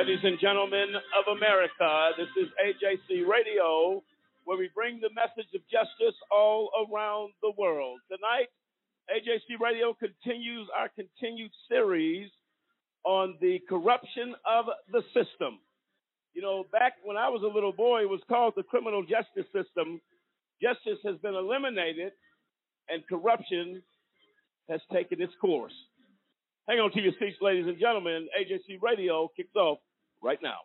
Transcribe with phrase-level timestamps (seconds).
[0.00, 4.02] Ladies and gentlemen of America, this is AJC Radio,
[4.44, 8.00] where we bring the message of justice all around the world.
[8.08, 8.48] Tonight,
[9.12, 12.30] AJC Radio continues our continued series
[13.04, 15.60] on the corruption of the system.
[16.32, 19.52] You know, back when I was a little boy, it was called the criminal justice
[19.52, 20.00] system.
[20.62, 22.12] Justice has been eliminated,
[22.88, 23.82] and corruption
[24.70, 25.74] has taken its course.
[26.66, 28.28] Hang on to your seats, ladies and gentlemen.
[28.40, 29.76] AJC Radio kicks off
[30.22, 30.58] right now.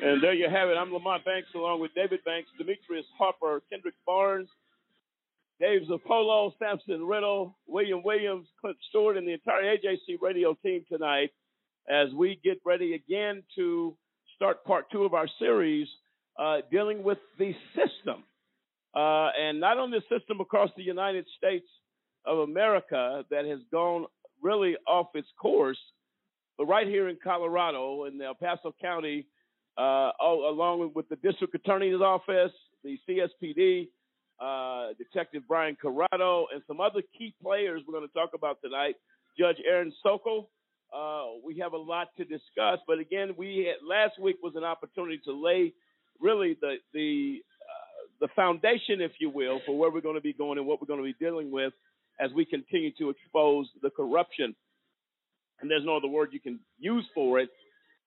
[0.00, 0.76] And there you have it.
[0.78, 4.48] I'm Lamont Banks along with David Banks, Demetrius Harper, Kendrick Barnes,
[5.60, 11.30] Dave Zappolo, Samson Riddle, William Williams, Clint Stewart, and the entire AJC radio team tonight
[11.88, 13.96] as we get ready again to
[14.36, 15.88] start part two of our series
[16.38, 18.24] uh, dealing with the system.
[18.94, 21.66] Uh, and not only the system across the United States
[22.24, 24.06] of America that has gone
[24.42, 25.78] really off its course,
[26.56, 29.26] but right here in Colorado, in El Paso County,
[29.76, 32.52] uh, along with the district attorney's office,
[32.82, 33.88] the CSPD,
[34.40, 38.96] uh, Detective Brian Corrado, and some other key players we're going to talk about tonight.
[39.38, 40.50] Judge Aaron Sokol.
[40.94, 44.64] Uh, we have a lot to discuss, but again, we had, last week was an
[44.64, 45.72] opportunity to lay
[46.20, 50.32] really the the uh, the foundation, if you will, for where we're going to be
[50.32, 51.72] going and what we're going to be dealing with
[52.20, 54.54] as we continue to expose the corruption.
[55.60, 57.50] And there's no other word you can use for it,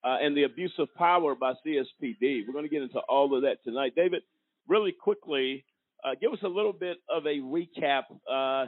[0.03, 2.47] uh, and the abuse of power by CSPD.
[2.47, 3.93] We're going to get into all of that tonight.
[3.95, 4.23] David,
[4.67, 5.65] really quickly,
[6.03, 8.65] uh, give us a little bit of a recap uh,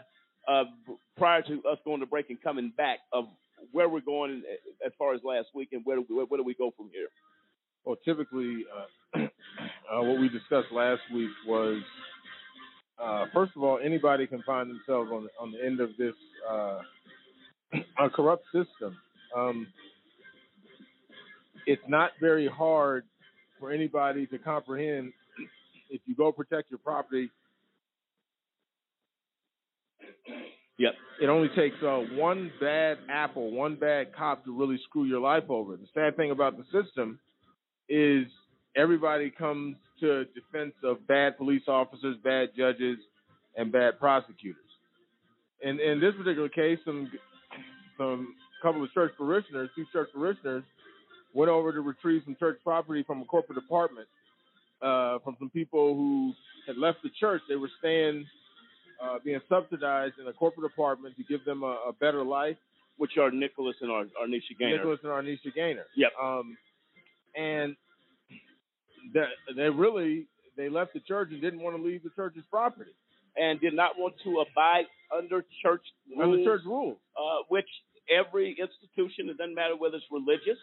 [1.17, 3.25] prior to us going to break and coming back of
[3.71, 4.43] where we're going
[4.85, 7.07] as far as last week and where do we, where do we go from here?
[7.85, 8.65] Well, typically,
[9.15, 11.81] uh, uh, what we discussed last week was
[13.01, 16.13] uh, first of all, anybody can find themselves on the, on the end of this
[16.49, 16.79] uh,
[17.99, 18.97] a corrupt system.
[19.35, 19.67] Um,
[21.65, 23.05] it's not very hard
[23.59, 25.13] for anybody to comprehend
[25.89, 27.29] if you go protect your property.
[30.77, 30.93] Yep.
[31.21, 35.43] It only takes uh, one bad apple, one bad cop to really screw your life
[35.49, 35.77] over.
[35.77, 37.19] The sad thing about the system
[37.87, 38.25] is
[38.75, 42.97] everybody comes to defense of bad police officers, bad judges,
[43.55, 44.57] and bad prosecutors.
[45.63, 47.11] And in this particular case, some
[47.97, 50.63] some couple of church parishioners, two church parishioners,
[51.33, 54.07] went over to retrieve some church property from a corporate apartment
[54.81, 56.33] uh, from some people who
[56.67, 57.41] had left the church.
[57.47, 58.25] They were staying,
[59.03, 62.57] uh, being subsidized in a corporate apartment to give them a, a better life.
[62.97, 64.77] Which are Nicholas and Ar- Arnisha Gaynor.
[64.77, 65.87] Nicholas and Arnisha Gaynor.
[65.97, 66.11] Yep.
[66.21, 66.55] Um,
[67.35, 67.75] and
[69.11, 69.25] they,
[69.57, 72.91] they really they left the church and didn't want to leave the church's property
[73.35, 75.81] and did not want to abide under church
[76.15, 77.65] rules, under church rules, uh, which
[78.15, 80.59] every institution, it doesn't matter whether it's religious,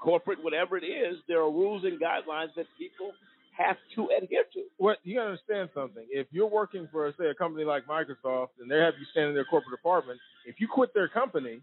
[0.00, 3.10] corporate, whatever it is, there are rules and guidelines that people
[3.52, 4.64] have to adhere to.
[4.78, 6.04] What you gotta understand something.
[6.10, 9.34] If you're working for say a company like Microsoft and they have you stand in
[9.34, 11.60] their corporate department, if you quit their company,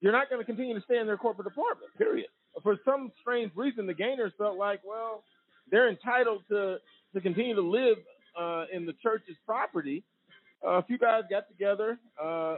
[0.00, 1.90] you're not going to continue to stay in their corporate department.
[1.98, 2.28] Period.
[2.62, 5.22] For some strange reason, the Gaynors felt like, well,
[5.70, 6.78] they're entitled to
[7.14, 7.98] to continue to live
[8.40, 10.04] uh, in the church's property.
[10.64, 12.56] Uh, a few guys got together uh,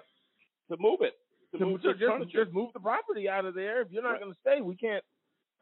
[0.71, 1.15] to move it,
[1.53, 3.83] to, to move, to just, just, move the property out of there.
[3.83, 4.21] If you're not right.
[4.21, 5.05] going to stay, we can't.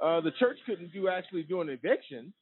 [0.02, 2.32] Uh, the church couldn't do actually do an eviction,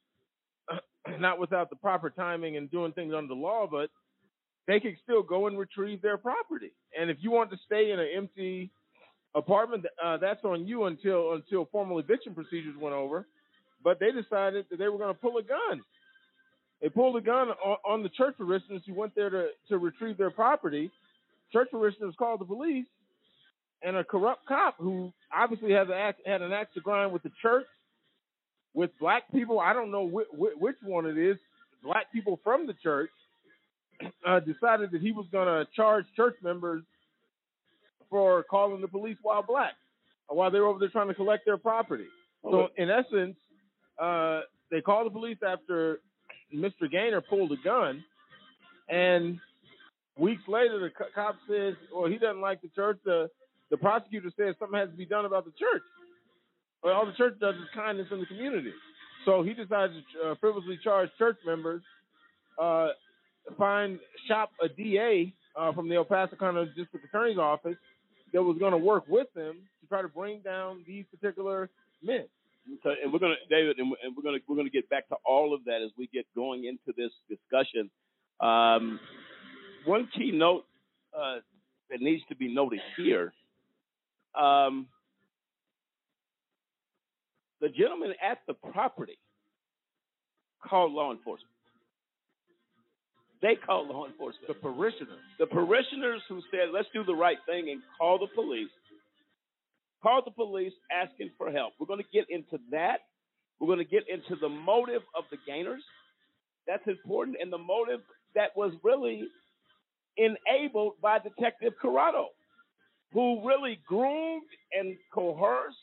[1.20, 3.90] not without the proper timing and doing things under the law, but
[4.66, 6.72] they could still go and retrieve their property.
[6.98, 8.70] And if you want to stay in an empty
[9.34, 13.26] apartment, uh, that's on you until until formal eviction procedures went over.
[13.82, 15.82] But they decided that they were going to pull a gun.
[16.82, 20.16] They pulled a gun on, on the church parishioners who went there to, to retrieve
[20.18, 20.90] their property.
[21.52, 22.86] Church parishioners called the police,
[23.82, 27.32] and a corrupt cop who obviously had, act, had an axe to grind with the
[27.40, 27.66] church
[28.74, 29.60] with black people.
[29.60, 31.36] I don't know wh- wh- which one it is.
[31.82, 33.10] Black people from the church
[34.26, 36.82] uh, decided that he was going to charge church members
[38.10, 39.74] for calling the police while black,
[40.28, 42.06] while they were over there trying to collect their property.
[42.42, 43.36] So in essence,
[44.00, 46.00] uh, they called the police after
[46.54, 46.90] Mr.
[46.90, 48.02] Gaynor pulled a gun,
[48.88, 49.38] and
[50.16, 53.28] weeks later the co- cop says, "Well, he doesn't like the church." The
[53.70, 55.82] the prosecutor says something has to be done about the church.
[56.84, 58.72] All the church does is kindness in the community.
[59.24, 61.82] So he decided to uh, frivolously charge church members,
[62.60, 62.88] uh,
[63.56, 67.76] find shop a DA uh, from the El Paso County District Attorney's Office
[68.32, 71.68] that was going to work with them to try to bring down these particular
[72.02, 72.24] men.
[72.82, 75.64] So, and we're gonna, David, and we're gonna we're gonna get back to all of
[75.64, 77.90] that as we get going into this discussion.
[78.40, 79.00] Um,
[79.86, 80.66] one key note
[81.18, 81.36] uh,
[81.90, 83.32] that needs to be noted here:
[84.38, 84.86] um,
[87.60, 89.18] the gentleman at the property
[90.66, 91.52] called law enforcement.
[93.40, 94.48] They called law enforcement.
[94.48, 95.20] The parishioners.
[95.38, 98.70] The parishioners who said, "Let's do the right thing and call the police."
[100.02, 101.74] Called the police asking for help.
[101.78, 103.00] We're going to get into that.
[103.58, 105.82] We're going to get into the motive of the Gaynors.
[106.66, 108.00] That's important, and the motive
[108.34, 109.28] that was really
[110.16, 112.28] enabled by Detective Corrado,
[113.12, 115.76] who really groomed and coerced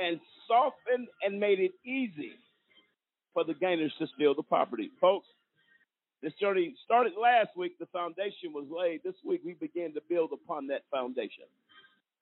[0.00, 2.32] and softened and made it easy
[3.32, 4.90] for the Gaynors to steal the property.
[5.00, 5.26] Folks,
[6.22, 7.78] this journey started last week.
[7.78, 9.02] The foundation was laid.
[9.04, 11.44] This week we begin to build upon that foundation.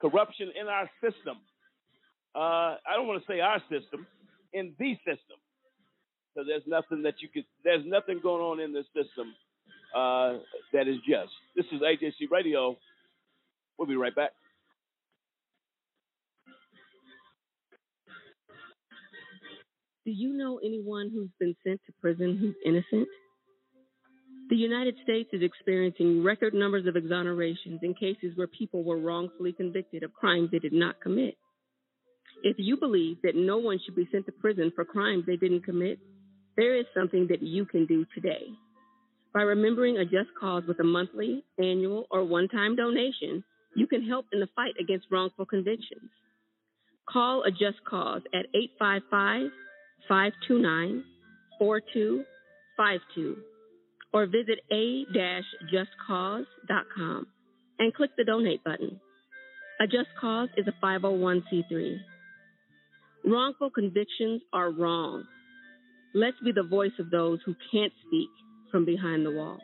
[0.00, 1.38] Corruption in our system.
[2.34, 4.06] Uh, I don't want to say our system,
[4.52, 5.38] in the system.
[6.34, 9.34] So there's nothing that you could, there's nothing going on in this system
[9.94, 10.38] uh,
[10.72, 11.30] that is just.
[11.54, 12.76] This is AJC Radio.
[13.78, 14.32] We'll be right back.
[20.04, 23.08] Do you know anyone who's been sent to prison who's innocent?
[24.50, 29.52] The United States is experiencing record numbers of exonerations in cases where people were wrongfully
[29.52, 31.36] convicted of crimes they did not commit.
[32.42, 35.64] If you believe that no one should be sent to prison for crimes they didn't
[35.64, 36.00] commit,
[36.56, 38.46] there is something that you can do today.
[39.32, 43.44] By remembering a just cause with a monthly, annual, or one time donation,
[43.76, 46.10] you can help in the fight against wrongful convictions.
[47.08, 49.50] Call a just cause at 855
[50.08, 51.04] 529
[51.58, 53.36] 4252
[54.12, 57.26] or visit a-justcause.com
[57.78, 59.00] and click the donate button.
[59.80, 62.00] A Just Cause is a 501c3.
[63.24, 65.24] Wrongful convictions are wrong.
[66.14, 68.28] Let's be the voice of those who can't speak
[68.70, 69.58] from behind the wall.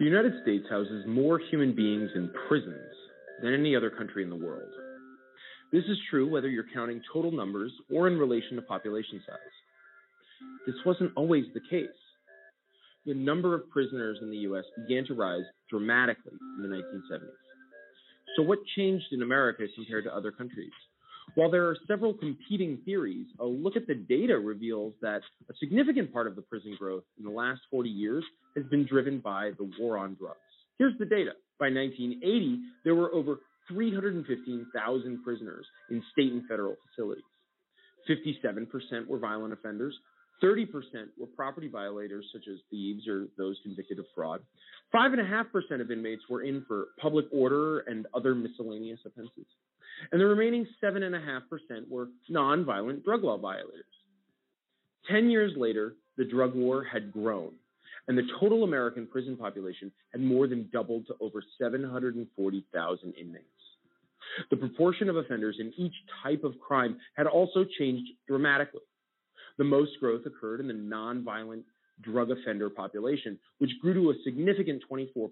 [0.00, 2.94] The United States houses more human beings in prisons
[3.42, 4.72] than any other country in the world.
[5.72, 10.48] This is true whether you're counting total numbers or in relation to population size.
[10.66, 11.88] This wasn't always the case.
[13.04, 17.28] The number of prisoners in the US began to rise dramatically in the 1970s.
[18.38, 20.72] So, what changed in America compared to other countries?
[21.34, 25.20] While there are several competing theories, a look at the data reveals that
[25.50, 28.24] a significant part of the prison growth in the last 40 years
[28.56, 30.38] has been driven by the war on drugs.
[30.78, 31.32] Here's the data.
[31.58, 37.24] By 1980, there were over 315,000 prisoners in state and federal facilities.
[38.08, 39.94] 57% were violent offenders,
[40.42, 40.66] 30%
[41.18, 44.40] were property violators, such as thieves or those convicted of fraud.
[44.94, 49.46] 5.5% of inmates were in for public order and other miscellaneous offenses.
[50.12, 51.42] And the remaining 7.5%
[51.88, 53.84] were nonviolent drug law violators.
[55.10, 57.52] 10 years later, the drug war had grown,
[58.08, 63.44] and the total American prison population had more than doubled to over 740,000 inmates.
[64.50, 68.80] The proportion of offenders in each type of crime had also changed dramatically.
[69.58, 71.64] The most growth occurred in the nonviolent
[72.02, 75.30] drug offender population, which grew to a significant 24%.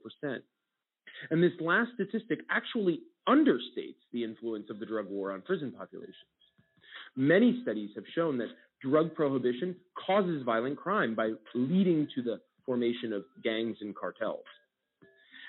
[1.31, 6.15] And this last statistic actually understates the influence of the drug war on prison populations.
[7.17, 8.49] Many studies have shown that
[8.83, 9.75] drug prohibition
[10.07, 14.45] causes violent crime by leading to the formation of gangs and cartels.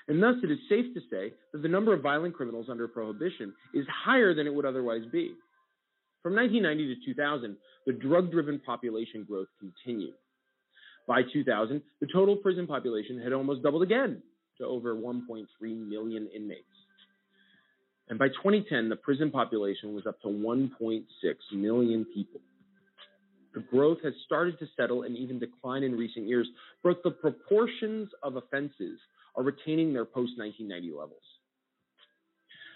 [0.08, 3.54] And thus, it is safe to say that the number of violent criminals under prohibition
[3.74, 5.34] is higher than it would otherwise be.
[6.24, 10.14] From 1990 to 2000, the drug driven population growth continued.
[11.08, 14.24] By 2000, the total prison population had almost doubled again
[14.60, 16.64] to over 1.3 million inmates.
[18.08, 21.04] And by 2010, the prison population was up to 1.6
[21.52, 22.40] million people.
[23.54, 26.48] The growth has started to settle and even decline in recent years,
[26.84, 29.00] but the proportions of offenses
[29.36, 31.24] are retaining their post 1990 levels.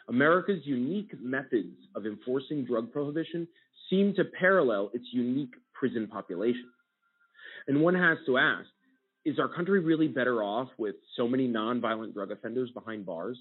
[0.10, 3.48] America's unique methods of enforcing drug prohibition
[3.90, 6.70] seem to parallel its unique prison population.
[7.68, 8.68] And one has to ask
[9.26, 13.38] is our country really better off with so many nonviolent drug offenders behind bars?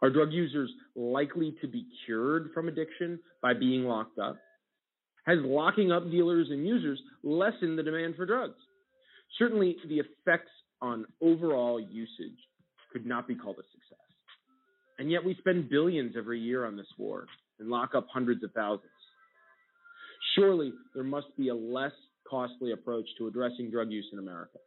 [0.00, 4.38] Are drug users likely to be cured from addiction by being locked up?
[5.24, 8.58] Has locking up dealers and users lessened the demand for drugs?
[9.38, 10.50] Certainly, the effects
[10.80, 12.38] on overall usage
[12.92, 13.98] could not be called a success.
[14.98, 17.26] And yet, we spend billions every year on this war
[17.60, 18.90] and lock up hundreds of thousands.
[20.34, 21.92] Surely, there must be a less
[22.28, 24.58] costly approach to addressing drug use in America.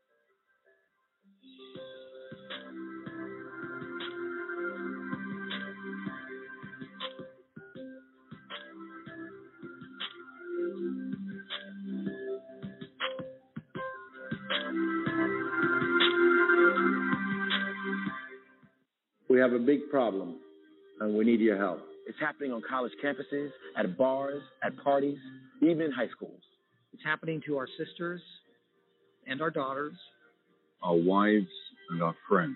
[19.36, 20.38] We have a big problem,
[21.02, 21.82] and we need your help.
[22.08, 25.18] It's happening on college campuses, at bars, at parties,
[25.62, 26.40] even in high schools.
[26.94, 28.22] It's happening to our sisters
[29.28, 29.92] and our daughters,
[30.82, 31.50] our wives
[31.90, 32.56] and our friends.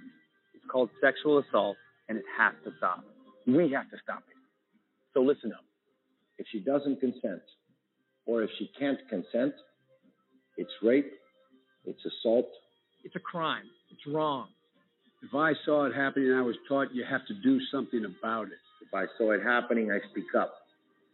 [0.53, 1.75] It's called sexual assault,
[2.07, 3.03] and it has to stop.
[3.45, 4.37] We have to stop it.
[5.13, 5.65] So listen up.
[6.37, 7.41] If she doesn't consent,
[8.25, 9.53] or if she can't consent,
[10.55, 11.11] it's rape,
[11.83, 12.47] it's assault.
[13.03, 13.65] It's a crime.
[13.91, 14.47] It's wrong.
[15.21, 18.59] If I saw it happening, I was taught you have to do something about it.
[18.81, 20.53] If I saw it happening, I speak up.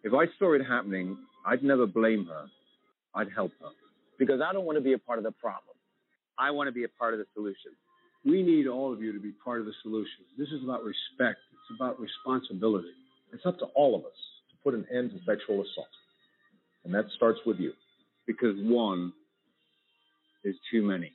[0.03, 2.45] If I saw it happening, I'd never blame her.
[3.15, 3.69] I'd help her.
[4.19, 5.75] Because I don't want to be a part of the problem.
[6.37, 7.71] I want to be a part of the solution.
[8.23, 10.25] We need all of you to be part of the solution.
[10.37, 11.39] This is about respect.
[11.53, 12.93] It's about responsibility.
[13.33, 14.17] It's up to all of us
[14.51, 15.87] to put an end to sexual assault.
[16.83, 17.73] And that starts with you.
[18.27, 19.13] Because one
[20.43, 21.11] is too many.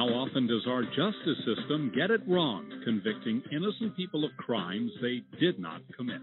[0.00, 5.20] How often does our justice system get it wrong, convicting innocent people of crimes they
[5.38, 6.22] did not commit?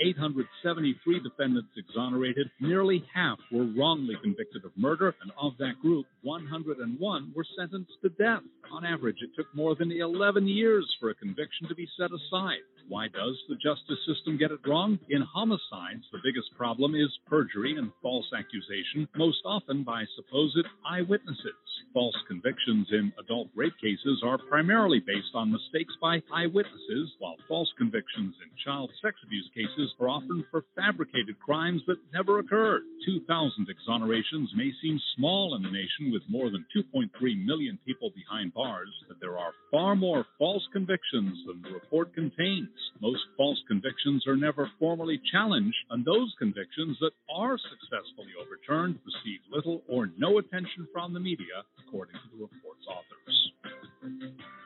[0.00, 7.32] 873 defendants exonerated, nearly half were wrongly convicted of murder, and of that group, 101
[7.34, 8.42] were sentenced to death.
[8.72, 12.62] On average, it took more than 11 years for a conviction to be set aside.
[12.88, 14.98] Why does the justice system get it wrong?
[15.08, 21.58] In homicides, the biggest problem is perjury and false accusation, most often by supposed eyewitnesses.
[21.92, 27.72] False convictions in adult rape cases are primarily based on mistakes by eyewitnesses, while false
[27.76, 32.82] convictions in child sex abuse cases are often for fabricated crimes that never occurred.
[33.04, 37.10] 2,000 exonerations may seem small in a nation with more than 2.3
[37.44, 42.68] million people behind bars, but there are far more false convictions than the report contains.
[43.00, 49.40] Most false convictions are never formally challenged, and those convictions that are successfully overturned receive
[49.50, 54.65] little or no attention from the media, according to the report's authors.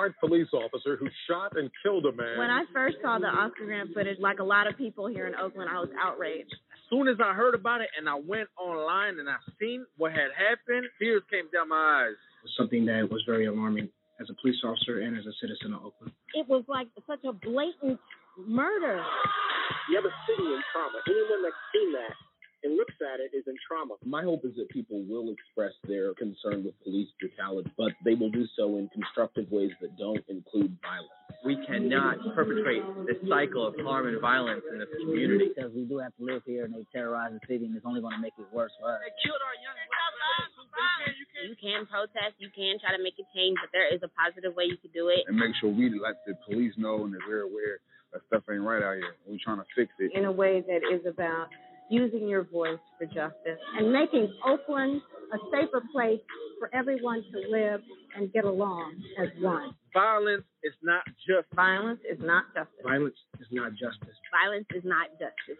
[0.00, 2.38] A police officer who shot and killed a man.
[2.38, 5.34] When I first saw the Oscar Grant footage, like a lot of people here in
[5.34, 6.52] Oakland, I was outraged.
[6.72, 10.12] As soon as I heard about it and I went online and I seen what
[10.12, 12.16] had happened, tears came down my eyes.
[12.16, 13.90] It was something that was very alarming
[14.20, 16.12] as a police officer and as a citizen of Oakland.
[16.32, 18.00] It was like such a blatant
[18.40, 19.04] murder.
[19.90, 20.98] You have a city in trauma.
[21.08, 22.16] Anyone that's seen that
[22.62, 23.94] and looks at it is in trauma.
[24.04, 28.30] My hope is that people will express their concern with police brutality, but they will
[28.30, 31.16] do so in constructive ways that don't include violence.
[31.44, 35.56] We cannot perpetrate this cycle of harm and violence in this community.
[35.56, 38.00] Because we do have to live here and they terrorize the city and it's only
[38.00, 39.00] going to make it worse for us.
[39.00, 39.76] They killed our young
[41.48, 44.52] You can protest, you can try to make a change, but there is a positive
[44.52, 45.24] way you can do it.
[45.26, 47.80] And make sure we let the police know and that we're aware
[48.12, 49.16] that stuff ain't right out here.
[49.26, 50.12] We're trying to fix it.
[50.14, 51.48] In a way that is about
[51.90, 56.20] using your voice for justice and making Oakland a safer place
[56.58, 57.80] for everyone to live
[58.16, 59.74] and get along as one.
[59.92, 62.74] Violence is not just violence is not justice.
[62.82, 64.16] Violence is not justice.
[64.30, 65.58] Violence is not justice.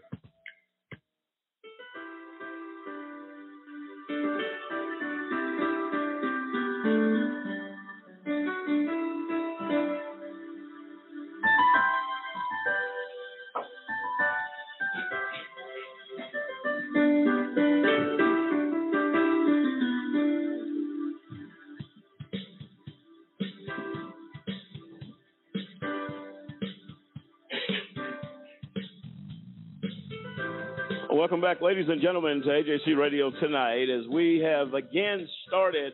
[31.20, 35.92] Welcome back, ladies and gentlemen, to AJC Radio tonight as we have again started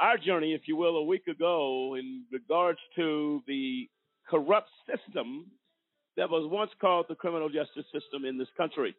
[0.00, 3.86] our journey, if you will, a week ago in regards to the
[4.26, 5.50] corrupt system
[6.16, 8.96] that was once called the criminal justice system in this country.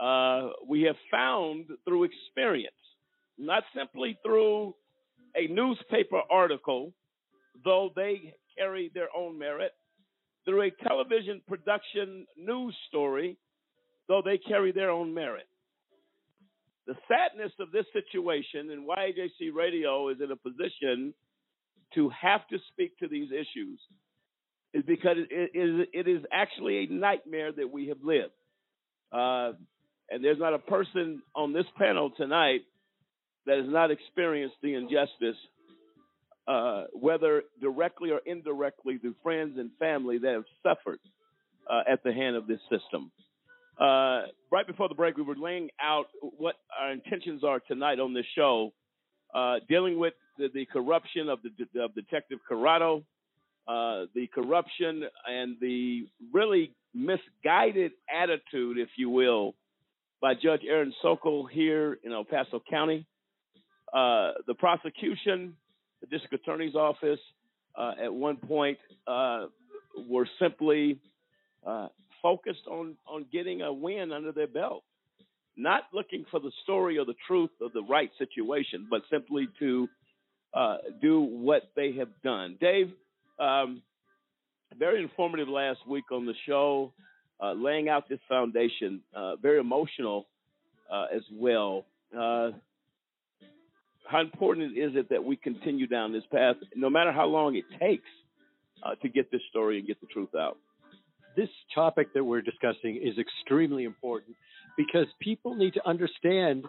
[0.00, 2.72] Uh, we have found through experience,
[3.36, 4.74] not simply through
[5.36, 6.94] a newspaper article,
[7.62, 9.72] though they carry their own merit,
[10.46, 13.36] through a television production news story,
[14.08, 15.46] though they carry their own merit.
[16.86, 21.12] The sadness of this situation and why AJC Radio is in a position
[21.94, 23.80] to have to speak to these issues
[24.72, 28.32] is because it is, it is actually a nightmare that we have lived.
[29.12, 29.52] Uh,
[30.10, 32.60] and there's not a person on this panel tonight
[33.46, 35.36] that has not experienced the injustice,
[36.46, 41.00] uh, whether directly or indirectly through friends and family that have suffered
[41.70, 43.10] uh, at the hand of this system.
[43.78, 48.14] Uh, right before the break, we were laying out what our intentions are tonight on
[48.14, 48.72] this show,
[49.34, 53.02] uh, dealing with the, the, corruption of, the, of Detective Corrado,
[53.68, 59.54] uh, the corruption and the really misguided attitude, if you will,
[60.22, 63.06] by Judge Aaron Sokol here in El Paso County.
[63.92, 65.54] Uh, the prosecution,
[66.00, 67.20] the district attorney's office,
[67.76, 69.46] uh, at one point uh,
[70.08, 70.98] were simply
[72.22, 74.82] focused on on getting a win under their belt,
[75.56, 79.88] not looking for the story or the truth of the right situation, but simply to
[80.54, 82.56] uh, do what they have done.
[82.60, 82.90] Dave,
[83.38, 83.82] um,
[84.78, 86.92] very informative last week on the show,
[87.42, 89.00] uh, laying out this foundation.
[89.14, 90.26] Uh, very emotional
[90.90, 91.84] uh, as well.
[92.16, 92.50] Uh,
[94.06, 97.64] how important is it that we continue down this path, no matter how long it
[97.80, 98.08] takes,
[98.82, 100.58] uh, to get this story and get the truth out?
[101.36, 104.36] This topic that we're discussing is extremely important
[104.76, 106.64] because people need to understand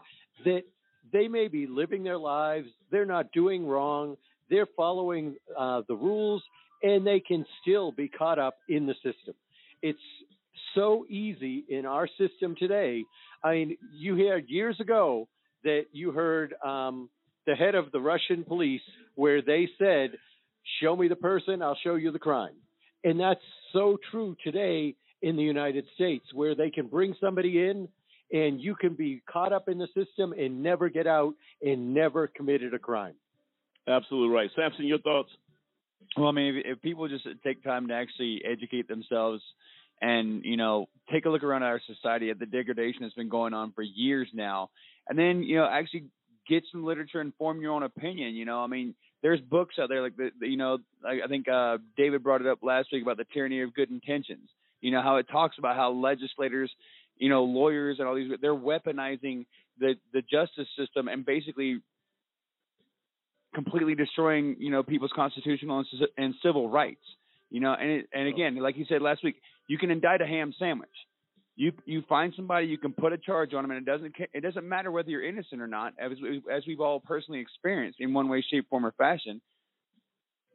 [0.45, 0.63] that
[1.12, 4.17] they may be living their lives, they're not doing wrong,
[4.49, 6.43] they're following uh, the rules,
[6.84, 9.34] and they can still be caught up in the system.
[9.82, 9.99] It's
[10.75, 13.03] so easy in our system today.
[13.43, 15.27] I mean, you heard years ago
[15.63, 17.10] that you heard um,
[17.45, 18.82] the head of the Russian police
[19.15, 20.12] where they said,
[20.82, 22.56] Show me the person, I'll show you the crime.
[23.03, 23.41] And that's
[23.73, 27.88] so true today in the United States, where they can bring somebody in
[28.31, 32.27] and you can be caught up in the system and never get out and never
[32.27, 33.15] committed a crime.
[33.88, 34.49] Absolutely right.
[34.55, 35.29] Samson, your thoughts?
[36.17, 39.41] Well, I mean, if, if people just take time to actually educate themselves
[40.01, 43.53] and, you know, take a look around our society at the degradation that's been going
[43.53, 44.69] on for years now,
[45.07, 46.05] and then, you know, actually
[46.47, 48.36] get some literature and form your own opinion.
[48.36, 48.93] You know, I mean,
[49.27, 52.39] there's books out there like the, the you know I, I think uh, David brought
[52.39, 54.47] it up last week about the tyranny of good intentions.
[54.79, 56.71] You know how it talks about how legislators,
[57.17, 59.45] you know, lawyers and all these they're weaponizing
[59.79, 61.81] the the justice system and basically
[63.53, 65.87] completely destroying you know people's constitutional and,
[66.17, 67.03] and civil rights.
[67.49, 70.25] You know, and it, and again, like you said last week, you can indict a
[70.25, 70.89] ham sandwich.
[71.60, 74.41] You you find somebody, you can put a charge on them, and it doesn't it
[74.41, 76.12] doesn't matter whether you're innocent or not, as
[76.56, 79.41] as we've all personally experienced in one way, shape, form, or fashion.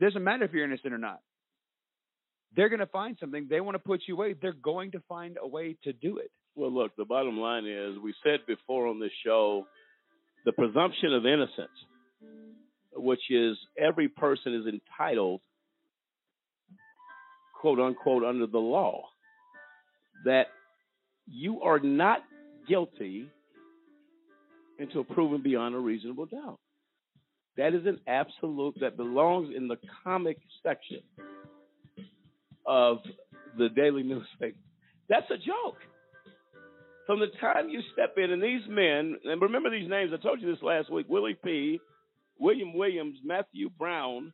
[0.01, 1.19] It doesn't matter if you're innocent or not.
[2.55, 3.49] They're going to find something.
[3.51, 4.35] They want to put you away.
[4.41, 6.31] They're going to find a way to do it.
[6.55, 9.67] Well, look, the bottom line is we said before on this show
[10.45, 11.71] the presumption of innocence,
[12.95, 15.41] which is every person is entitled,
[17.61, 19.03] quote unquote, under the law,
[20.27, 20.47] that
[21.27, 22.21] you are not
[22.69, 23.29] guilty
[24.79, 26.59] until proven beyond a reasonable doubt.
[27.57, 31.03] That is an absolute that belongs in the comic section
[32.67, 32.99] of
[33.59, 34.57] the daily newspaper.
[35.09, 35.79] That's a joke.
[37.07, 40.41] From the time you step in, and these men, and remember these names, I told
[40.41, 41.81] you this last week Willie P.,
[42.39, 44.33] William Williams, Matthew Brown,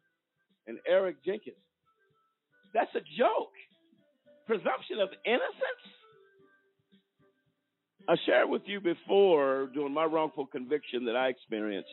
[0.66, 1.56] and Eric Jenkins.
[2.74, 3.52] That's a joke.
[4.46, 5.97] Presumption of innocence?
[8.08, 11.90] I shared with you before during my wrongful conviction that I experienced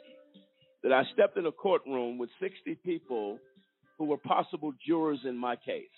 [0.81, 3.37] that I stepped in a courtroom with 60 people
[3.97, 5.89] who were possible jurors in my case.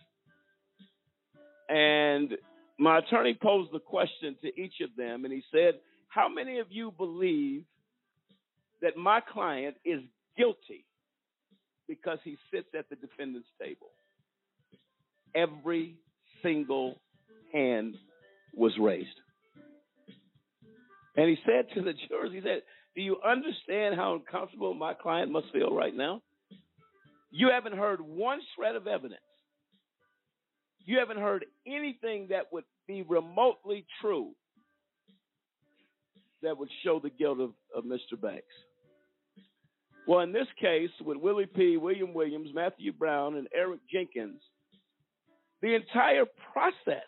[1.70, 2.32] And
[2.80, 5.76] my attorney posed the question to each of them, and he said,
[6.08, 7.66] How many of you believe
[8.82, 10.02] that my client is
[10.36, 10.86] guilty
[11.88, 13.92] because he sits at the defendant's table?
[15.36, 15.96] Every
[16.42, 16.96] single
[17.54, 17.96] hand
[18.56, 19.10] was raised.
[21.18, 22.62] And he said to the jurors, he said,
[22.96, 26.22] Do you understand how uncomfortable my client must feel right now?
[27.32, 29.20] You haven't heard one shred of evidence.
[30.86, 34.32] You haven't heard anything that would be remotely true
[36.44, 38.20] that would show the guilt of, of Mr.
[38.20, 38.46] Banks.
[40.08, 44.40] Well, in this case, with Willie P., William Williams, Matthew Brown, and Eric Jenkins,
[45.62, 47.04] the entire process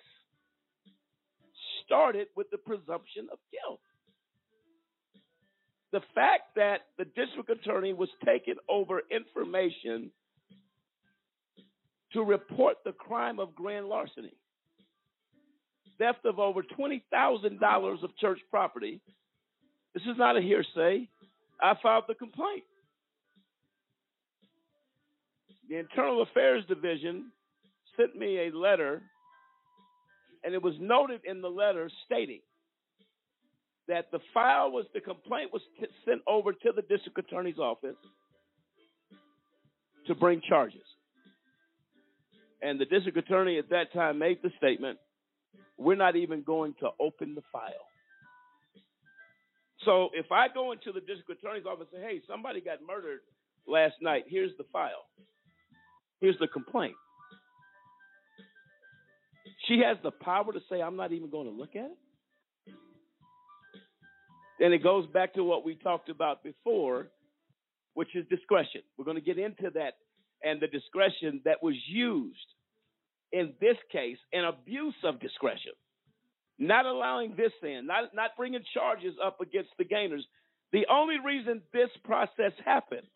[1.85, 3.79] started with the presumption of guilt.
[5.91, 10.11] The fact that the district attorney was taking over information
[12.13, 14.33] to report the crime of grand larceny,
[15.97, 19.01] theft of over $20,000 of church property.
[19.93, 21.07] This is not a hearsay.
[21.61, 22.63] I filed the complaint.
[25.69, 27.31] The Internal Affairs Division
[27.97, 29.01] sent me a letter,
[30.43, 32.41] and it was noted in the letter stating
[33.89, 37.97] that the file was the complaint was t- sent over to the district attorney's office
[40.07, 40.81] to bring charges.
[42.61, 44.99] And the district attorney at that time made the statement,
[45.77, 47.71] we're not even going to open the file.
[49.85, 53.21] So if I go into the district attorney's office and say, hey, somebody got murdered
[53.67, 55.07] last night, here's the file.
[56.21, 56.95] Here's the complaint.
[59.67, 61.97] She has the power to say, I'm not even going to look at it.
[64.59, 67.07] Then it goes back to what we talked about before,
[67.93, 68.81] which is discretion.
[68.97, 69.93] We're going to get into that
[70.43, 72.37] and the discretion that was used
[73.31, 75.73] in this case, an abuse of discretion.
[76.57, 80.23] Not allowing this in, not, not bringing charges up against the Gaynors.
[80.73, 83.07] The only reason this process happened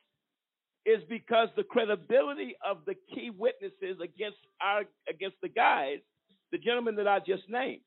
[0.86, 6.00] is because the credibility of the key witnesses against our against the guys,
[6.52, 7.82] the gentlemen that I just named,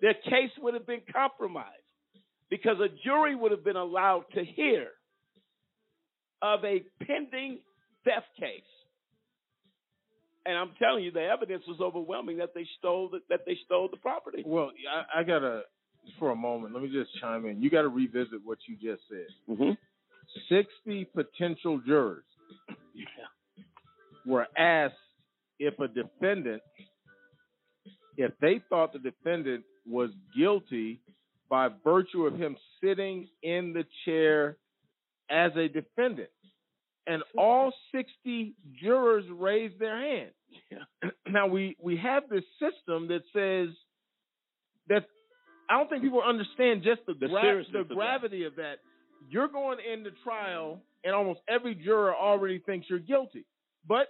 [0.00, 1.81] their case would have been compromised
[2.52, 4.88] because a jury would have been allowed to hear
[6.42, 7.60] of a pending
[8.04, 8.60] theft case.
[10.44, 13.88] And I'm telling you, the evidence was overwhelming that they stole the, that they stole
[13.90, 14.42] the property.
[14.44, 14.70] Well,
[15.14, 15.62] I, I gotta
[16.18, 16.74] for a moment.
[16.74, 17.62] Let me just chime in.
[17.62, 19.28] You got to revisit what you just said.
[19.48, 19.70] Mm-hmm.
[20.50, 22.24] Sixty potential jurors
[24.26, 24.94] were asked
[25.58, 26.60] if a defendant,
[28.18, 31.00] if they thought the defendant was guilty
[31.52, 34.56] by virtue of him sitting in the chair
[35.30, 36.30] as a defendant.
[37.06, 40.30] And all 60 jurors raised their hand.
[41.28, 43.74] Now we we have this system that says
[44.88, 45.04] that
[45.68, 47.94] I don't think people understand just the, The gra- the of that.
[47.94, 48.76] gravity of that.
[49.30, 53.44] You're going into trial, and almost every juror already thinks you're guilty,
[53.86, 54.08] but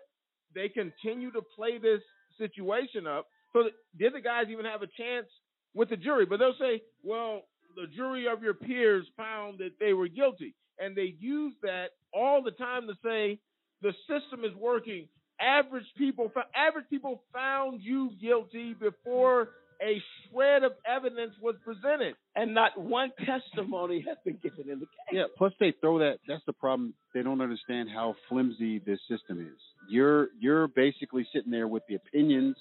[0.55, 2.03] they continue to play this
[2.39, 3.27] situation up.
[3.53, 3.65] So
[3.99, 5.27] did the guys even have a chance
[5.75, 6.27] with the jury?
[6.27, 7.43] But they'll say, well,
[7.77, 12.43] the jury of your peers found that they were guilty, and they use that all
[12.43, 13.39] the time to say
[13.81, 15.09] the system is working.
[15.41, 19.49] Average people, average people found you guilty before
[19.83, 24.87] a shred of evidence was presented, and not one testimony has been given in the
[24.87, 25.13] case.
[25.13, 25.25] Yeah.
[25.37, 26.19] Plus, they throw that.
[26.29, 26.95] That's the problem.
[27.15, 29.59] They don't understand how flimsy this system is.
[29.89, 32.55] You're you're basically sitting there with the opinions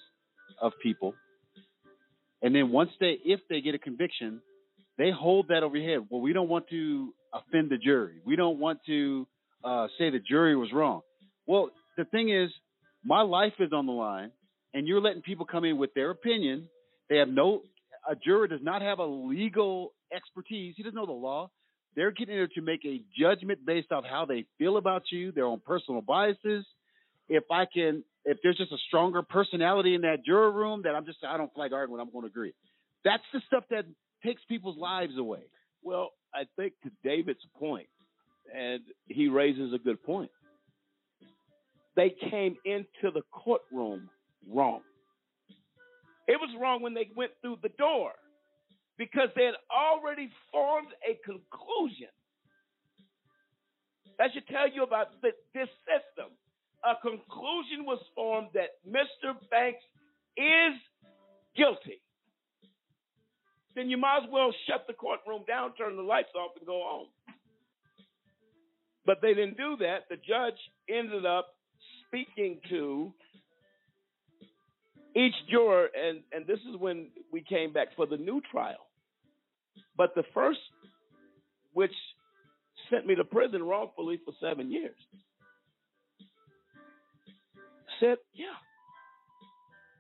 [0.60, 1.14] of people,
[2.42, 4.42] and then once they, if they get a conviction,
[4.98, 6.08] they hold that over your head.
[6.10, 8.22] Well, we don't want to offend the jury.
[8.26, 9.28] We don't want to
[9.64, 11.02] uh, say the jury was wrong.
[11.46, 12.50] Well, the thing is,
[13.04, 14.32] my life is on the line,
[14.74, 16.68] and you're letting people come in with their opinion.
[17.10, 17.62] They have no.
[18.10, 20.74] A juror does not have a legal expertise.
[20.78, 21.50] He doesn't know the law.
[21.96, 25.46] They're getting there to make a judgment based off how they feel about you, their
[25.46, 26.66] own personal biases.
[27.30, 31.06] If I can, if there's just a stronger personality in that juror room that I'm
[31.06, 32.54] just, I don't like arguing, I'm going to agree.
[33.04, 33.86] That's the stuff that
[34.24, 35.42] takes people's lives away.
[35.82, 37.88] Well, I think to David's point,
[38.56, 40.32] and he raises a good point.
[41.96, 44.10] They came into the courtroom
[44.50, 44.82] wrong.
[46.28, 48.12] It was wrong when they went through the door
[48.98, 52.08] because they had already formed a conclusion.
[54.18, 55.34] That should tell you about this
[55.84, 56.32] system.
[56.84, 59.34] A conclusion was formed that Mr.
[59.50, 59.84] Banks
[60.38, 60.80] is
[61.56, 62.02] guilty.
[63.76, 66.82] Then you might as well shut the courtroom down, turn the lights off, and go
[66.84, 67.08] home.
[69.06, 70.10] But they didn't do that.
[70.10, 71.56] The judge ended up
[72.08, 73.14] speaking to
[75.16, 78.88] each juror, and, and this is when we came back for the new trial.
[79.98, 80.60] But the first,
[81.74, 81.94] which
[82.90, 84.96] sent me to prison wrongfully for seven years,
[88.02, 88.58] said, yeah,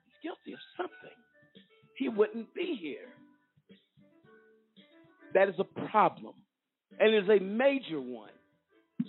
[0.05, 1.17] he's guilty of something.
[1.95, 3.07] He wouldn't be here.
[5.33, 6.33] That is a problem,
[6.99, 8.31] and is a major one.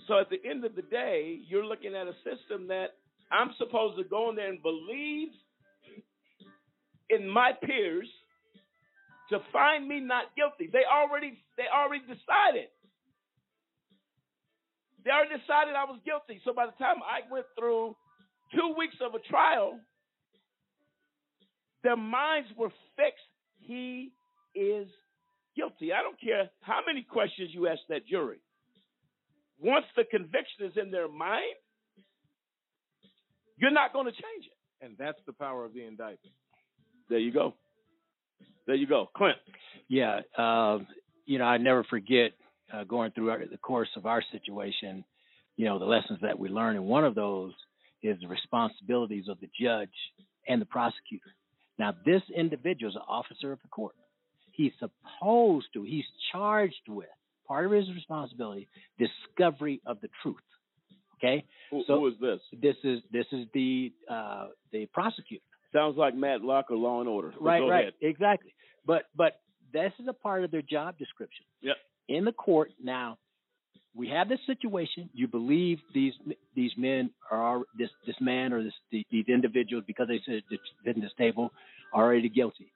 [0.07, 2.95] So at the end of the day, you're looking at a system that
[3.31, 5.29] I'm supposed to go in there and believe
[7.09, 8.07] in my peers
[9.29, 10.69] to find me not guilty.
[10.71, 12.69] They already they already decided.
[15.03, 16.41] They already decided I was guilty.
[16.45, 17.95] So by the time I went through
[18.53, 19.79] two weeks of a trial,
[21.83, 23.23] their minds were fixed.
[23.59, 24.11] He
[24.55, 24.87] is
[25.55, 25.93] guilty.
[25.93, 28.39] I don't care how many questions you ask that jury.
[29.59, 31.55] Once the conviction is in their mind,
[33.57, 34.85] you're not going to change it.
[34.85, 36.35] And that's the power of the indictment.
[37.09, 37.53] There you go.
[38.65, 39.09] There you go.
[39.15, 39.37] Clint.
[39.87, 40.21] Yeah.
[40.37, 40.87] Um,
[41.25, 42.31] you know, I never forget
[42.73, 45.05] uh, going through our, the course of our situation,
[45.55, 46.75] you know, the lessons that we learn.
[46.75, 47.53] And one of those
[48.03, 49.89] is the responsibilities of the judge
[50.47, 51.31] and the prosecutor.
[51.79, 53.95] Now, this individual is an officer of the court.
[54.51, 57.07] He's supposed to, he's charged with
[57.47, 58.67] part of his responsibility,
[58.99, 60.35] discovery of the truth.
[61.17, 61.43] Okay.
[61.71, 62.39] Who, so who is this?
[62.61, 65.43] This is this is the uh, the prosecutor.
[65.71, 67.31] Sounds like Matlock or Law and Order.
[67.31, 67.93] But Right, right, ahead.
[68.01, 68.53] exactly.
[68.85, 69.39] But but
[69.71, 71.45] this is a part of their job description.
[71.61, 71.77] Yep.
[72.09, 73.17] In the court now,
[73.95, 75.09] we have this situation.
[75.13, 76.13] You believe these
[76.55, 80.41] these men are this this man or this the, these individuals because they said
[80.85, 81.51] in this table
[81.93, 82.71] are already guilty.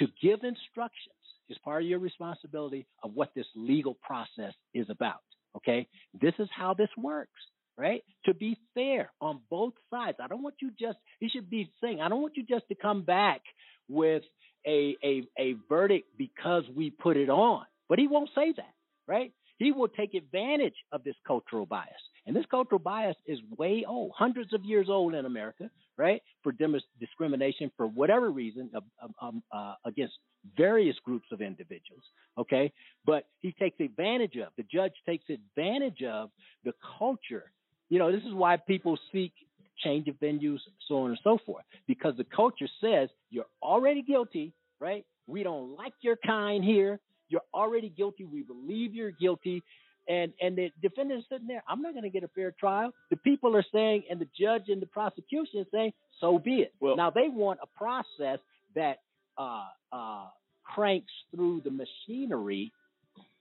[0.00, 1.14] To give instructions
[1.48, 5.20] is part of your responsibility of what this legal process is about.
[5.56, 5.86] Okay,
[6.20, 7.30] this is how this works.
[7.76, 8.04] Right?
[8.26, 10.18] To be fair on both sides.
[10.22, 12.76] I don't want you just you should be saying, I don't want you just to
[12.76, 13.40] come back
[13.88, 14.22] with
[14.66, 17.64] a a a verdict because we put it on.
[17.88, 18.74] But he won't say that,
[19.08, 19.32] right?
[19.58, 21.90] He will take advantage of this cultural bias.
[22.26, 26.22] And this cultural bias is way old, hundreds of years old in America, right?
[26.42, 30.14] For dem- discrimination for whatever reason of, of, um, uh, against
[30.56, 32.02] various groups of individuals,
[32.38, 32.72] okay?
[33.04, 36.30] But he takes advantage of, the judge takes advantage of
[36.64, 37.52] the culture.
[37.90, 39.32] You know, this is why people seek
[39.78, 44.52] change of venues, so on and so forth, because the culture says you're already guilty,
[44.80, 45.04] right?
[45.26, 47.00] We don't like your kind here.
[47.34, 48.24] You're already guilty.
[48.24, 49.60] We believe you're guilty.
[50.08, 51.64] And and the defendant is sitting there.
[51.68, 52.92] I'm not going to get a fair trial.
[53.10, 56.72] The people are saying, and the judge and the prosecution is saying, so be it.
[56.78, 58.38] Well, now they want a process
[58.76, 58.98] that
[59.36, 60.26] uh, uh,
[60.62, 62.70] cranks through the machinery,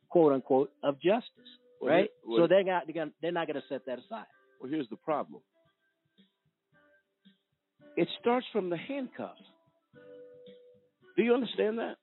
[0.09, 1.29] quote unquote, of justice,
[1.79, 2.09] Well, right?
[2.25, 4.25] well- so they're not they're, gonna, they're not going to set that aside.
[4.59, 5.41] Well, here's the problem.
[7.95, 9.39] It starts from the handcuffs.
[11.15, 11.97] Do you understand that?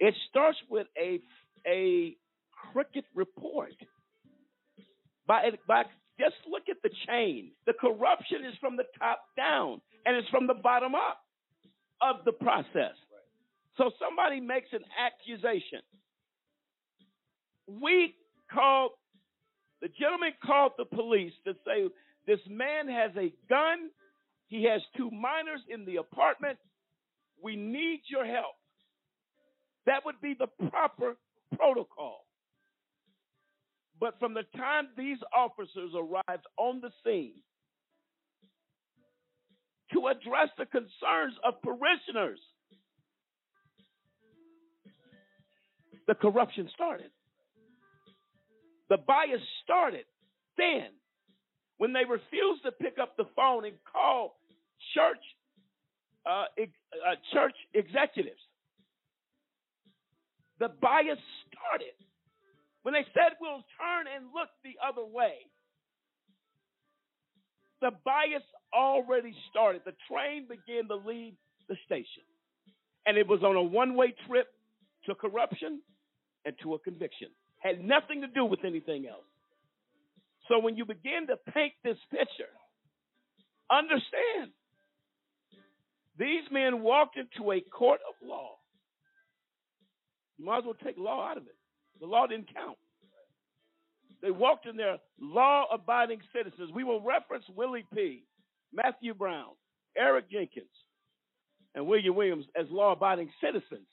[0.00, 1.20] It starts with a
[1.66, 2.16] a
[2.72, 3.74] crooked report.
[5.26, 5.84] By by
[6.18, 7.52] just look at the chain.
[7.66, 11.20] The corruption is from the top down and it's from the bottom up
[12.00, 12.94] of the process.
[13.76, 15.80] So somebody makes an accusation.
[17.66, 18.14] We
[18.52, 18.92] called
[19.80, 21.88] the gentleman called the police to say
[22.26, 23.90] this man has a gun.
[24.46, 26.58] He has two minors in the apartment.
[27.42, 28.54] We need your help.
[29.86, 31.16] That would be the proper
[31.56, 32.24] protocol.
[34.00, 37.40] But from the time these officers arrived on the scene
[39.92, 42.40] to address the concerns of parishioners,
[46.06, 47.10] the corruption started.
[48.88, 50.04] The bias started
[50.56, 50.88] then
[51.78, 54.36] when they refused to pick up the phone and call
[54.94, 55.22] church
[56.26, 58.40] uh, uh, church executives.
[60.60, 61.18] The bias
[61.50, 61.94] started
[62.82, 65.46] when they said we'll turn and look the other way.
[67.80, 69.82] The bias already started.
[69.84, 71.34] The train began to leave
[71.68, 72.22] the station,
[73.06, 74.48] and it was on a one-way trip
[75.06, 75.80] to corruption
[76.44, 77.28] and to a conviction.
[77.58, 79.24] Had nothing to do with anything else.
[80.48, 82.52] So when you begin to paint this picture,
[83.70, 84.52] understand
[86.18, 88.56] these men walked into a court of law.
[90.38, 91.56] You might as well take law out of it.
[92.00, 92.76] The law didn't count.
[94.22, 96.70] They walked in there law abiding citizens.
[96.74, 98.24] We will reference Willie P.,
[98.72, 99.50] Matthew Brown,
[99.96, 100.66] Eric Jenkins,
[101.74, 103.86] and William Williams as law abiding citizens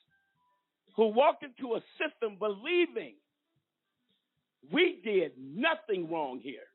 [0.96, 3.16] who walked into a system believing
[4.72, 6.68] we did nothing wrong here.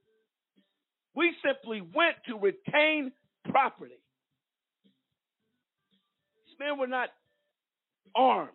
[1.14, 3.12] We simply went to retain
[3.50, 4.00] property.
[6.46, 7.10] These men were not
[8.14, 8.50] armed.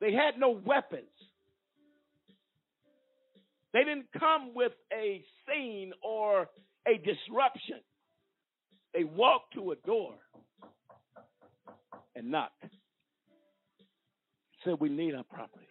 [0.00, 1.08] They had no weapons.
[3.72, 6.48] They didn't come with a scene or
[6.88, 7.80] a disruption.
[8.94, 10.14] They walked to a door
[12.16, 12.64] and knocked.
[14.64, 15.66] Said, We need our property.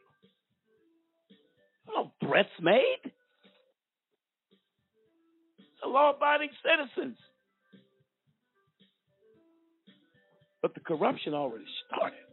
[1.88, 3.12] No threats made.
[5.82, 7.18] The law abiding citizens.
[10.62, 12.29] But the corruption already started.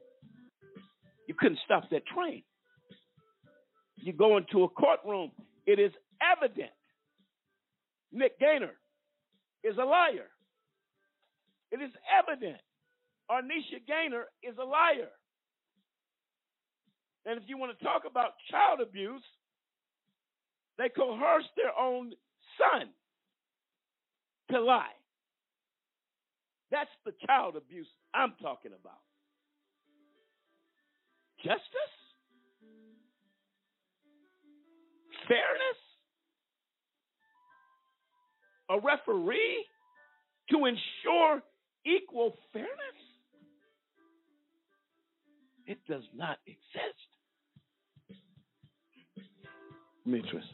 [1.38, 2.42] Couldn't stop that train.
[3.96, 5.33] You go into a courtroom
[5.66, 6.70] It is evident
[8.12, 8.75] Nick Gaynor
[9.64, 10.31] is a liar.
[11.72, 12.59] It is evident
[13.31, 15.11] Arnisha Gaynor is a liar.
[17.27, 19.22] And if you want to talk about child abuse,
[20.79, 22.12] they coerced their own
[22.57, 22.88] son
[24.53, 24.94] to lie.
[26.70, 29.06] That's the child abuse I'm talking about.
[31.47, 31.95] Justice?
[35.29, 35.79] Fairness?
[38.71, 39.65] A referee
[40.51, 41.43] to ensure
[41.85, 42.71] equal fairness?
[45.67, 47.07] It does not exist.
[50.05, 50.45] Demetrius.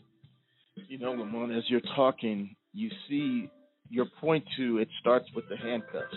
[0.89, 3.49] You know, Lamont, as you're talking, you see
[3.93, 6.15] your point to it starts with the handcuffs.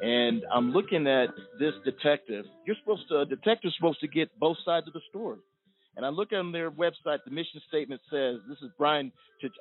[0.00, 2.44] And I'm looking at this detective.
[2.64, 5.38] You're supposed to, a detective's supposed to get both sides of the story.
[5.96, 9.12] And I look on their website, the mission statement says, This is Brian,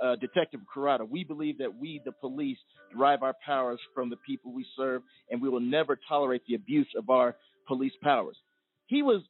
[0.01, 1.03] uh, Detective Corrado.
[1.03, 2.57] We believe that we, the police,
[2.93, 6.87] derive our powers from the people we serve, and we will never tolerate the abuse
[6.97, 7.35] of our
[7.67, 8.37] police powers.
[8.87, 9.21] He was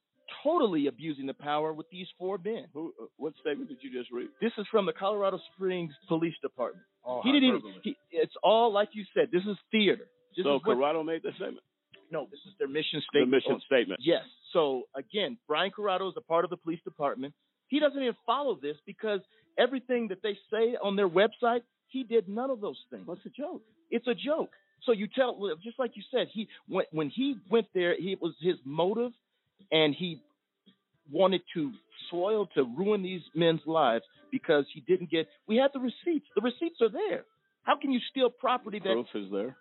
[0.43, 2.65] totally abusing the power with these four men.
[2.73, 4.29] Who, uh, what statement did you just read?
[4.41, 6.85] This is from the Colorado Springs Police Department.
[7.05, 9.29] Oh, he didn't even, he, it's all like you said.
[9.31, 10.05] This is theater.
[10.35, 11.63] This so is what- made that statement?
[12.11, 13.31] no, this is their mission The statement.
[13.31, 13.99] mission Oh, statement.
[14.03, 14.23] Yes.
[14.53, 17.33] So again, Brian Corrado is a part of the police department.
[17.69, 19.21] He doesn't even follow this because
[19.57, 23.07] everything that they say on their website, he did none of those things.
[23.07, 23.61] What's a joke?
[23.89, 24.51] It's a joke.
[24.83, 28.21] So you tell, just like you said, he when when he went there, he, it
[28.21, 29.11] was his motive,
[29.71, 30.21] and he
[31.12, 31.71] wanted to
[32.10, 35.28] soil to ruin these men's lives because he didn't get.
[35.47, 36.26] We had the receipts.
[36.36, 37.26] The receipts are there.
[37.63, 39.56] How can you steal property that Proof is there.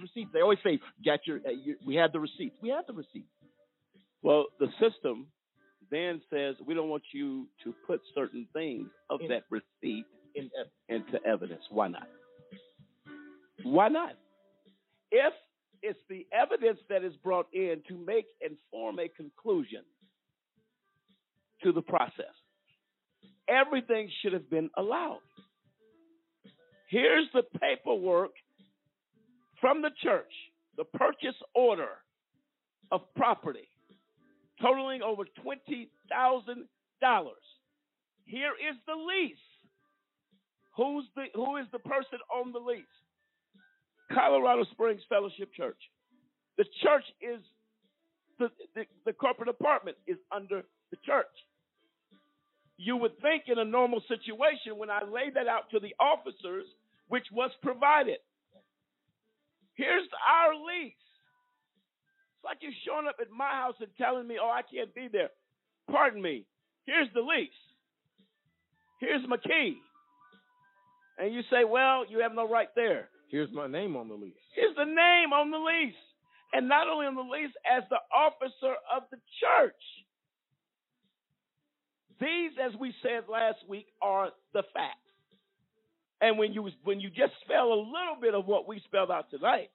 [0.00, 0.30] receipts?
[0.32, 2.56] They always say, "Got your, uh, you, we had the receipts.
[2.62, 3.28] We had the receipts."
[4.22, 5.26] Well, the system
[5.90, 10.50] then says we don't want you to put certain things of In- that receipt In
[10.58, 11.62] ev- into evidence.
[11.70, 12.08] Why not?
[13.62, 14.14] Why not?
[15.10, 15.32] If
[15.82, 19.82] it's the evidence that is brought in to make and form a conclusion
[21.62, 22.34] to the process,
[23.48, 25.20] everything should have been allowed.
[26.88, 28.32] Here's the paperwork
[29.60, 30.32] from the church,
[30.76, 31.88] the purchase order
[32.92, 33.68] of property
[34.60, 35.86] totaling over $20,000.
[38.24, 39.36] Here is the lease.
[40.76, 42.84] Who's the who is the person on the lease?
[44.12, 45.78] Colorado Springs Fellowship Church.
[46.58, 47.42] The church is
[48.38, 51.26] the, the, the corporate apartment is under the church.
[52.78, 56.64] You would think in a normal situation when I lay that out to the officers,
[57.08, 58.18] which was provided.
[59.74, 60.92] Here's our lease.
[60.92, 65.08] It's like you're showing up at my house and telling me, oh, I can't be
[65.10, 65.30] there.
[65.90, 66.44] Pardon me.
[66.84, 67.48] Here's the lease.
[69.00, 69.76] Here's my key.
[71.18, 73.08] And you say, well, you have no right there.
[73.28, 74.34] Here's my name on the lease.
[74.54, 75.94] Here's the name on the lease.
[76.52, 79.74] And not only on the lease, as the officer of the church.
[82.20, 85.00] These, as we said last week, are the facts.
[86.20, 89.30] And when you when you just spell a little bit of what we spelled out
[89.30, 89.70] tonight,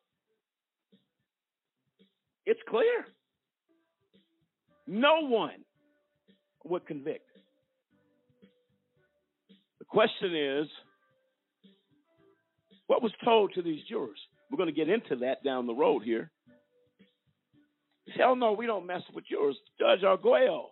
[2.46, 3.06] it's clear.
[4.88, 5.64] No one
[6.66, 7.30] would convict.
[9.78, 10.68] The question is,
[12.92, 14.20] what was told to these jurors?
[14.50, 16.30] We're going to get into that down the road here.
[18.18, 19.56] Hell no, we don't mess with jurors.
[19.80, 20.72] Judge Arguello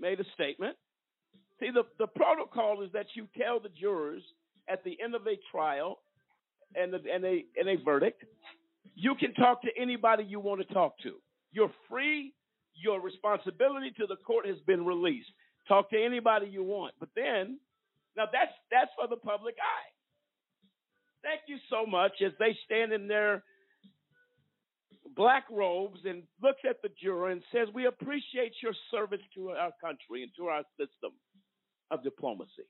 [0.00, 0.74] made a statement.
[1.60, 4.22] See, the, the protocol is that you tell the jurors
[4.70, 5.98] at the end of a trial
[6.74, 8.24] and, the, and, a, and a verdict,
[8.94, 11.16] you can talk to anybody you want to talk to.
[11.52, 12.32] You're free.
[12.74, 15.28] Your responsibility to the court has been released.
[15.68, 16.94] Talk to anybody you want.
[16.98, 17.58] But then,
[18.16, 19.93] now that's that's for the public eye.
[21.24, 23.42] Thank you so much as they stand in their
[25.16, 29.72] black robes and looks at the juror and says, "We appreciate your service to our
[29.80, 31.12] country and to our system
[31.90, 32.68] of diplomacy."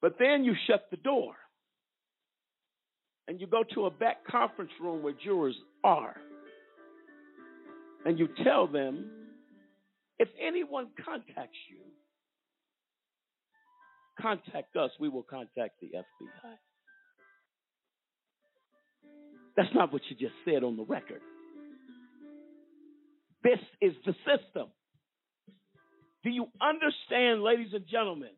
[0.00, 1.36] But then you shut the door
[3.28, 6.18] and you go to a back conference room where jurors are.
[8.06, 9.10] And you tell them
[10.18, 11.89] if anyone contacts you,
[14.20, 14.90] contact us.
[14.98, 16.54] We will contact the FBI.
[19.56, 21.20] That's not what you just said on the record.
[23.42, 24.68] This is the system.
[26.22, 28.30] Do you understand, ladies and gentlemen,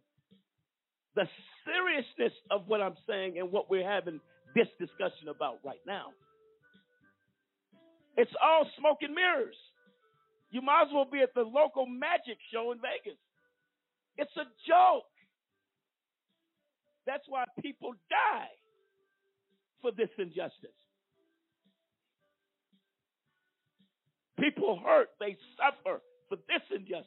[1.14, 1.26] the
[1.66, 4.20] seriousness of what I'm saying and what we're having
[4.54, 6.06] this discussion about right now?
[8.16, 9.56] It's all smoke and mirrors.
[10.50, 13.18] You might as well be at the local magic show in Vegas.
[14.16, 15.08] It's a joke.
[17.06, 18.48] That's why people die
[19.80, 20.70] for this injustice.
[24.38, 27.06] People hurt, they suffer for this injustice.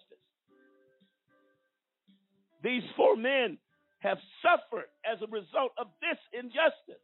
[2.64, 3.58] These four men
[4.00, 7.02] have suffered as a result of this injustice.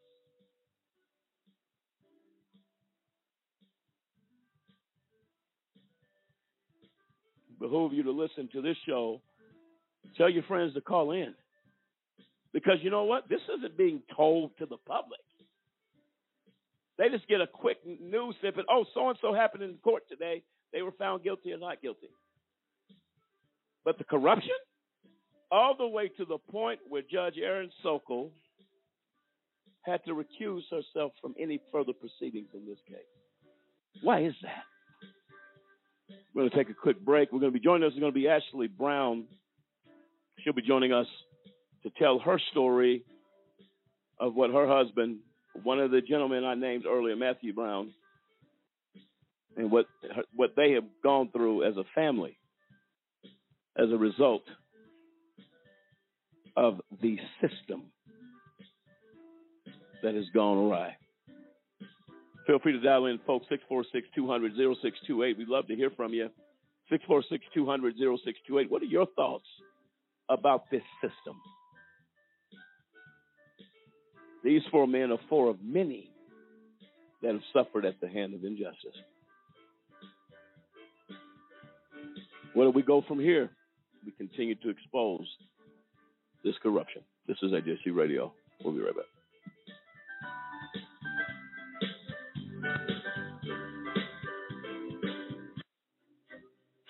[7.59, 9.21] Behoove you to listen to this show.
[10.17, 11.35] Tell your friends to call in.
[12.53, 13.29] Because you know what?
[13.29, 15.19] This isn't being told to the public.
[16.97, 18.65] They just get a quick news snippet.
[18.69, 20.43] Oh, so and so happened in court today.
[20.73, 22.09] They were found guilty or not guilty.
[23.83, 24.51] But the corruption,
[25.51, 28.31] all the way to the point where Judge Erin Sokol
[29.83, 32.97] had to recuse herself from any further proceedings in this case.
[34.03, 34.63] Why is that?
[36.33, 37.31] We're going to take a quick break.
[37.31, 39.25] We're going to be joining us is going to be Ashley Brown.
[40.39, 41.07] She'll be joining us
[41.83, 43.03] to tell her story
[44.19, 45.19] of what her husband,
[45.63, 47.93] one of the gentlemen I named earlier, Matthew Brown,
[49.57, 49.85] and what
[50.35, 52.37] what they have gone through as a family
[53.77, 54.43] as a result
[56.55, 57.83] of the system
[60.03, 60.95] that has gone awry.
[62.47, 65.37] Feel free to dial in, folks, 646 200 0628.
[65.37, 66.29] We'd love to hear from you.
[66.89, 68.71] 646 200 0628.
[68.71, 69.45] What are your thoughts
[70.29, 71.39] about this system?
[74.43, 76.09] These four men are four of many
[77.21, 78.97] that have suffered at the hand of injustice.
[82.53, 83.49] Where do we go from here?
[84.05, 85.27] We continue to expose
[86.43, 87.03] this corruption.
[87.27, 88.33] This is AJC Radio.
[88.63, 89.05] We'll be right back.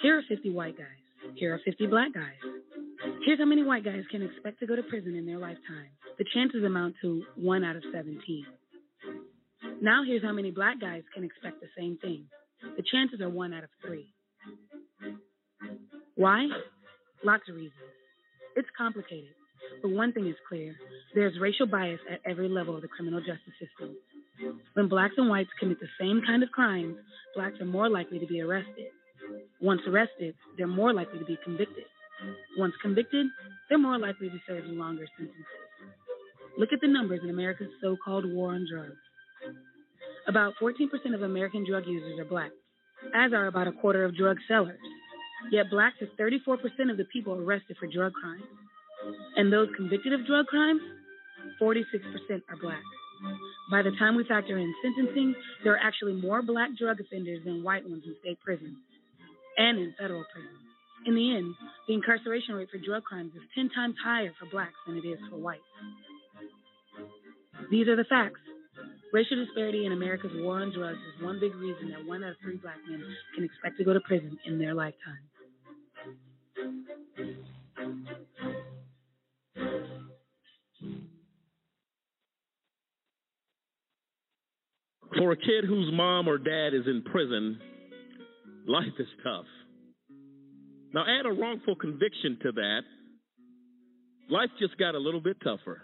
[0.02, 0.88] Here are 50 white guys.
[1.36, 2.24] Here are 50 black guys.
[3.26, 5.90] Here's how many white guys can expect to go to prison in their lifetime.
[6.22, 8.46] The chances amount to 1 out of 17.
[9.82, 12.26] Now here's how many black guys can expect the same thing.
[12.78, 14.06] The chances are 1 out of 3.
[16.14, 16.48] Why?
[17.26, 17.74] Lots of reasons.
[18.56, 19.34] It's complicated,
[19.82, 20.76] but one thing is clear
[21.16, 23.98] there's racial bias at every level of the criminal justice system.
[24.76, 26.98] When blacks and whites commit the same kind of crimes,
[27.34, 28.94] blacks are more likely to be arrested.
[29.60, 31.86] Once arrested, they're more likely to be convicted.
[32.60, 33.26] Once convicted,
[33.70, 35.71] they're more likely to serve longer sentences.
[36.62, 39.02] Look at the numbers in America's so called war on drugs.
[40.28, 42.52] About 14% of American drug users are black,
[43.16, 44.78] as are about a quarter of drug sellers.
[45.52, 48.44] Yet blacks are 34% of the people arrested for drug crimes.
[49.38, 50.82] And those convicted of drug crimes,
[51.60, 51.82] 46%
[52.48, 52.86] are black.
[53.72, 55.34] By the time we factor in sentencing,
[55.64, 58.78] there are actually more black drug offenders than white ones in state prisons
[59.58, 60.62] and in federal prisons.
[61.08, 61.56] In the end,
[61.88, 65.18] the incarceration rate for drug crimes is 10 times higher for blacks than it is
[65.32, 65.66] for whites.
[67.72, 68.42] These are the facts.
[69.14, 72.36] Racial disparity in America's war on drugs is one big reason that one out of
[72.44, 73.02] three black men
[73.34, 75.20] can expect to go to prison in their lifetime.
[85.18, 87.60] For a kid whose mom or dad is in prison,
[88.68, 89.46] life is tough.
[90.94, 92.82] Now, add a wrongful conviction to that,
[94.30, 95.84] life just got a little bit tougher.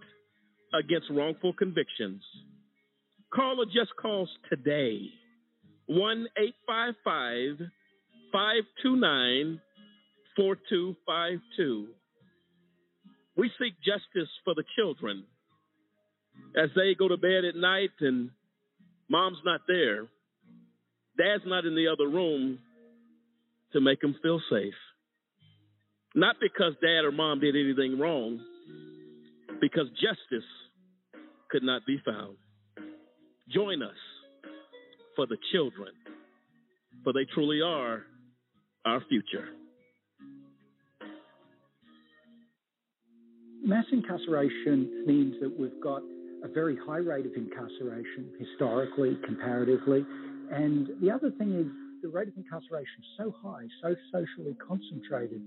[0.73, 2.21] against wrongful convictions.
[3.33, 5.09] Call a just cause today
[5.87, 7.67] 1 855
[8.31, 9.61] 529
[10.35, 11.87] 4252.
[13.37, 15.25] We seek justice for the children
[16.55, 18.29] as they go to bed at night and
[19.09, 20.07] mom's not there,
[21.17, 22.59] dad's not in the other room
[23.73, 24.73] to make them feel safe.
[26.13, 28.41] Not because dad or mom did anything wrong,
[29.61, 30.47] because justice
[31.51, 32.37] could not be found.
[33.49, 33.97] Join us
[35.15, 35.89] for the children,
[37.03, 38.03] for they truly are
[38.85, 39.49] our future.
[43.63, 46.01] Mass incarceration means that we've got
[46.43, 50.03] a very high rate of incarceration historically, comparatively.
[50.51, 51.67] And the other thing is
[52.01, 55.41] the rate of incarceration is so high, so socially concentrated,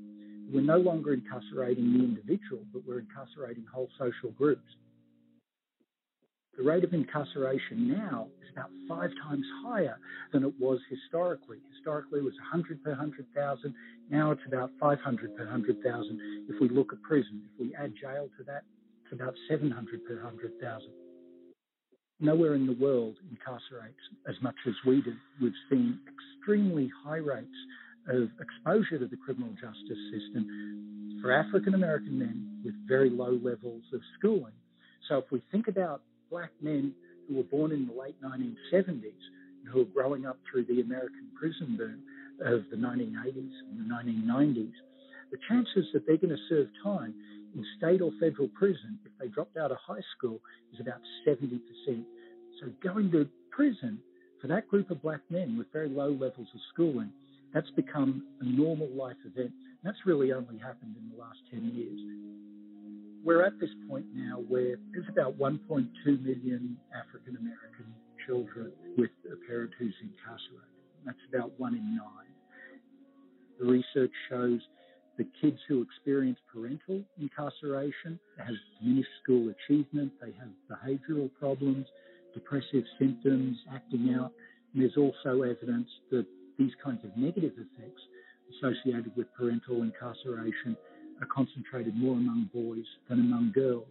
[0.53, 4.71] we're no longer incarcerating the individual, but we're incarcerating whole social groups.
[6.57, 9.99] The rate of incarceration now is about five times higher
[10.33, 11.59] than it was historically.
[11.75, 13.75] Historically, it was 100 per 100,000.
[14.09, 16.47] Now it's about 500 per 100,000.
[16.49, 18.63] If we look at prison, if we add jail to that,
[19.03, 20.91] it's about 700 per 100,000.
[22.21, 25.15] Nowhere in the world incarcerates as much as we do.
[25.43, 27.59] We've seen extremely high rates
[28.09, 33.83] of exposure to the criminal justice system for African American men with very low levels
[33.93, 34.53] of schooling.
[35.09, 36.03] So if we think about
[36.35, 36.93] black men
[37.29, 39.23] who were born in the late 1970s
[39.63, 42.03] and who are growing up through the American prison boom
[42.45, 44.73] of the 1980s and the 1990s,
[45.31, 47.15] the chances that they're going to serve time
[47.55, 50.41] in state or federal prison if they dropped out of high school
[50.73, 51.61] is about 70%.
[52.61, 54.01] So going to prison
[54.43, 57.13] for that group of black men with very low levels of schooling,
[57.55, 59.53] that's become a normal life event.
[59.85, 62.01] That's really only happened in the last 10 years
[63.25, 65.59] we're at this point now where there's about 1.2
[66.05, 67.95] million African American
[68.27, 70.69] children with a parent who's incarcerated.
[71.07, 72.35] That's about one in nine.
[73.59, 74.61] The research shows
[75.17, 78.55] that kids who experience parental incarceration have
[79.23, 81.87] school achievement, they have behavioral problems,
[82.35, 84.33] depressive symptoms, acting out.
[84.75, 86.27] And there's also evidence that
[86.59, 88.03] these kinds of negative effects
[88.59, 90.77] associated with parental incarceration
[91.21, 93.87] are concentrated more among boys than among girls.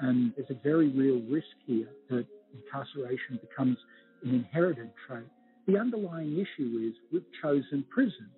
[0.00, 3.76] And there's a very real risk here that incarceration becomes
[4.24, 5.26] an inherited trait.
[5.66, 8.30] The underlying issue is we've chosen prison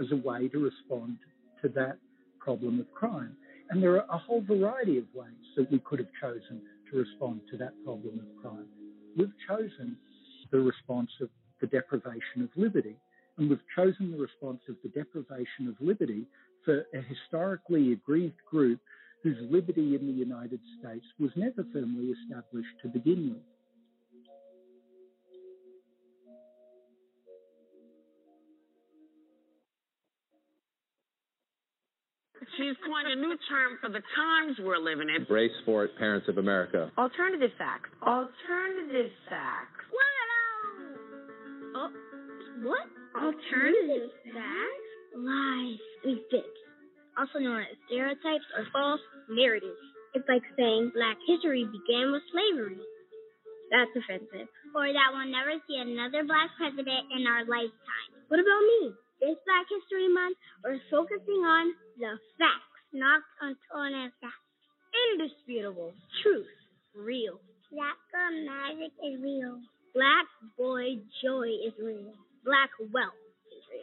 [0.00, 1.18] as a way to respond
[1.62, 1.98] to that
[2.38, 3.36] problem of crime.
[3.70, 6.60] And there are a whole variety of ways that we could have chosen
[6.90, 8.66] to respond to that problem of crime.
[9.16, 9.96] We've chosen
[10.50, 11.28] the response of
[11.60, 12.96] the deprivation of liberty.
[13.38, 16.26] And we've chosen the response of the deprivation of liberty
[16.64, 18.80] for a historically aggrieved group
[19.22, 23.42] whose liberty in the United States was never firmly established to begin with.
[32.58, 35.24] She's coined a new term for the times we're living in.
[35.24, 36.90] Brace for it, parents of America.
[36.96, 37.88] Alternative facts.
[38.02, 39.84] Alternative facts.
[41.74, 41.90] Oh,
[42.62, 42.86] what?
[43.16, 44.83] Alternative facts?
[45.14, 46.58] Lies and fibs,
[47.14, 49.00] also known as stereotypes or false
[49.30, 49.78] narratives.
[50.10, 52.82] It's like saying black history began with slavery.
[53.70, 54.50] That's offensive.
[54.74, 58.10] Or that we'll never see another black president in our lifetime.
[58.26, 58.94] What about me?
[59.22, 60.36] This Black History Month,
[60.66, 64.50] we're focusing on the facts, not on as facts.
[65.14, 65.94] Indisputable.
[66.22, 66.50] Truth.
[66.94, 67.38] Real.
[67.70, 69.62] Black girl magic is real.
[69.94, 70.26] Black
[70.58, 72.18] boy joy is real.
[72.44, 73.23] Black wealth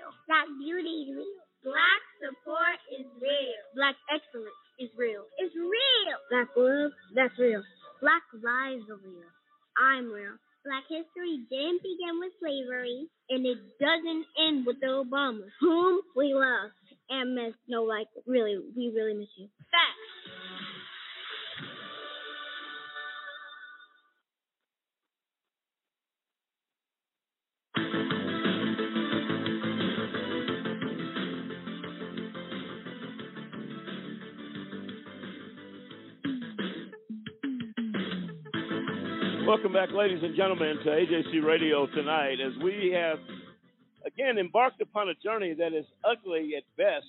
[0.01, 0.11] real.
[0.27, 1.41] Black beauty is real.
[1.61, 3.61] Black support is real.
[3.77, 5.21] Black excellence is real.
[5.37, 6.17] It's real.
[6.33, 7.61] Black love, that's real.
[8.01, 9.29] Black lives are real.
[9.77, 10.41] I'm real.
[10.65, 16.33] Black history didn't begin with slavery, and it doesn't end with the Obamas, whom we
[16.33, 16.69] love
[17.09, 17.53] and miss.
[17.67, 19.49] No, like, really, we really miss you.
[19.69, 20.20] Facts.
[39.71, 43.19] Welcome back, ladies and gentlemen, to AJC Radio tonight as we have
[44.05, 47.05] again embarked upon a journey that is ugly at best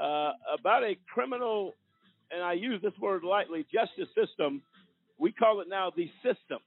[0.00, 1.72] uh, about a criminal,
[2.30, 4.62] and I use this word lightly, justice system.
[5.18, 6.58] We call it now the system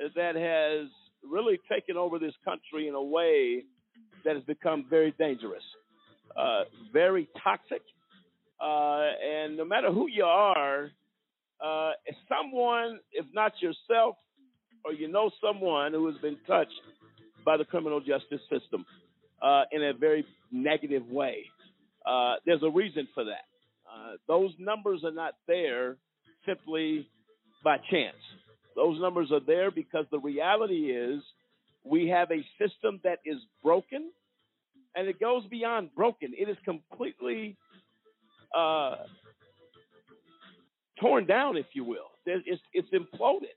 [0.00, 0.88] that has
[1.22, 3.62] really taken over this country in a way
[4.24, 5.62] that has become very dangerous,
[6.36, 7.82] uh, very toxic,
[8.60, 10.90] uh, and no matter who you are,
[11.62, 11.92] uh,
[12.28, 14.16] someone, if not yourself,
[14.84, 16.72] or you know someone who has been touched
[17.44, 18.84] by the criminal justice system
[19.42, 21.44] uh, in a very negative way,
[22.06, 23.44] uh, there's a reason for that.
[23.90, 25.96] Uh, those numbers are not there
[26.46, 27.08] simply
[27.62, 28.16] by chance.
[28.76, 31.22] Those numbers are there because the reality is
[31.84, 34.10] we have a system that is broken,
[34.96, 36.32] and it goes beyond broken.
[36.36, 37.56] It is completely
[38.56, 38.96] uh,
[41.00, 42.10] torn down, if you will.
[42.26, 43.54] It's, it's imploded.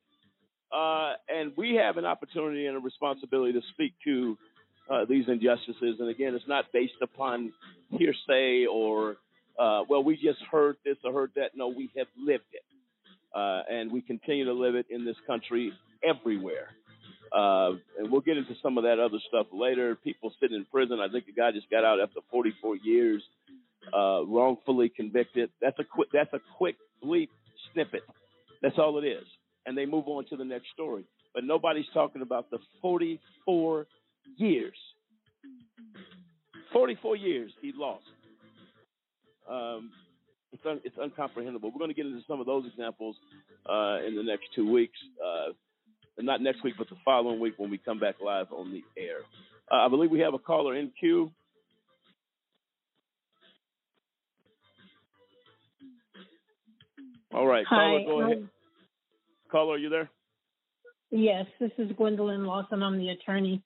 [0.71, 4.37] Uh, and we have an opportunity and a responsibility to speak to
[4.89, 5.97] uh, these injustices.
[5.99, 7.53] And again, it's not based upon
[7.89, 9.17] hearsay or,
[9.57, 11.51] uh, well, we just heard this or heard that.
[11.55, 12.63] No, we have lived it.
[13.33, 15.71] Uh, and we continue to live it in this country
[16.03, 16.69] everywhere.
[17.31, 19.95] Uh, and we'll get into some of that other stuff later.
[19.95, 20.99] People sitting in prison.
[20.99, 23.21] I think the guy just got out after 44 years
[23.93, 25.49] uh, wrongfully convicted.
[25.61, 26.09] That's a quick.
[26.13, 27.29] That's a quick bleep
[27.73, 28.01] snippet.
[28.61, 29.25] That's all it is,
[29.65, 31.05] and they move on to the next story.
[31.33, 33.85] But nobody's talking about the 44
[34.37, 34.75] years.
[36.73, 38.03] 44 years he lost.
[39.49, 39.91] Um,
[40.51, 41.71] it's, un, it's uncomprehendable.
[41.71, 43.15] We're going to get into some of those examples
[43.69, 44.97] uh, in the next two weeks.
[45.23, 45.53] Uh,
[46.19, 49.19] not next week, but the following week when we come back live on the air.
[49.71, 51.31] Uh, I believe we have a caller in queue.
[57.33, 58.37] All right, Hi, caller, go ahead.
[58.37, 58.49] um,
[59.51, 60.09] Caller, are you there?
[61.11, 62.83] Yes, this is Gwendolyn Lawson.
[62.83, 63.61] I'm the attorney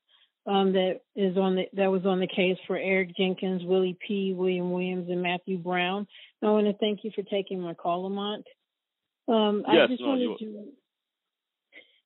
[0.46, 4.34] um, that is on the that was on the case for Eric Jenkins, Willie P,
[4.34, 6.08] William Williams, and Matthew Brown.
[6.44, 8.46] I want to thank you for taking my call, Lamont.
[9.28, 10.66] Um, I Yes, just no, wanted to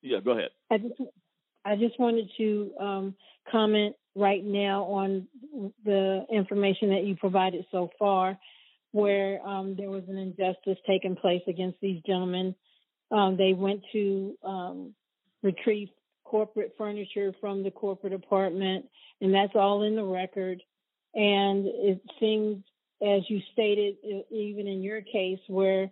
[0.02, 0.50] Yeah, go ahead.
[0.70, 0.94] I just
[1.64, 3.14] I just wanted to um,
[3.50, 5.26] comment right now on
[5.84, 8.38] the information that you provided so far,
[8.92, 12.54] where um, there was an injustice taking place against these gentlemen.
[13.10, 14.94] Um, they went to um,
[15.42, 15.88] retrieve
[16.24, 18.86] corporate furniture from the corporate apartment,
[19.20, 20.62] and that's all in the record.
[21.14, 22.64] And it seems,
[23.02, 23.96] as you stated,
[24.30, 25.90] even in your case, where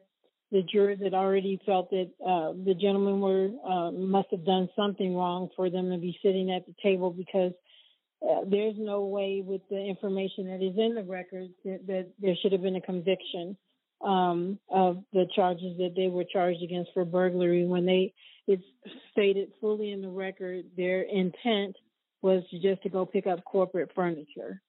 [0.50, 5.14] the jurors had already felt that uh, the gentlemen were uh, must have done something
[5.14, 7.52] wrong for them to be sitting at the table because
[8.28, 12.34] uh, there's no way with the information that is in the records that, that there
[12.40, 13.56] should have been a conviction
[14.04, 18.12] um, of the charges that they were charged against for burglary when they
[18.46, 18.64] it's
[19.10, 21.76] stated fully in the record their intent
[22.20, 24.60] was just to go pick up corporate furniture.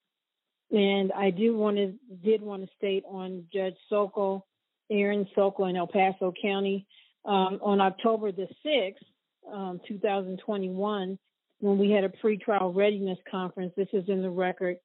[0.72, 1.94] And I do want to
[2.24, 4.46] did want to state on Judge Sokol,
[4.92, 6.86] Erin Sokol in El Paso County,
[7.24, 9.04] um, on October the sixth,
[9.52, 11.18] um, 2021,
[11.66, 13.74] when we had a pretrial readiness conference.
[13.76, 14.78] This is in the record.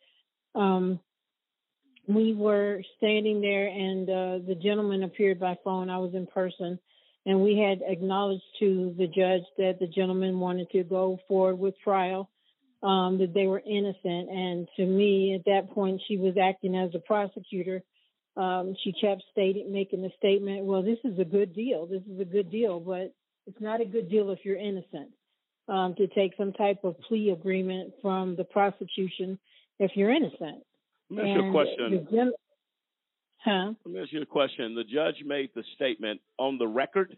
[0.54, 0.98] Um,
[2.08, 5.90] we were standing there, and uh, the gentleman appeared by phone.
[5.90, 6.78] I was in person,
[7.26, 11.78] and we had acknowledged to the judge that the gentleman wanted to go forward with
[11.84, 12.30] trial
[12.82, 14.30] um, that they were innocent.
[14.30, 17.82] And to me, at that point, she was acting as a prosecutor.
[18.38, 21.84] Um, she kept stating, making the statement, "Well, this is a good deal.
[21.84, 23.12] This is a good deal, but
[23.46, 25.10] it's not a good deal if you're innocent."
[25.70, 29.38] Um, to take some type of plea agreement from the prosecution
[29.78, 30.64] if you're innocent.
[31.10, 32.08] Let me ask you a question.
[32.10, 32.32] gen-
[33.44, 33.72] huh?
[33.84, 34.74] Let me ask you a question.
[34.74, 37.16] The judge made the statement on the record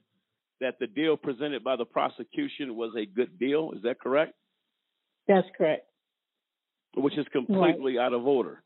[0.60, 3.72] that the deal presented by the prosecution was a good deal.
[3.74, 4.34] Is that correct?
[5.26, 5.86] That's correct.
[6.94, 8.62] Which is completely out of order.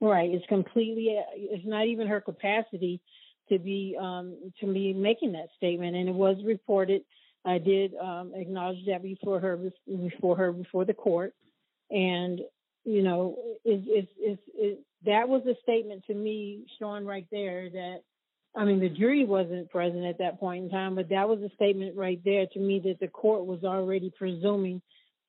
[0.00, 0.30] Right.
[0.30, 1.16] It's completely.
[1.36, 3.00] It's not even her capacity
[3.48, 7.02] to be um, to be making that statement, and it was reported.
[7.44, 11.34] I did um, acknowledge that before her before her before the court,
[11.90, 12.40] and
[12.84, 17.70] you know, is is is is that was a statement to me showing right there
[17.70, 17.98] that.
[18.56, 21.54] I mean, the jury wasn't present at that point in time, but that was a
[21.54, 24.80] statement right there to me that the court was already presuming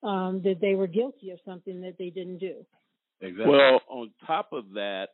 [0.02, 2.64] um, that they were guilty of something that they didn't do.
[3.20, 3.46] Exactly.
[3.46, 5.08] Well, on top of that,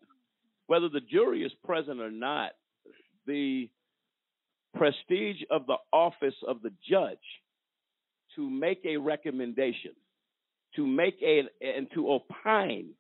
[0.68, 2.52] whether the jury is present or not,
[3.26, 3.68] the
[4.76, 7.18] prestige of the office of the judge
[8.36, 9.92] to make a recommendation,
[10.76, 12.90] to make a and to opine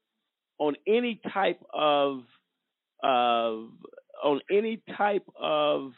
[0.58, 2.22] on any type of
[3.02, 3.68] of
[4.24, 5.92] on any type of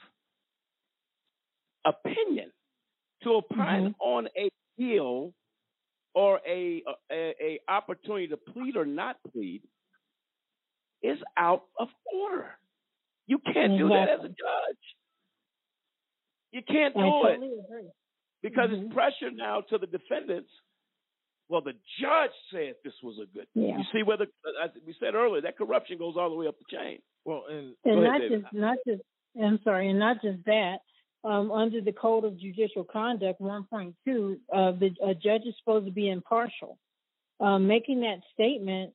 [1.87, 2.51] opinion,
[3.23, 4.03] to opine mm-hmm.
[4.03, 5.33] on a deal
[6.15, 9.63] or a, a a opportunity to plead or not plead
[11.03, 12.51] is out of order.
[13.27, 14.98] You can't do that as a judge.
[16.53, 17.91] You can't do I it agree.
[18.43, 20.51] because it's pressure now to the defendants.
[21.49, 23.47] Well, the judge said this was a good.
[23.55, 23.79] Yeah.
[23.79, 24.25] You see whether
[24.63, 26.99] as we said earlier that corruption goes all the way up the chain.
[27.25, 29.03] Well, and and Go ahead, not just not just
[29.43, 30.79] I'm sorry, and not just that.
[31.25, 33.93] Um, under the Code of Judicial Conduct 1.2,
[34.55, 36.79] uh, the a judge is supposed to be impartial.
[37.41, 38.93] Um, making that statement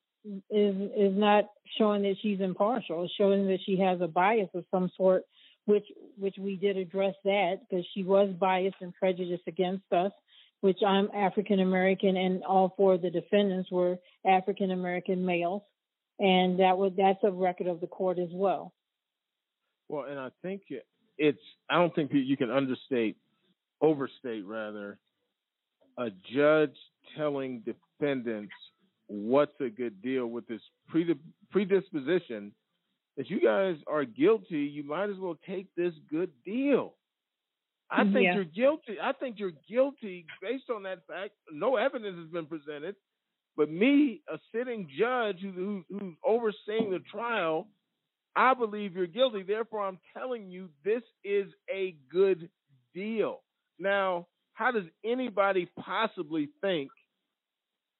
[0.49, 1.45] is is not
[1.77, 3.03] showing that she's impartial.
[3.03, 5.23] It's showing that she has a bias of some sort,
[5.65, 5.85] which
[6.17, 10.11] which we did address that because she was biased and prejudiced against us.
[10.61, 15.61] Which I'm African American, and all four of the defendants were African American males,
[16.19, 18.73] and that was that's a record of the court as well.
[19.89, 20.87] Well, and I think it-
[21.17, 23.17] it's I don't think you can understate,
[23.81, 24.99] overstate rather,
[25.97, 26.77] a judge
[27.17, 28.53] telling defendants
[29.07, 30.61] what's a good deal with this
[31.49, 32.53] predisposition
[33.17, 34.59] that you guys are guilty.
[34.59, 36.95] You might as well take this good deal.
[37.89, 38.35] I think Yeah.
[38.35, 38.99] you're guilty.
[38.99, 41.33] I think you're guilty based on that fact.
[41.51, 42.95] No evidence has been presented.
[43.55, 47.67] But me, a sitting judge who, who, who's overseeing the trial,
[48.35, 49.43] I believe you're guilty.
[49.43, 52.49] Therefore, I'm telling you this is a good
[52.95, 53.43] deal.
[53.77, 56.89] Now, how does anybody possibly think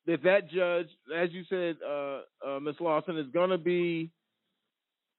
[0.08, 2.76] that that judge, as you said, uh, uh, Ms.
[2.80, 4.10] Lawson, is going to be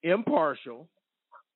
[0.04, 0.88] impartial,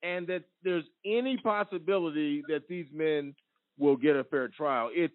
[0.03, 3.34] and that there's any possibility that these men
[3.78, 4.90] will get a fair trial?
[4.92, 5.14] It's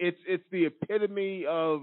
[0.00, 1.82] it's it's the epitome of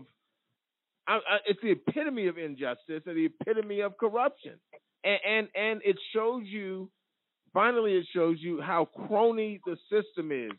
[1.07, 4.53] I, I, it's the epitome of injustice and the epitome of corruption,
[5.05, 6.89] and, and and it shows you.
[7.53, 10.51] Finally, it shows you how crony the system is,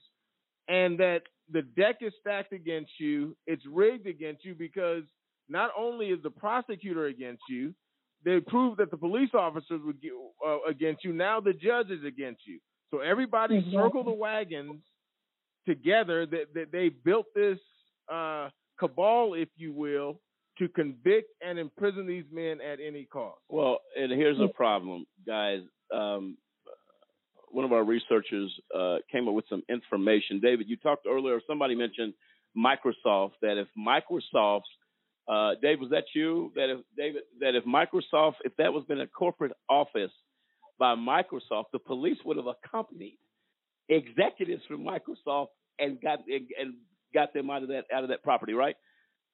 [0.69, 1.23] and that
[1.53, 3.37] the deck is stacked against you.
[3.47, 5.05] It's rigged against you because
[5.49, 7.75] not only is the prosecutor against you,
[8.25, 9.95] they proved that the police officers were
[10.47, 11.13] uh, against you.
[11.13, 12.59] Now the judge is against you.
[12.91, 13.79] So everybody Exactly.
[13.79, 14.83] circle the wagons
[15.67, 16.27] together.
[16.27, 17.59] That, that they built this
[18.13, 18.49] uh,
[18.79, 20.21] cabal, if you will,
[20.59, 23.39] to convict and imprison these men at any cost.
[23.49, 25.61] Well, and here's a problem, guys.
[25.95, 26.37] Um,
[27.51, 30.41] one of our researchers uh, came up with some information.
[30.41, 31.41] David, you talked earlier.
[31.47, 32.15] Somebody mentioned
[32.57, 33.33] Microsoft.
[33.43, 34.63] That if Microsoft,
[35.29, 36.53] uh, Dave, was that you?
[36.55, 40.13] That if David, that if Microsoft, if that was been a corporate office
[40.79, 43.19] by Microsoft, the police would have accompanied
[43.89, 45.49] executives from Microsoft
[45.79, 46.75] and got and,
[47.15, 48.77] got them out of that out of that property, right?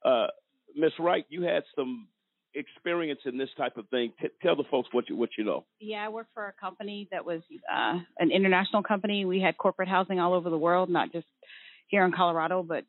[0.04, 0.28] Uh,
[0.76, 2.08] Miss Wright, you had some
[2.54, 4.12] experience in this type of thing.
[4.20, 5.64] T- tell the folks what you what you know.
[5.80, 7.42] Yeah, I worked for a company that was
[7.72, 9.24] uh, an international company.
[9.24, 11.26] We had corporate housing all over the world, not just
[11.88, 12.84] here in Colorado, but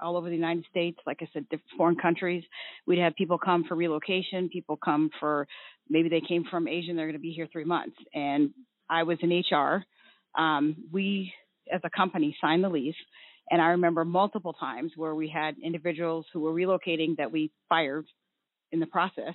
[0.00, 0.98] all over the United States.
[1.06, 2.44] Like I said, different foreign countries.
[2.86, 4.48] We'd have people come for relocation.
[4.48, 5.46] People come for
[5.88, 7.96] maybe they came from Asia and they're going to be here three months.
[8.14, 8.50] And
[8.88, 9.84] I was in HR.
[10.38, 11.32] Um, we,
[11.72, 12.94] as a company, signed the lease.
[13.50, 18.06] And I remember multiple times where we had individuals who were relocating that we fired
[18.72, 19.34] in the process.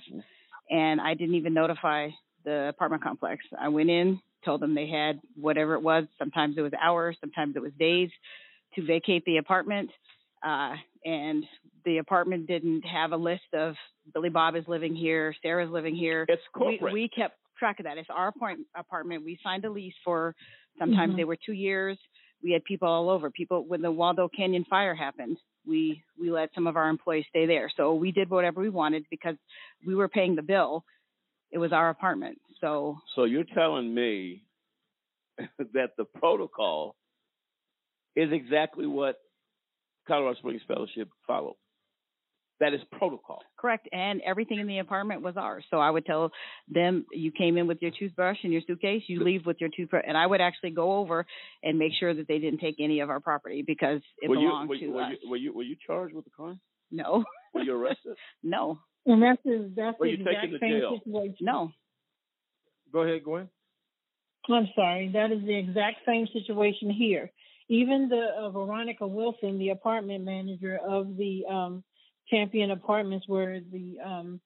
[0.70, 2.08] And I didn't even notify
[2.44, 3.42] the apartment complex.
[3.58, 6.04] I went in, told them they had whatever it was.
[6.18, 8.10] Sometimes it was hours, sometimes it was days
[8.74, 9.90] to vacate the apartment.
[10.44, 10.74] Uh,
[11.04, 11.44] and
[11.84, 13.74] the apartment didn't have a list of
[14.14, 16.26] Billy Bob is living here, Sarah's living here.
[16.28, 16.92] It's We, corporate.
[16.92, 17.98] we kept track of that.
[17.98, 19.24] It's our apart- apartment.
[19.24, 20.34] We signed a lease for
[20.78, 21.16] sometimes Mhm.
[21.16, 21.98] they were two years.
[22.42, 23.30] We had people all over.
[23.30, 27.46] People when the Waldo Canyon fire happened, we we let some of our employees stay
[27.46, 27.70] there.
[27.76, 29.36] So we did whatever we wanted because
[29.86, 30.84] we were paying the bill.
[31.52, 32.40] It was our apartment.
[32.60, 34.42] So So you're telling me
[35.72, 36.96] that the protocol
[38.16, 39.16] is exactly what
[40.06, 41.56] Colorado Springs Fellowship followed.
[42.60, 43.40] That is protocol.
[43.58, 45.64] correct, and everything in the apartment was ours.
[45.68, 46.30] So I would tell
[46.68, 50.04] them, you came in with your toothbrush and your suitcase, you leave with your toothbrush,
[50.06, 51.26] and I would actually go over
[51.64, 54.46] and make sure that they didn't take any of our property because it were you
[54.48, 55.12] belonged were, to you- were us.
[55.22, 56.60] you were you were you charged with the crime?
[56.92, 58.16] No, Were you arrested?
[58.44, 60.98] no, And that's the, that's Were the you taken exact to same jail?
[61.02, 61.36] situation.
[61.40, 61.72] no.
[62.92, 63.48] Go ahead, Gwen.
[64.50, 65.10] I'm sorry.
[65.14, 67.30] That is the exact same situation here.
[67.72, 71.82] Even the uh, Veronica Wilson, the apartment manager of the um,
[72.28, 74.40] Champion Apartments, where the um,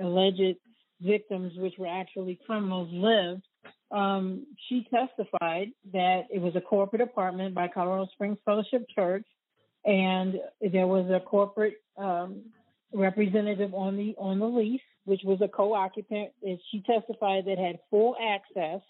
[0.00, 0.56] alleged
[1.02, 3.42] victims, which were actually criminals, lived,
[3.90, 9.26] um, she testified that it was a corporate apartment by Colorado Springs Fellowship Church,
[9.84, 10.36] and
[10.72, 12.40] there was a corporate um,
[12.94, 16.30] representative on the on the lease, which was a co-occupant.
[16.42, 18.80] And she testified that had full access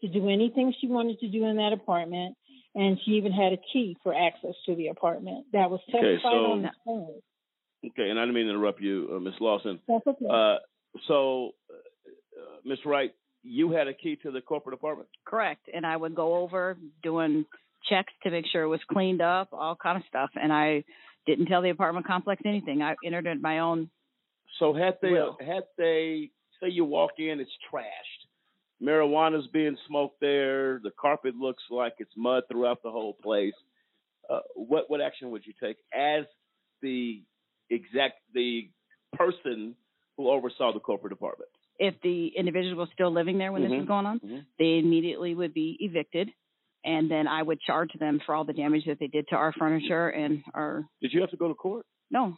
[0.00, 2.36] to do anything she wanted to do in that apartment,
[2.74, 5.46] and she even had a key for access to the apartment.
[5.52, 7.22] That was Okay, testified so- on the phone.
[7.84, 9.80] Okay, and I didn't mean to interrupt you, uh, Miss Lawson.
[9.88, 10.26] That's okay.
[10.30, 10.58] Uh,
[11.08, 13.12] so, uh, Miss Wright,
[13.42, 15.08] you had a key to the corporate apartment.
[15.24, 15.68] Correct.
[15.72, 17.44] And I would go over doing
[17.88, 20.30] checks to make sure it was cleaned up, all kind of stuff.
[20.40, 20.84] And I
[21.26, 22.82] didn't tell the apartment complex anything.
[22.82, 23.90] I entered in my own.
[24.60, 28.21] So had they Well- had they say you walk in, it's trashed.
[28.82, 30.80] Marijuana's being smoked there.
[30.82, 33.54] The carpet looks like it's mud throughout the whole place.
[34.28, 36.24] Uh, what what action would you take as
[36.80, 37.22] the
[37.70, 38.70] exact the
[39.14, 39.74] person
[40.16, 41.50] who oversaw the corporate department?
[41.78, 43.78] If the individual was still living there when this Mhm.
[43.78, 44.46] was going on, Mhm.
[44.58, 46.32] they immediately would be evicted.
[46.84, 49.52] And then I would charge them for all the damage that they did to our
[49.52, 50.88] furniture and our.
[51.00, 51.86] Did you have to go to court?
[52.10, 52.36] No.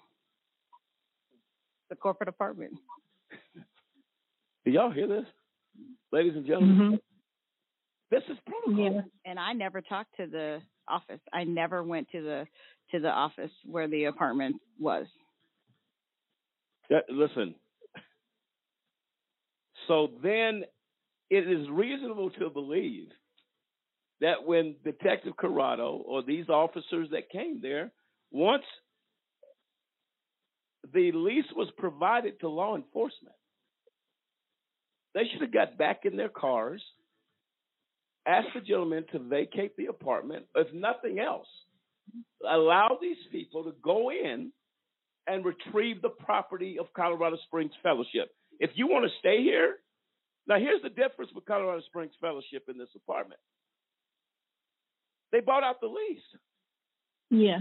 [1.88, 2.78] The corporate apartment.
[4.64, 5.26] Do y'all hear this,
[6.12, 6.76] ladies and gentlemen?
[6.76, 6.94] Mm-hmm.
[8.10, 9.02] This is protocol.
[9.24, 11.20] And I never talked to the office.
[11.32, 12.46] I never went to the
[12.92, 15.06] to the office where the apartment was.
[16.90, 17.54] That, listen.
[19.88, 20.64] So then
[21.30, 23.08] it is reasonable to believe
[24.20, 27.90] that when Detective Corrado or these officers that came there,
[28.30, 28.64] once
[30.92, 33.34] the lease was provided to law enforcement.
[35.14, 36.82] They should have got back in their cars,
[38.26, 41.46] asked the gentleman to vacate the apartment, if nothing else,
[42.48, 44.52] allow these people to go in
[45.26, 48.30] and retrieve the property of Colorado Springs Fellowship.
[48.60, 49.76] If you want to stay here,
[50.46, 53.40] now here's the difference with Colorado Springs Fellowship in this apartment.
[55.32, 56.22] They bought out the lease.
[57.30, 57.60] Yeah.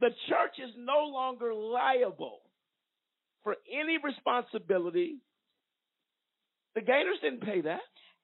[0.00, 2.40] The church is no longer liable
[3.42, 5.16] for any responsibility.
[6.76, 7.80] The Gaynors didn't pay that.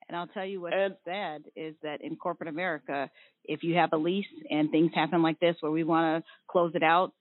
[0.08, 0.74] And I'll tell you what's
[1.06, 3.08] sad is that in corporate America,
[3.44, 6.72] if you have a lease and things happen like this where we want to close
[6.74, 7.12] it out,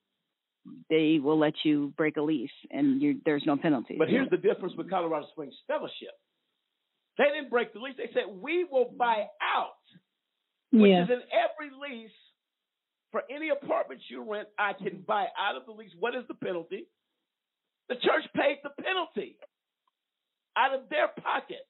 [0.89, 3.95] they will let you break a lease and you there's no penalty.
[3.97, 6.13] But here's the difference with Colorado Springs Fellowship.
[7.17, 7.95] They didn't break the lease.
[7.97, 9.79] They said, we will buy out,
[10.71, 11.03] which Yeah.
[11.03, 12.11] is in every lease
[13.11, 15.91] for any apartments you rent, I can buy out of the lease.
[15.99, 16.87] What is the penalty?
[17.89, 19.37] The church paid the penalty
[20.57, 21.65] out of their pocket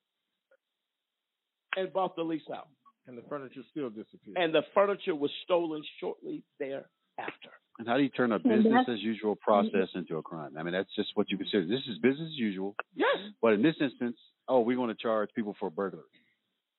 [1.76, 2.68] and bought the lease out.
[3.08, 4.38] And the furniture still disappeared.
[4.38, 7.50] And the furniture was stolen shortly thereafter.
[7.80, 10.52] And how do you turn a business as usual process into a crime?
[10.58, 11.66] I mean, that's just what you consider.
[11.66, 12.76] This is business as usual.
[12.96, 13.08] Yes.
[13.42, 14.18] But in this instance,
[14.48, 16.04] oh, we want to charge people for burglary.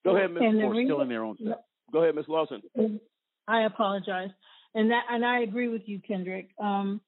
[0.05, 0.43] Go Or- ahead, Ms.
[0.45, 1.59] And the Or reason- stealing their own stuff.
[1.93, 2.29] Go ahead, Ms.
[2.29, 2.63] Lawson.
[3.49, 4.31] I apologize,
[4.75, 6.51] and that and I agree with you, Kendrick.
[6.59, 7.01] Um,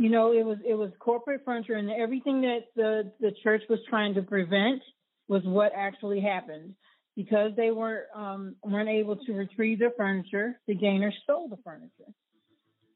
[0.00, 3.78] you know, it was it was corporate furniture, and everything that the the church was
[3.90, 4.80] trying to prevent
[5.28, 6.74] was what actually happened
[7.16, 10.58] because they weren't um, weren't able to retrieve their furniture.
[10.66, 12.10] The Gaynors stole the furniture,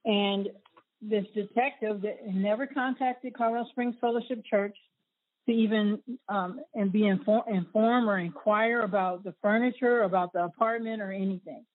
[0.07, 0.49] and
[1.03, 4.77] this detective that never contacted Colorado Springs Fellowship Church
[5.47, 5.99] to even
[6.31, 11.67] um, and be inform, inform or inquire about the furniture, about the apartment, or anything.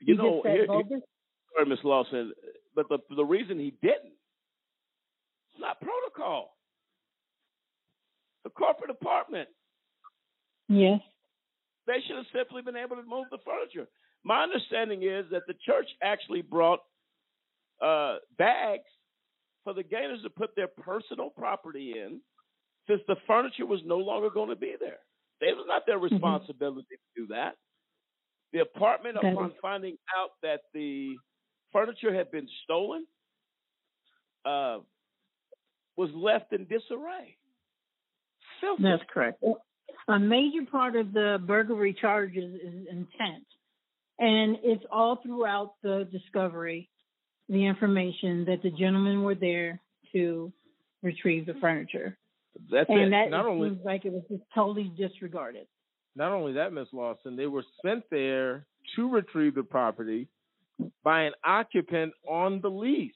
[0.00, 1.02] You He know, here- bogus.
[1.54, 1.78] sorry, Ms.
[1.84, 2.32] Lawson,
[2.74, 4.14] but the the reason he didn't,
[5.58, 6.56] it's not protocol.
[8.44, 9.48] The corporate apartment.
[10.68, 11.00] Yes.
[11.86, 13.88] They should have simply been able to move the furniture.
[14.24, 16.80] My understanding is that the church actually brought
[17.82, 18.84] uh, bags
[19.64, 22.20] for the Gaynors to put their personal property in,
[22.88, 24.98] since the furniture was no longer going to be there.
[25.40, 27.54] It was not their responsibility to do that.
[28.52, 29.32] The apartment, Okay.
[29.32, 31.16] upon finding out that the
[31.72, 33.06] furniture had been stolen,
[34.44, 34.78] uh,
[35.98, 37.36] was left in disarray.
[38.60, 38.82] Filthy.
[38.84, 39.44] That's correct.
[40.06, 43.44] A major part of the burglary charges is intent.
[44.20, 46.88] And it's all throughout the discovery,
[47.48, 49.80] the information that the gentlemen were there
[50.12, 50.52] to
[51.02, 52.16] retrieve the furniture.
[52.70, 53.10] That's and it.
[53.10, 55.66] that Not only seems like it was just totally disregarded.
[56.16, 60.28] not only that, Miss Lawson, they were sent there to retrieve the property
[61.04, 63.12] by an occupant on the lease.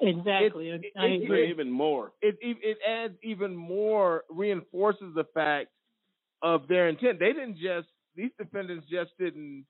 [0.00, 0.68] Exactly.
[0.70, 1.44] It, I it- agree.
[1.46, 2.12] it- Even more.
[2.22, 5.68] it it it adds even more reinforces the fact
[6.42, 7.18] of their intent.
[7.18, 9.66] They didn't just these defendants just didn't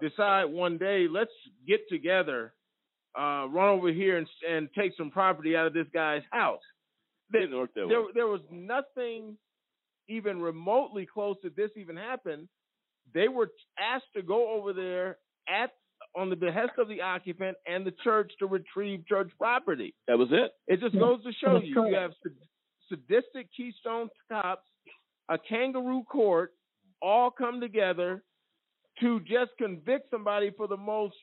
[0.00, 1.30] decide one day let's
[1.66, 2.54] get together,
[3.18, 6.62] uh, run over here and and take some property out of this guy's house.
[7.32, 8.08] They, Didn't work that There way.
[8.14, 9.38] there was nothing
[10.08, 12.48] even remotely close to this even happened.
[13.14, 15.70] They were asked to go over there at
[16.16, 19.94] on the behest of the occupant and the church to retrieve church property.
[20.08, 20.52] That was it.
[20.66, 21.90] It just Yeah, goes to show that's you correct.
[21.90, 22.12] you have
[22.88, 24.68] sadistic Keystone cops,
[25.28, 26.52] a kangaroo court,
[27.02, 28.22] all come together
[29.00, 31.16] to just convict somebody for the most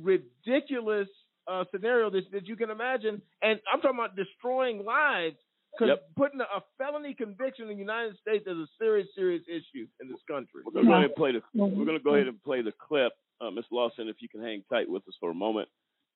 [0.00, 1.08] ridiculous
[1.48, 3.20] uh, scenario that, that you can imagine.
[3.42, 5.36] And I'm talking about destroying lives.
[5.72, 6.08] Because Yep.
[6.16, 10.08] putting a, a felony conviction in the United States is a serious, serious issue in
[10.08, 10.62] this country.
[10.64, 11.42] We're gonna go ahead and play the.
[11.54, 14.08] We're gonna go ahead and play the clip, uh, Miss Lawson.
[14.08, 15.68] If you can hang tight with us for a moment,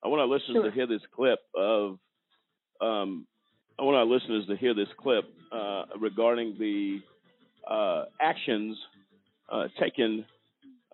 [0.03, 0.63] I want our listeners Sure.
[0.65, 1.97] to hear this clip of.
[2.81, 3.27] Um,
[3.79, 6.99] I want our listeners to hear this clip uh, regarding the
[7.67, 8.77] uh, actions
[9.51, 10.25] uh, taken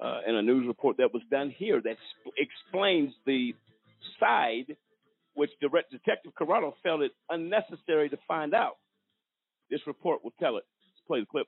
[0.02, 3.54] uh, in a news report that was done here that sp- explains the
[4.20, 4.78] side
[5.34, 8.78] which Direct Detective Corrado felt it unnecessary to find out.
[9.70, 10.64] This report will tell it.
[10.86, 11.48] Let's play the clip.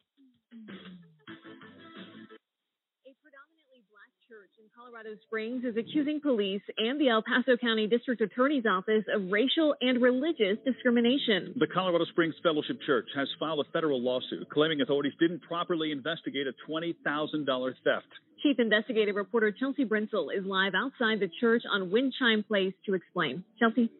[4.82, 9.75] Colorado Springs is accusing police and the El Paso County District Attorney's Office of racial
[9.79, 11.53] and religious discrimination.
[11.55, 16.47] The Colorado Springs Fellowship Church has filed a federal lawsuit claiming authorities didn't properly investigate
[16.47, 18.07] a $20,000 theft.
[18.41, 22.95] Chief investigative reporter Chelsea Brentzel is live outside the church on Wind Chime Place to
[22.95, 23.43] explain.
[23.59, 23.91] Chelsea?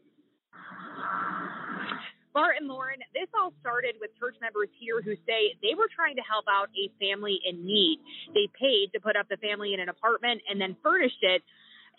[2.42, 6.18] Bart and Lauren, this all started with church members here who say they were trying
[6.18, 8.02] to help out a family in need.
[8.34, 11.46] They paid to put up the family in an apartment and then furnished it.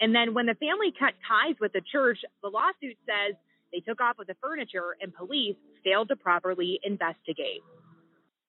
[0.02, 3.38] And then when the family cut ties with the church, the lawsuit says
[3.72, 7.62] They took off with the furniture, and police failed to properly investigate.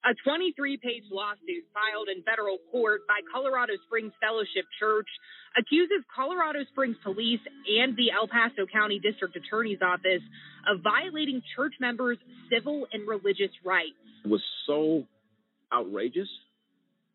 [0.05, 5.09] A 23 page lawsuit filed in federal court by Colorado Springs Fellowship Church
[5.57, 10.21] accuses Colorado Springs Police and the El Paso County District Attorney's Office
[10.67, 12.17] of violating church members'
[12.51, 13.97] civil and religious rights.
[14.23, 15.03] It was so
[15.73, 16.29] outrageous,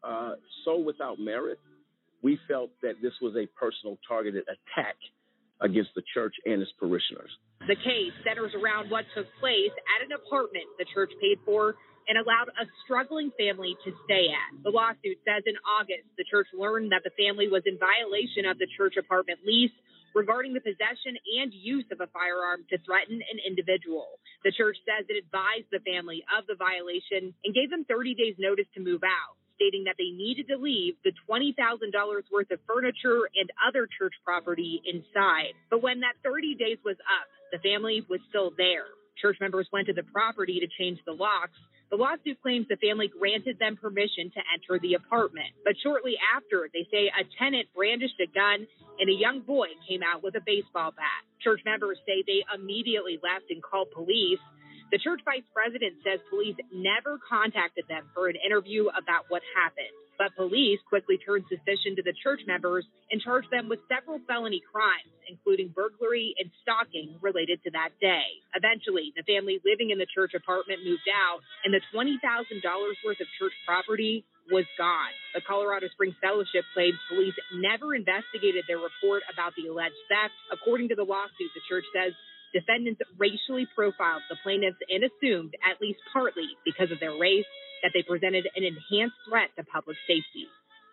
[0.03, 0.33] uh,
[0.65, 1.59] so without merit.
[2.23, 4.97] We felt that this was a personal targeted attack
[5.61, 7.31] against the church and its parishioners.
[7.67, 11.75] The case centers around what took place at an apartment the church paid for
[12.09, 14.51] and allowed a struggling family to stay at.
[14.65, 18.57] The lawsuit says in August, the church learned that the family was in violation of
[18.57, 19.75] the church apartment lease
[20.17, 24.19] regarding the possession and use of a firearm to threaten an individual.
[24.43, 28.35] The church says it advised the family of the violation and gave them 30 days
[28.41, 31.51] notice to move out stating that they needed to leave the $20,000
[32.31, 35.51] worth of furniture and other church property inside.
[35.69, 38.87] But when that 30 days was up, the family was still there.
[39.19, 41.59] Church members went to the property to change the locks,
[41.91, 45.49] the lawsuit claims the family granted them permission to enter the apartment.
[45.65, 48.67] But shortly after, they say a tenant brandished a gun
[49.01, 51.23] and a young boy came out with a baseball bat.
[51.41, 54.43] Church members say they immediately left and called police.
[54.91, 59.93] The church vice president says police never contacted them for an interview about what happened.
[60.17, 64.65] But police quickly turned suspicion to the church members and charged them with several felony
[64.65, 68.27] crimes, including burglary and stalking related to that day.
[68.57, 72.19] Eventually, the family living in the church apartment moved out, and the $20,000
[73.05, 75.13] worth of church property was gone.
[75.37, 80.35] The Colorado Springs Fellowship claims police never investigated their report about the alleged theft.
[80.51, 82.17] According to the lawsuit, the church says
[82.55, 87.47] defendants racially profiled the plaintiffs and assumed, at least partly because of their race,
[87.83, 90.47] that they presented an enhanced threat to public safety.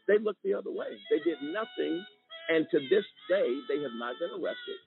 [0.07, 0.97] They looked the other way.
[1.09, 2.05] They did nothing,
[2.49, 4.79] and to this day, they have not been arrested.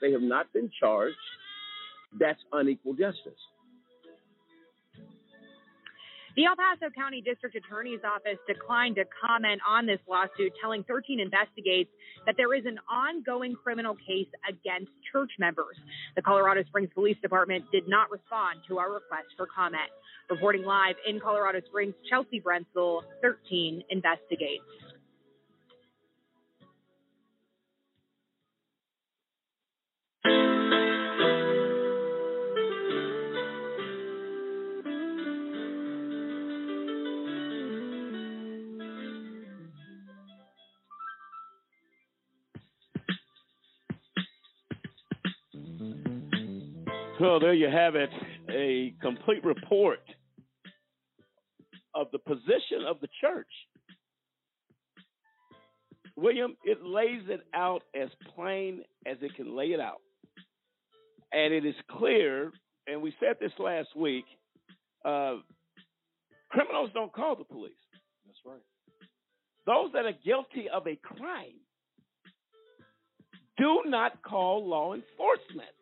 [0.00, 1.16] They have not been charged.
[2.18, 3.40] That's unequal justice.
[6.36, 11.18] The El Paso County District Attorney's Office declined to comment on this lawsuit, telling 13
[11.18, 11.88] Investigates
[12.26, 15.80] that there is an ongoing criminal case against church members.
[16.14, 19.88] The Colorado Springs Police Department did not respond to our request for comment.
[20.28, 24.60] Reporting live in Colorado Springs, Chelsea Brentzel, 13 Investigates.
[47.18, 48.10] So there you have it,
[48.50, 50.00] a complete report
[51.94, 53.48] of the position of the church.
[56.14, 60.02] William, it lays it out as plain as it can lay it out.
[61.32, 62.52] And it is clear,
[62.86, 64.24] and we said this last week
[65.04, 65.36] uh,
[66.50, 67.72] criminals don't call the police.
[68.26, 68.60] That's right.
[69.66, 71.60] Those that are guilty of a crime
[73.56, 75.75] do not call law enforcement.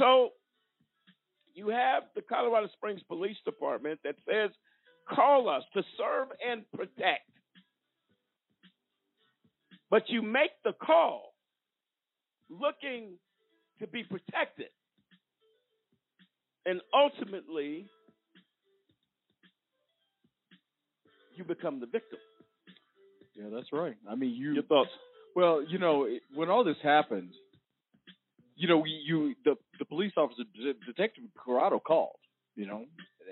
[0.00, 0.30] So
[1.52, 4.50] you have the Colorado Springs Police Department that says,
[5.06, 7.28] call us to serve and protect.
[9.90, 11.34] But you make the call
[12.48, 13.18] looking
[13.80, 14.68] to be protected.
[16.64, 17.86] And ultimately,
[21.36, 22.18] you become the victim.
[23.34, 23.96] Yeah, that's right.
[24.08, 24.54] I mean, you.
[24.54, 24.90] Your thoughts?
[25.36, 27.32] Well, you know, when all this happened,
[28.60, 30.42] you know, you the the police officer,
[30.86, 32.16] Detective Corrado, called.
[32.56, 32.84] You know,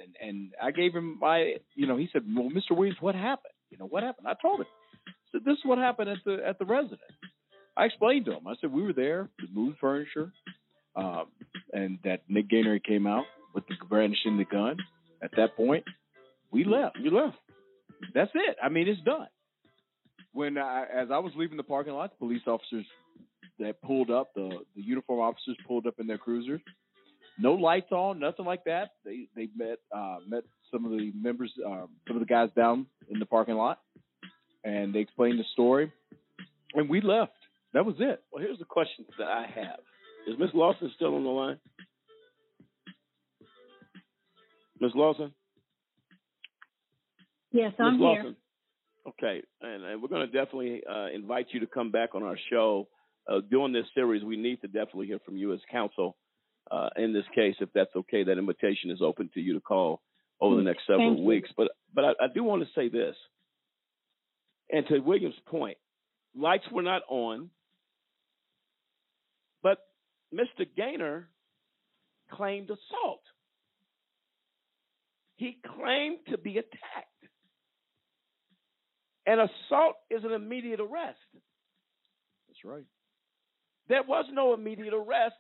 [0.03, 2.75] and and I gave him my, you know, he said, "Well, Mr.
[2.77, 3.53] Williams, what happened?
[3.71, 4.67] You know, what happened?" I told him.
[5.31, 7.03] So this is what happened at the at the residence.
[7.77, 8.47] I explained to him.
[8.47, 10.33] I said we were there to move furniture,
[10.97, 11.27] um,
[11.75, 13.25] and that Nick Gaynor came out
[13.55, 14.79] with the brandishing the gun.
[15.23, 15.85] At that point,
[16.51, 16.97] we left.
[16.99, 17.37] You left.
[18.15, 18.57] That's it.
[18.63, 19.27] I mean, it's done.
[20.33, 22.87] When I, as I was leaving the parking lot, the police officers
[23.59, 26.61] that pulled up, the the uniform officers pulled up in their cruisers.
[27.39, 28.91] No lights on, nothing like that.
[29.05, 32.87] They they met uh, met some of the members, uh, some of the guys down
[33.09, 33.81] in the parking lot,
[34.65, 35.93] and they explained the story,
[36.75, 37.33] and we left.
[37.75, 38.23] That was it.
[38.33, 39.81] Well, here's the question that I have:
[40.27, 41.59] Is Miss Lawson still on the line?
[44.81, 45.33] Miss Lawson.
[47.53, 48.01] Yes, I'm Ms.
[48.01, 48.09] here.
[48.09, 48.37] Lawson.
[49.09, 52.37] Okay, and, and we're going to definitely uh, invite you to come back on our
[52.51, 52.89] show
[53.29, 54.25] uh, during this series.
[54.25, 56.17] We need to definitely hear from you as counsel
[56.71, 58.25] uh, in this case, if that's okay.
[58.25, 60.03] That invitation is open to you to call
[60.41, 61.25] over the next several Thank you.
[61.25, 61.51] weeks.
[61.57, 63.17] But but I, I do want to say this,
[64.71, 65.79] and to William's point,
[66.37, 67.51] lights were not on,
[69.63, 69.79] but
[70.33, 70.67] Mr.
[70.77, 71.29] Gaynor
[72.31, 73.23] claimed assault.
[75.37, 77.07] He claimed to be attacked.
[79.25, 81.19] And assault is an immediate arrest.
[82.49, 82.85] That's right.
[83.89, 85.35] There was no immediate arrest.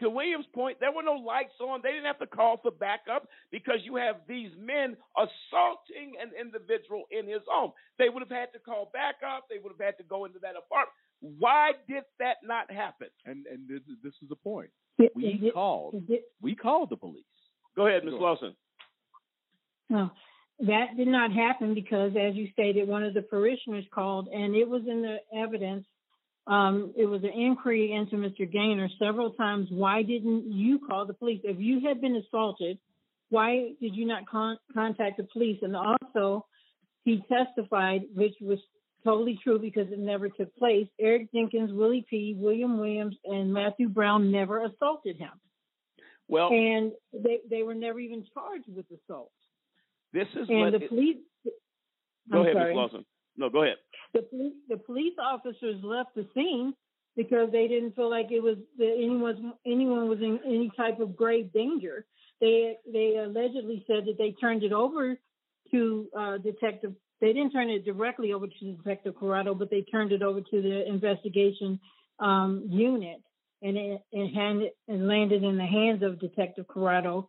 [0.00, 1.80] To Williams' point, there were no lights on.
[1.82, 7.04] They didn't have to call for backup because you have these men assaulting an individual
[7.10, 7.72] in his home.
[7.98, 9.44] They would have had to call backup.
[9.50, 10.96] They would have had to go into that apartment.
[11.20, 13.08] Why did that not happen?
[13.26, 14.70] And and this, this is the point.
[15.14, 16.02] We called.
[16.40, 17.24] We called the police.
[17.76, 18.14] Go ahead, Ms.
[18.16, 18.56] Lawson.
[19.90, 20.10] No,
[20.60, 24.68] that did not happen because, as you stated, one of the parishioners called, and it
[24.68, 25.86] was in the evidence.
[26.46, 28.50] Um, it was an inquiry into Mr.
[28.50, 29.68] Gaynor several times.
[29.70, 31.40] Why didn't you call the police?
[31.44, 32.78] If you had been assaulted,
[33.28, 35.58] why did you not con- contact the police?
[35.62, 36.46] And also,
[37.04, 38.58] he testified, which was
[39.04, 40.88] totally true because it never took place.
[40.98, 45.30] Eric Jenkins, Willie P., William Williams, and Matthew Brown never assaulted him.
[46.26, 49.30] Well, and they they were never even charged with assault.
[50.12, 51.16] this is And what the it- police.
[52.30, 52.74] Go I'm ahead, sorry.
[52.74, 52.76] Ms.
[52.76, 53.06] Lawson.
[53.36, 53.76] No, go ahead.
[54.12, 56.74] The the police officers left the scene
[57.16, 61.16] because they didn't feel like it was that anyone anyone was in any type of
[61.16, 62.06] grave danger.
[62.40, 65.16] They they allegedly said that they turned it over
[65.70, 66.94] to uh, Detective.
[67.20, 70.62] They didn't turn it directly over to Detective Corrado, but they turned it over to
[70.62, 71.78] the investigation
[72.18, 73.20] um, unit,
[73.62, 77.28] and it, it handed and landed in the hands of Detective Corrado.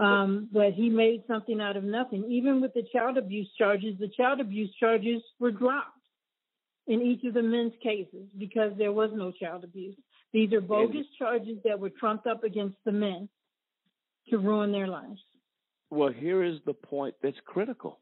[0.00, 2.24] Um, but he made something out of nothing.
[2.30, 5.90] Even with the child abuse charges, the child abuse charges were dropped
[6.86, 9.94] in each of the men's cases because there was no child abuse.
[10.32, 13.28] These are bogus charges that were trumped up against the men
[14.30, 15.20] to ruin their lives.
[15.90, 17.98] Well, here is the point that's critical.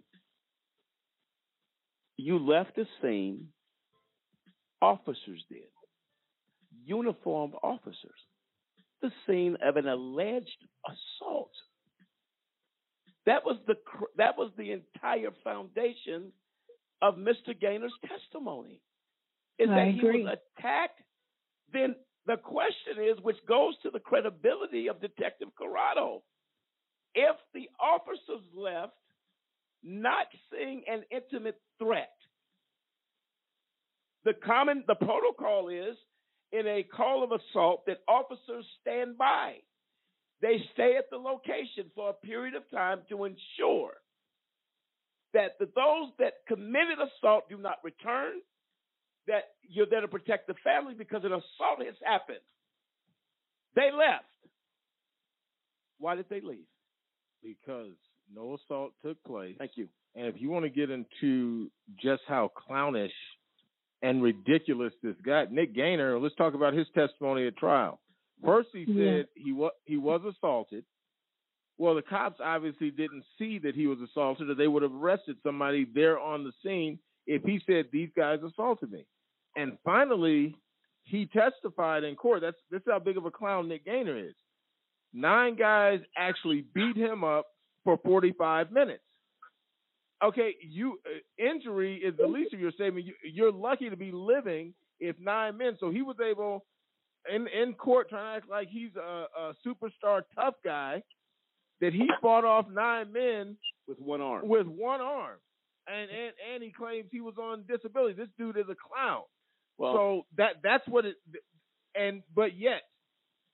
[2.17, 3.49] You left the scene,
[4.81, 5.63] officers did,
[6.85, 8.21] uniformed officers,
[9.03, 11.51] the scene of an alleged assault.
[13.29, 13.75] That was the
[14.17, 16.33] that was the entire foundation
[17.03, 17.53] of Mr.
[17.61, 18.81] Gaynor's testimony.
[19.59, 20.23] Is I that he agree.
[20.23, 21.03] was attacked?
[21.71, 21.95] Then
[22.27, 26.23] the question is, which goes to the credibility of Detective Corrado.
[27.15, 28.95] If the officers left
[29.83, 32.15] not seeing an intimate threat,
[34.25, 35.99] the common the protocol is
[36.53, 39.57] in a call of assault that officers stand by.
[40.41, 43.95] They stay at the location for a period of time to ensure
[45.35, 48.35] that the, those that committed assault do not return,
[49.27, 52.39] that you're there to protect the family because an assault has happened.
[53.75, 54.25] They left.
[55.99, 56.67] Why did they leave?
[57.43, 57.93] Because
[58.35, 59.57] no assault took place.
[59.59, 59.89] Thank you.
[60.15, 61.71] And if you want to get into
[62.01, 63.13] just how clownish
[64.03, 68.01] and ridiculous this guy, Nick Gaynor, let's talk about his testimony at trial.
[68.45, 69.23] First, he said Yeah.
[69.45, 70.85] he was he was assaulted.
[71.77, 75.37] Well, the cops obviously didn't see that he was assaulted, or they would have arrested
[75.45, 79.07] somebody there on the scene if he said these guys assaulted me.
[79.57, 80.57] And finally,
[81.05, 82.41] he testified in court.
[82.43, 84.35] That's this is how big of a clown Nick Gaynor is.
[85.13, 87.47] Nine guys actually beat him up
[87.85, 89.03] for 45 minutes.
[90.23, 93.05] Okay, you uh, injury is the least of your saving.
[93.07, 95.77] You, you're lucky to be living if nine men.
[95.79, 96.65] So he was able
[97.35, 101.03] in in court trying to act like he's a, a superstar tough guy
[101.81, 103.57] that he fought off nine men
[103.87, 104.47] with one arm.
[104.49, 105.39] With one arm,
[105.87, 108.15] and and and he claims he was on disability.
[108.15, 109.23] This dude is a clown.
[109.79, 111.17] Well- so that that's what it.
[111.95, 112.83] And but yet,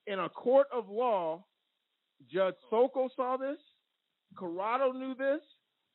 [0.07, 1.45] in a court of law,
[2.31, 3.57] Judge Sokol saw this.
[4.37, 5.41] Corrado knew this.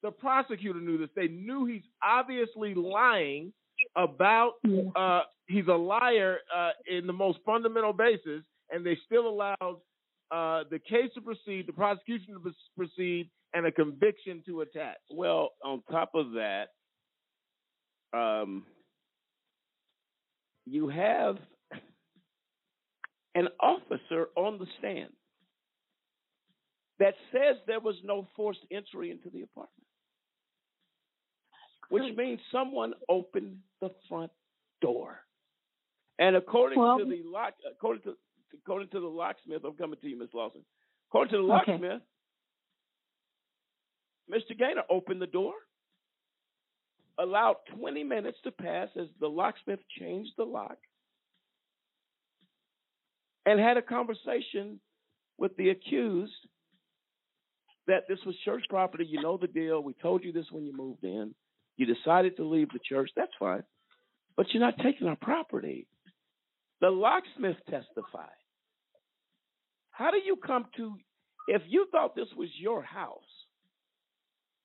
[0.03, 1.11] The prosecutor knew this.
[1.15, 3.53] They knew he's obviously lying
[3.97, 4.55] about.
[4.97, 9.81] Uh, he's a liar uh, in the most fundamental basis, and they still allowed
[10.31, 14.97] uh, the case to proceed, the prosecution to proceed, and a conviction to attach.
[15.11, 16.69] Well, on top of that,
[18.13, 18.65] um,
[20.67, 21.37] you have
[23.35, 25.11] an officer on the stand
[27.01, 29.87] that says there was no forced entry into the apartment,
[31.89, 34.31] which means someone opened the front
[34.81, 35.21] door.
[36.21, 38.17] And according Well- to the lock, according to
[38.53, 40.65] according to the locksmith, I'm coming to you, Miss Lawson.
[41.09, 41.73] According to the Okay.
[41.73, 42.03] locksmith,
[44.29, 44.57] Mr.
[44.57, 45.55] Gaynor opened the door,
[47.19, 50.79] allowed 20 minutes to pass as the locksmith changed the lock,
[53.47, 54.81] and had a conversation
[55.39, 56.47] with the accused
[57.87, 59.07] that this was church property.
[59.07, 59.83] You know the deal.
[59.83, 61.35] We told you this when you moved in.
[61.77, 63.11] You decided to leave the church.
[63.15, 63.65] That's fine.
[64.37, 65.89] But you're not taking our property.
[66.81, 68.31] The locksmith testified
[69.91, 70.97] How do you come to,
[71.49, 73.23] if you thought this was your house,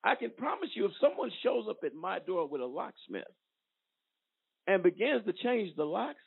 [0.03, 3.23] I can promise you if someone shows up at my door with a locksmith
[4.67, 6.21] and begins to change the locks,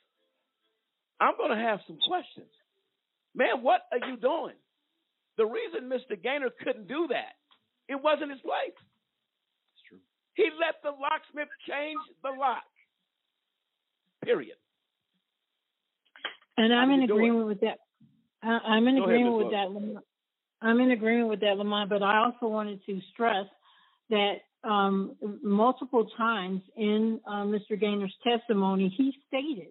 [1.20, 2.50] I'm going to have some questions.
[3.34, 4.56] Man, what are you doing?
[5.36, 6.20] The reason Mr.
[6.20, 7.34] Gaynor couldn't do that,
[7.88, 8.76] it wasn't his place.
[10.34, 12.62] He let the locksmith change the lock.
[14.24, 14.56] Period.
[16.58, 17.78] And I'm in did you do agreement with that.
[18.42, 19.44] I- I'm in Go agreement Ms.
[19.44, 19.70] with that.
[19.72, 20.04] Lamont.
[20.60, 21.88] I'm in agreement with that, Lamont.
[21.88, 23.46] But I also wanted to stress
[24.10, 27.80] that um, multiple times in uh, Mr.
[27.80, 29.68] Gaynor's testimony, he stated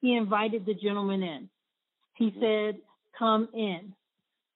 [0.00, 1.48] he invited the gentleman in.
[2.14, 2.40] He Mm-hmm.
[2.40, 2.78] said,
[3.18, 3.94] "Come in."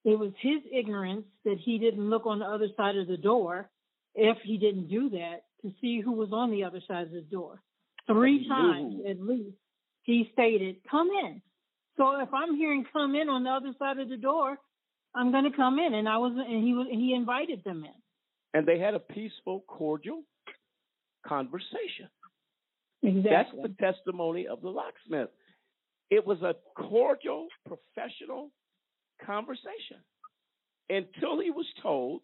[0.05, 3.69] It was his ignorance that he didn't look on the other side of the door.
[4.15, 7.21] If he didn't do that, to see who was on the other side of the
[7.23, 7.61] door,
[8.07, 9.57] three times at least,
[10.05, 11.43] he stated, "Come in."
[11.97, 14.59] So if I'm hearing "come in" on the other side of the door,
[15.15, 17.95] I'm going to come in, and I was, and he was, he invited them in.
[18.55, 20.23] And they had a peaceful, cordial
[21.27, 22.09] conversation.
[23.03, 23.31] Exactly.
[23.31, 25.31] That's the testimony of the locksmith.
[26.11, 28.51] It was a cordial, professional
[29.25, 29.99] conversation
[30.89, 32.23] until he was told,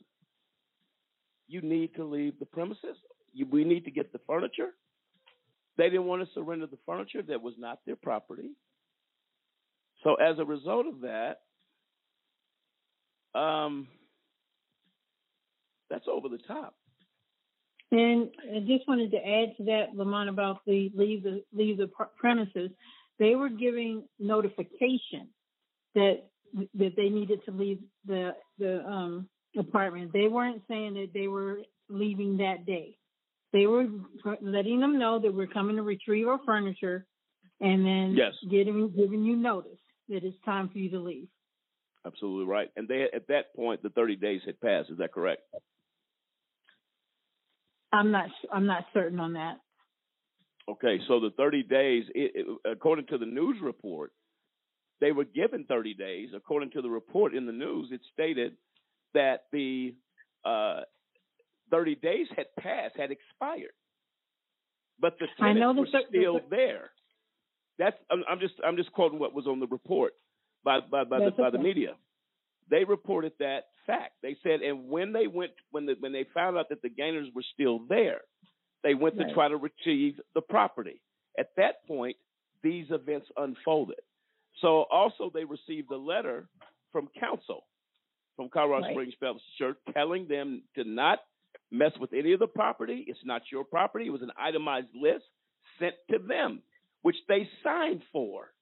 [1.49, 2.97] you need to leave the premises.
[3.33, 4.71] You, we need to get the furniture.
[5.77, 8.51] They didn't want to surrender the furniture that was not their property.
[10.03, 11.39] So as a result of that,
[13.39, 13.89] um,
[15.91, 16.75] that's over the top.
[17.91, 21.91] And I just wanted to add to that, Lamont, about the leave the leave the
[22.17, 22.71] premises.
[23.19, 25.29] They were giving notification
[25.95, 26.25] that
[26.75, 30.13] that they needed to leave the the um, apartment.
[30.13, 31.61] They weren't saying that they were
[31.91, 32.97] leaving that day.
[33.53, 33.87] They were
[34.41, 37.07] letting them know that we're coming to retrieve our furniture,
[37.61, 38.33] and then Yes.
[38.51, 39.79] giving giving you notice
[40.13, 41.29] that it's time for you to leave.
[42.07, 42.69] Absolutely right.
[42.77, 44.91] And they at that point the 30 days had passed.
[44.91, 45.43] Is that correct?
[47.93, 49.59] I'm not I'm not certain on that.
[50.69, 54.13] Okay, so the 30 days, it, it, according to the news report,
[55.01, 56.29] they were given 30 days.
[56.35, 58.53] According to the report in the news, it stated
[59.13, 59.95] that the
[60.45, 60.83] uh,
[61.73, 63.73] 30 days had passed, had expired,
[65.01, 66.91] but the I know tenants the were the still thir- there.
[67.79, 70.15] That's I'm, I'm just I'm just quoting what was on the report
[70.65, 71.95] by by by, the, by the media.
[72.71, 74.13] They reported that fact.
[74.23, 77.33] They said, and when they went when the when they found out that the Gaynors
[77.35, 78.21] were still there,
[78.83, 81.01] they went to try to retrieve the property.
[81.39, 82.17] At that point,
[82.63, 84.01] these events unfolded.
[84.61, 86.49] So also they received a letter
[86.93, 87.65] from council
[88.37, 88.95] from Colorado Right.
[88.95, 91.21] Springs Fellowship Church telling them to not
[91.71, 93.05] mess with any of the property.
[93.09, 94.07] It's not your property.
[94.07, 95.25] It was an itemized list
[95.79, 96.63] sent to them,
[97.03, 98.53] which they signed for.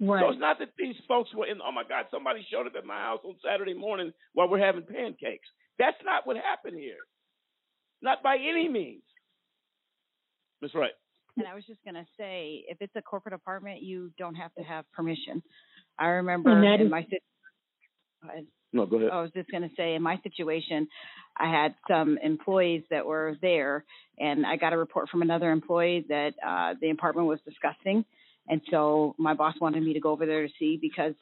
[0.00, 0.22] Right.
[0.22, 2.84] So it's not that these folks were in, oh my God, somebody showed up at
[2.84, 5.48] my house on Saturday morning while we're having pancakes.
[5.78, 7.02] That's not what happened here.
[8.02, 9.02] Not by any means.
[10.60, 10.92] That's right.
[11.36, 14.54] And I was just going to say, if it's a corporate apartment, you don't have
[14.54, 15.42] to have permission.
[15.98, 17.22] I remember in my sit-
[18.22, 18.46] go ahead.
[18.72, 19.10] No, go ahead.
[19.12, 20.88] I was just going to say, in my situation,
[21.36, 23.84] I had some employees that were there,
[24.18, 28.04] and I got a report from another employee that uh, the apartment was disgusting,
[28.48, 31.14] and so my boss wanted me to go over there to see because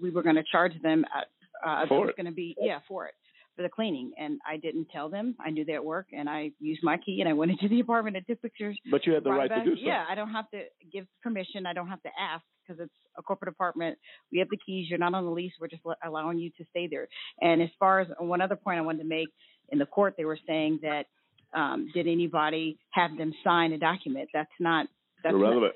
[0.00, 1.04] we were going to charge them.
[1.14, 3.14] Uh, uh, For it was going to be yeah for it
[3.56, 5.36] for the cleaning, and I didn't tell them.
[5.44, 7.80] I knew they at work, and I used my key and I went into the
[7.80, 8.78] apartment and took pictures.
[8.90, 9.82] But you had the right it to do so.
[9.82, 11.66] Yeah, I don't have to give permission.
[11.66, 13.98] I don't have to ask because it's a corporate apartment.
[14.32, 14.88] We have the keys.
[14.88, 15.52] You're not on the lease.
[15.60, 17.08] We're just allowing you to stay there.
[17.40, 19.28] And as far as one other point I wanted to make
[19.70, 21.06] in the court, they were saying that
[21.54, 24.28] um, did anybody have them sign a document?
[24.32, 24.86] That's not.
[25.24, 25.74] That's not- Irrelevant.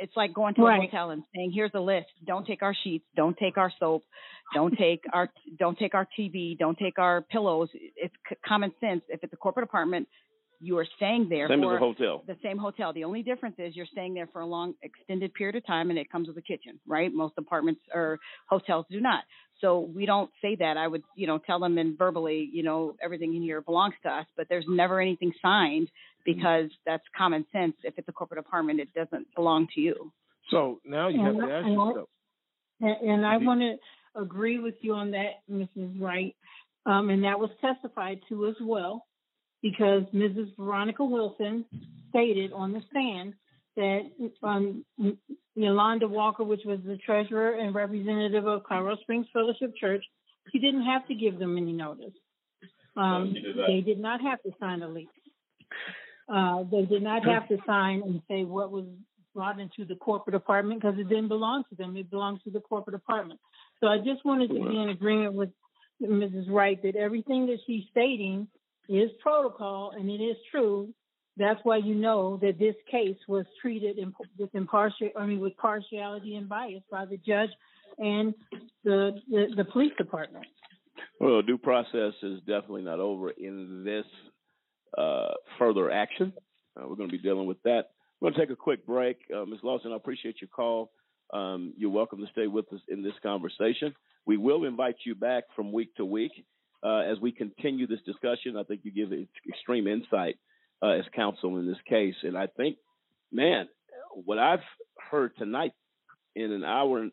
[0.00, 0.78] it's like going to Right.
[0.78, 2.06] a hotel and saying, "Here's a list.
[2.26, 3.04] Don't take our sheets.
[3.16, 4.02] Don't take our soap.
[4.54, 6.56] Don't take our don't take our TV.
[6.58, 9.02] Don't take our pillows." It's c- common sense.
[9.08, 10.06] If it's a corporate apartment,
[10.60, 12.22] you are staying there Same as for a hotel.
[12.26, 12.92] the same hotel.
[12.92, 15.98] The only difference is you're staying there for a long, extended period of time, and
[15.98, 17.12] it comes with a kitchen, right?
[17.12, 18.18] Most apartments or
[18.48, 19.24] hotels do not.
[19.60, 20.76] So we don't say that.
[20.76, 24.10] I would, you know, tell them and verbally, you know, everything in here belongs to
[24.10, 25.88] us, but there's never anything signed
[26.24, 27.74] because that's common sense.
[27.84, 30.12] If it's a corporate apartment, it doesn't belong to you.
[30.50, 32.08] So now you have And to ask and I- yourself.
[32.80, 36.00] And, and I want to agree with you on that, Mrs.
[36.00, 36.34] Wright.
[36.86, 39.06] Um, and that was testified to as well,
[39.64, 40.54] because Mrs.
[40.58, 41.64] Veronica Wilson
[42.10, 43.32] stated on the stand
[43.76, 44.02] that
[44.42, 44.84] um,
[45.54, 50.04] Yolanda Walker, which was the treasurer and representative of Colorado Springs Fellowship Church,
[50.52, 52.12] she didn't have to give them any notice.
[52.94, 55.08] Um, did they did not have to sign a lease.
[56.32, 58.84] Uh, they did not have to sign and say what was
[59.34, 61.96] brought into the corporate apartment because it didn't belong to them.
[61.96, 63.40] It belonged to the corporate apartment.
[63.80, 65.48] So I just wanted to be in agreement with
[66.02, 66.50] Mrs.
[66.50, 68.46] Wright that everything that she's stating
[68.88, 70.88] is protocol and it is true.
[71.36, 73.96] That's why you know that this case was treated
[74.38, 77.50] with impartial, I mean, with partiality and bias by the judge
[77.98, 78.34] and
[78.84, 80.46] the the, the police department.
[81.18, 84.04] Well, due process is definitely not over in this
[84.96, 86.32] uh, further action.
[86.76, 87.90] Uh, we're going to be dealing with that.
[88.20, 89.18] We're going to take a quick break.
[89.34, 89.60] Uh, Ms.
[89.62, 90.92] Lawson, I appreciate your call.
[91.32, 93.94] Um, you're welcome to stay with us in this conversation.
[94.26, 96.32] We will invite you back from week to week
[96.84, 98.56] uh, as we continue this discussion.
[98.56, 99.16] I think you give
[99.48, 100.36] extreme insight
[100.82, 102.14] uh, as counsel in this case.
[102.22, 102.76] And I think,
[103.32, 103.68] man,
[104.12, 104.60] what I've
[105.10, 105.72] heard tonight
[106.36, 107.08] in an hour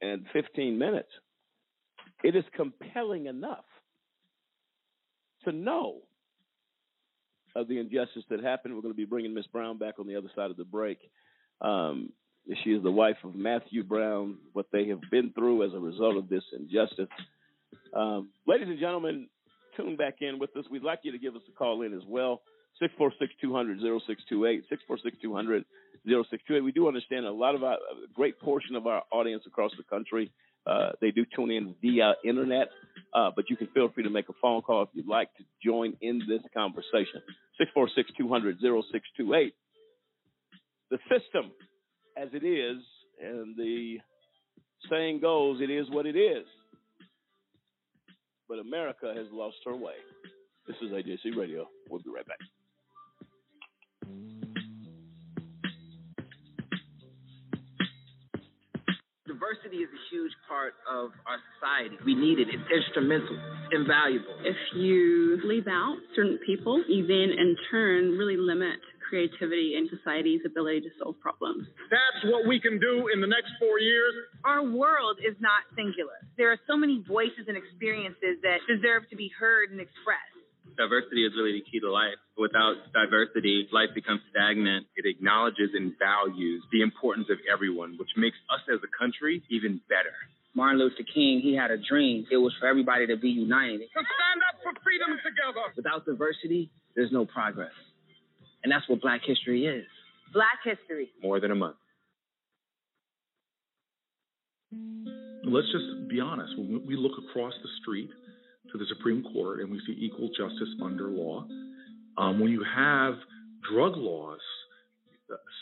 [0.00, 1.08] and 15 minutes,
[2.22, 3.64] it is compelling enough
[5.44, 5.98] to know
[7.54, 8.74] of the injustice that happened.
[8.74, 10.98] We're going to be bringing Miss Brown back on the other side of the break.
[11.60, 12.10] Um,
[12.62, 16.16] she is the wife of Matthew Brown, what they have been through as a result
[16.16, 17.08] of this injustice.
[17.94, 19.28] Um, ladies and gentlemen,
[19.76, 20.64] tune back in with us.
[20.70, 22.42] We'd like you to give us a call in as well.
[22.80, 25.64] 646 200 0628, 646 200
[26.04, 26.60] 0628.
[26.60, 29.84] We do understand a lot of our, a great portion of our audience across the
[29.84, 30.32] country,
[30.66, 32.68] uh, they do tune in via internet,
[33.12, 35.44] uh, but you can feel free to make a phone call if you'd like to
[35.62, 37.20] join in this conversation.
[37.58, 39.54] 646 200 0628.
[40.90, 41.52] The system
[42.16, 42.82] as it is,
[43.22, 43.98] and the
[44.90, 46.46] saying goes, it is what it is.
[48.48, 49.94] But America has lost her way.
[50.66, 51.66] This is AJC Radio.
[51.88, 52.38] We'll be right back.
[59.26, 61.96] Diversity is a huge part of our society.
[62.04, 62.48] We need it.
[62.48, 64.36] It's instrumental, it's invaluable.
[64.44, 70.40] If you leave out certain people, you then in turn really limit creativity and society's
[70.44, 71.68] ability to solve problems.
[71.90, 74.14] That's what we can do in the next four years.
[74.44, 76.16] Our world is not singular.
[76.36, 80.34] There are so many voices and experiences that deserve to be heard and expressed.
[80.76, 82.18] Diversity is really the key to life.
[82.34, 84.86] Without diversity, life becomes stagnant.
[84.96, 89.78] It acknowledges and values the importance of everyone, which makes us as a country even
[89.86, 90.16] better.
[90.54, 92.26] Martin Luther King, he had a dream.
[92.30, 93.86] It was for everybody to be united.
[93.90, 95.66] To stand up for freedom together.
[95.76, 97.74] Without diversity, there's no progress.
[98.64, 99.84] And that's what Black history is.
[100.32, 101.10] Black history.
[101.22, 101.76] More than a month.
[105.44, 106.52] Let's just be honest.
[106.56, 108.10] When we look across the street
[108.72, 111.46] to the Supreme Court and we see equal justice under law,
[112.16, 113.14] um, when you have
[113.70, 114.40] drug laws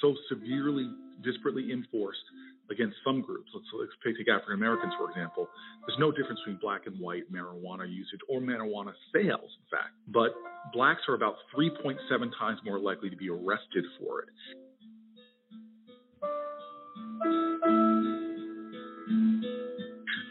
[0.01, 0.89] so severely,
[1.23, 2.23] disparately enforced
[2.73, 3.51] against some groups.
[3.55, 5.49] Let's, let's take African Americans, for example.
[5.86, 9.94] There's no difference between black and white marijuana usage or marijuana sales, in fact.
[10.09, 10.35] But
[10.73, 11.97] blacks are about 3.7
[12.39, 14.28] times more likely to be arrested for it.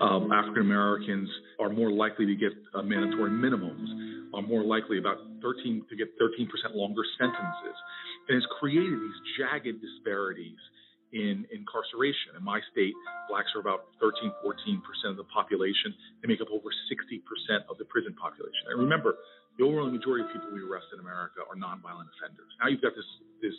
[0.01, 5.17] Um, African Americans are more likely to get uh, mandatory minimums, are more likely about
[5.43, 7.77] 13 to get 13% longer sentences,
[8.27, 10.57] and it's created these jagged disparities
[11.11, 12.39] in incarceration.
[12.39, 12.95] In my state,
[13.27, 14.79] blacks are about 13, 14%
[15.11, 15.93] of the population.
[16.23, 17.19] They make up over 60%
[17.67, 18.71] of the prison population.
[18.71, 19.19] And remember,
[19.59, 22.51] the overwhelming majority of people we arrest in America are nonviolent offenders.
[22.59, 23.07] Now you've got this,
[23.43, 23.57] this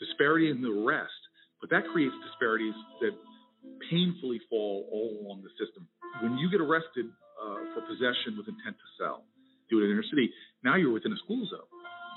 [0.00, 1.20] disparity in the arrest,
[1.60, 3.12] but that creates disparities that
[3.90, 5.88] painfully fall all along the system.
[6.24, 9.24] When you get arrested uh, for possession with intent to sell,
[9.68, 10.32] do it in inner city,
[10.64, 11.68] now you're within a school zone.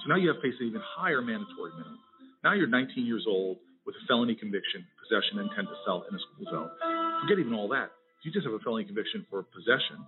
[0.03, 1.99] So now you have an even higher mandatory minimum.
[2.43, 3.57] Now you're 19 years old
[3.87, 6.69] with a felony conviction, possession, intent to sell in a school zone.
[7.23, 7.95] Forget even all that.
[8.19, 10.03] If you just have a felony conviction for possession,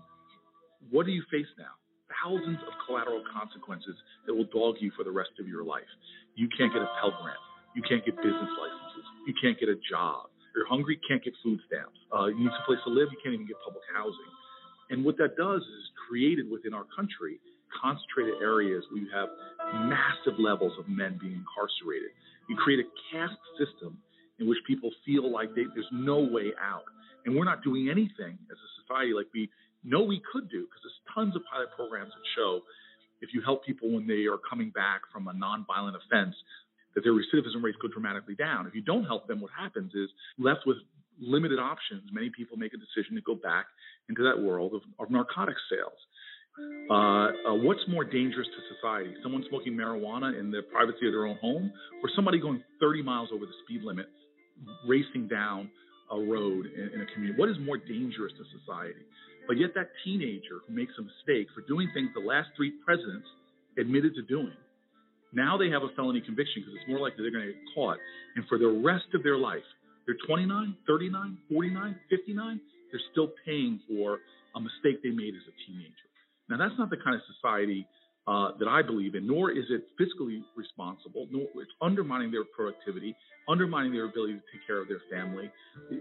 [0.92, 1.80] what do you face now?
[2.12, 3.96] Thousands of collateral consequences
[4.28, 5.88] that will dog you for the rest of your life.
[6.36, 7.40] You can't get a Pell Grant.
[7.74, 9.06] You can't get business licenses.
[9.24, 10.28] You can't get a job.
[10.52, 11.96] You're hungry, can't get food stamps.
[12.12, 14.34] Uh, you need some place to live, you can't even get public housing.
[14.90, 17.40] And what that does is created within our country
[17.70, 19.30] concentrated areas where you have
[19.86, 22.10] massive levels of men being incarcerated.
[22.50, 23.98] You create a caste system
[24.40, 26.84] in which people feel like they, there's no way out.
[27.26, 29.50] And we're not doing anything as a society like we
[29.84, 32.62] know we could do because there's tons of pilot programs that show
[33.22, 36.36] if you help people when they are coming back from a nonviolent offense,
[36.96, 38.66] that their recidivism rates go dramatically down.
[38.66, 40.78] If you don't help them, what happens is left with
[41.20, 42.04] limited options.
[42.12, 43.66] Many people make a decision to go back
[44.08, 46.00] into that world of, of narcotics sales.
[46.90, 49.14] Uh, uh, what's more dangerous to society?
[49.22, 51.72] Someone smoking marijuana in the privacy of their own home,
[52.02, 54.08] or somebody going 30 miles over the speed limit,
[54.88, 55.70] racing down
[56.12, 57.40] a road in, in a community?
[57.40, 59.06] What is more dangerous to society?
[59.48, 63.26] But yet, that teenager who makes a mistake for doing things the last three presidents
[63.78, 64.58] admitted to doing,
[65.34, 67.98] now they have a felony conviction because it's more likely they're going to get caught.
[68.36, 69.66] And for the rest of their life,
[70.06, 72.62] they're 29, 39, 49, 59,
[72.92, 74.18] they're they're still paying for
[74.56, 76.09] a mistake they made as a teenager.
[76.50, 77.88] Now, that's not the kind of society
[78.28, 83.16] uh, that I believe in, nor is it fiscally responsible, nor it's undermining their productivity,
[83.48, 85.50] undermining their ability to take care of their family.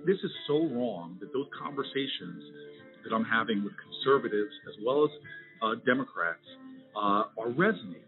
[0.05, 2.45] This is so wrong that those conversations
[3.05, 5.11] that I'm having with conservatives as well as
[5.63, 6.45] uh, Democrats
[6.97, 8.05] uh, are resonating.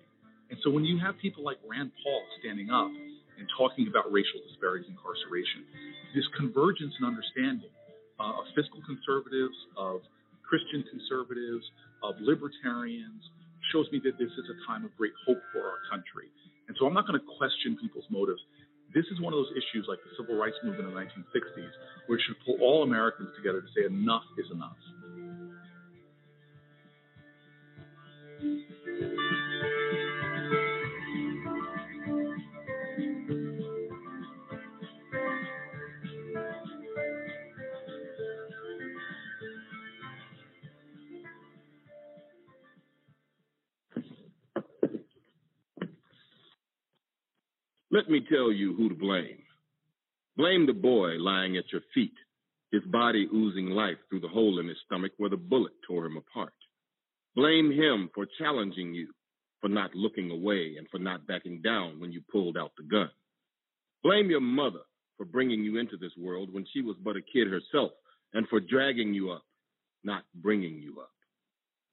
[0.51, 2.91] And so when you have people like Rand Paul standing up
[3.39, 5.65] and talking about racial disparities in incarceration,
[6.13, 7.71] this convergence and understanding
[8.19, 10.03] uh, of fiscal conservatives, of
[10.51, 11.63] Christian conservatives,
[12.03, 13.23] of libertarians,
[13.71, 16.27] shows me that this is a time of great hope for our country.
[16.67, 18.43] And so I'm not going to question people's motives.
[18.91, 21.71] This is one of those issues like the civil rights movement in the 1960s,
[22.11, 24.75] where it should pull all Americans together to say enough is enough.
[47.93, 49.43] Let me tell you who to blame.
[50.37, 52.15] Blame the boy lying at your feet,
[52.71, 56.17] his body oozing life through the hole in his stomach where the bullet tore him
[56.17, 56.53] apart.
[57.35, 59.09] Blame him for challenging you,
[59.61, 63.11] for not looking away and for not backing down when you pulled out the gun.
[64.05, 64.83] Blame your mother
[65.17, 67.91] for bringing you into this world when she was but a kid herself
[68.35, 69.43] and for dragging you up,
[70.05, 71.11] not bringing you up.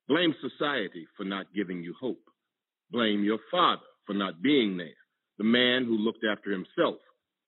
[0.07, 2.21] Blame society for not giving you hope.
[2.91, 4.93] Blame your father for not being there
[5.37, 6.95] the man who looked after himself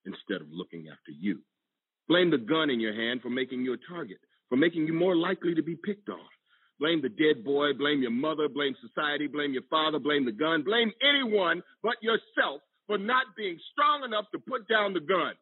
[0.06, 1.40] instead of looking after you.
[2.08, 4.18] Blame the gun in your hand for making you a target,
[4.50, 6.28] for making you more likely to be picked on.
[6.80, 10.64] Blame the dead boy, blame your mother, blame society, blame your father, blame the gun,
[10.64, 15.34] blame anyone but yourself for not being strong enough to put down the gun,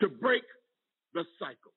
[0.00, 0.44] to break
[1.14, 1.73] the cycle.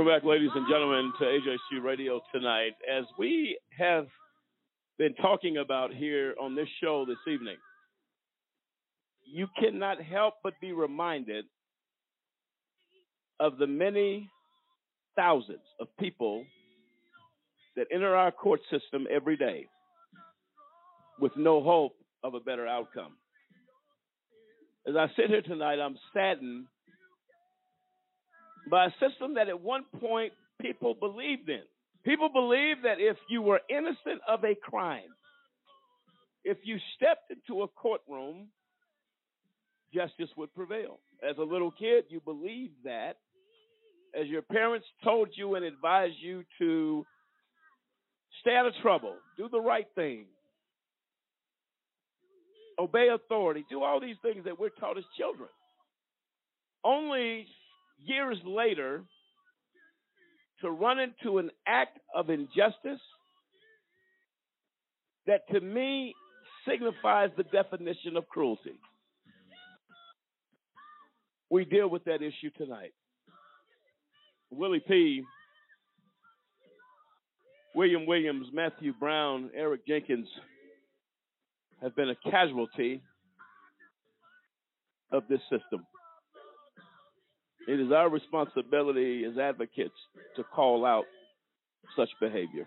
[0.00, 2.72] Welcome back, ladies and gentlemen, to AJC Radio tonight.
[2.90, 4.06] As we have
[4.96, 7.58] been talking about here on this show this evening,
[9.30, 11.44] you cannot help but be reminded
[13.40, 14.30] of the many
[15.16, 16.46] thousands of people
[17.76, 19.66] that enter our court system every day
[21.20, 21.92] with no hope
[22.24, 23.18] of a better outcome.
[24.88, 26.68] As I sit here tonight, I'm saddened
[28.68, 31.62] by a system that at one point people believed in.
[32.04, 35.10] People believed that if you were innocent of a crime,
[36.44, 38.48] if you stepped into a courtroom,
[39.92, 40.98] justice would prevail.
[41.28, 43.16] As a little kid, you believed that.
[44.18, 47.04] As your parents told you and advised you to
[48.40, 50.24] stay out of trouble, do the right thing,
[52.78, 55.48] obey authority, do all these things that we're taught as children.
[56.82, 57.46] Only
[58.04, 59.04] years later
[60.60, 63.00] to run into an act of injustice
[65.26, 66.14] that to me
[66.68, 68.78] signifies the definition of cruelty.
[71.50, 72.92] We deal with that issue tonight.
[74.50, 75.22] Willie P.,
[77.74, 80.28] William Williams, Matthew Brown, Eric Jenkins
[81.80, 83.00] have been a casualty
[85.12, 85.86] of this system.
[87.68, 89.94] It is our responsibility as advocates
[90.36, 91.04] to call out
[91.96, 92.66] such behavior.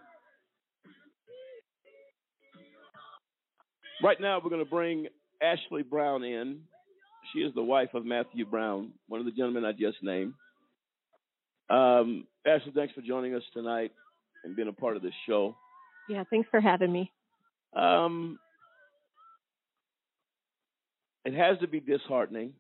[4.04, 5.08] Right now, we're going to bring
[5.42, 6.60] Ashley Brown in.
[7.32, 10.34] She is the wife of Matthew Brown, one of the gentlemen I just named.
[11.70, 13.92] Um, Ashley, thanks for joining us tonight
[14.44, 15.56] and being a part of this show.
[16.10, 17.12] Yeah, thanks for having me.
[17.74, 18.38] Um,
[21.26, 22.54] it has to be disheartening.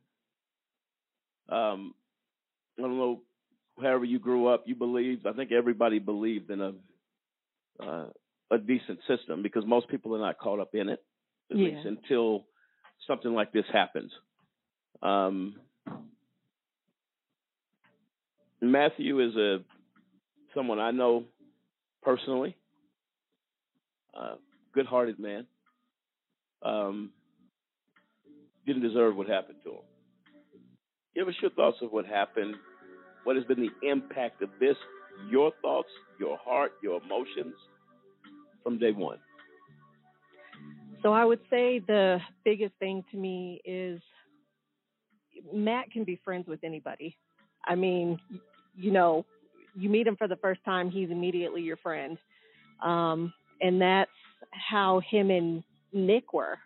[1.49, 1.93] Um,
[2.77, 3.21] I don't know,
[3.81, 5.27] however you grew up, you believed.
[5.27, 6.73] I think everybody believed in a
[7.83, 8.05] uh,
[8.51, 11.03] a decent system because most people are not caught up in it,
[11.49, 11.69] at Yeah.
[11.69, 12.45] least until
[13.07, 14.11] something like this happens.
[15.01, 15.55] Um,
[18.61, 19.63] Matthew is a
[20.53, 21.25] someone I know
[22.03, 22.55] personally,
[24.13, 24.35] uh,
[24.73, 25.47] good-hearted man.
[26.61, 27.11] Um,
[28.65, 29.83] didn't deserve what happened to him.
[31.15, 32.55] Give us your thoughts of what happened.
[33.23, 34.75] What has been the impact of this
[35.29, 37.53] your thoughts, your heart, your emotions
[38.63, 39.19] from day one?
[41.03, 44.01] So I would say the biggest thing to me is
[45.53, 47.17] Matt can be friends with anybody.
[47.65, 48.19] I mean,
[48.75, 49.25] you know,
[49.75, 52.17] you meet him for the first time, he's immediately your friend.
[52.83, 54.11] Um, and that's
[54.51, 56.57] how him and Nick were.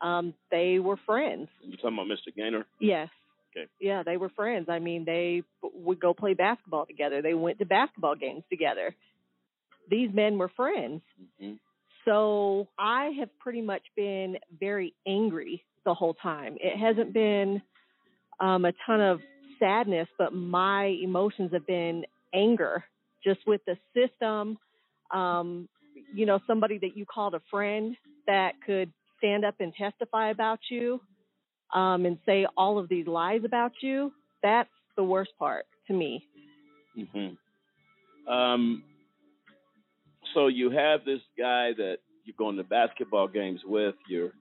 [0.00, 1.48] Um, they were friends.
[1.62, 2.34] You talking about Mr.
[2.34, 2.66] Gaynor?
[2.80, 3.08] Yes.
[3.56, 3.68] Okay.
[3.80, 4.66] Yeah, they were friends.
[4.68, 7.22] I mean, they would go play basketball together.
[7.22, 8.94] They went to basketball games together.
[9.90, 11.02] These men were friends.
[11.40, 11.54] Mm-hmm.
[12.04, 16.56] So I have pretty much been very angry the whole time.
[16.60, 17.62] It hasn't been
[18.40, 19.20] um, a ton of
[19.58, 22.04] sadness, but my emotions have been
[22.34, 22.84] anger
[23.22, 24.58] just with the system.
[25.12, 25.68] Um,
[26.14, 30.58] you know, somebody that you called a friend that could stand up and testify about
[30.70, 31.00] you
[31.72, 34.12] um, and say all of these lies about you.
[34.42, 36.24] That's the worst part to me.
[36.98, 38.32] Mm-hmm.
[38.32, 38.82] Um,
[40.34, 43.94] so you have this guy that you're going to basketball games with.
[44.08, 44.32] You're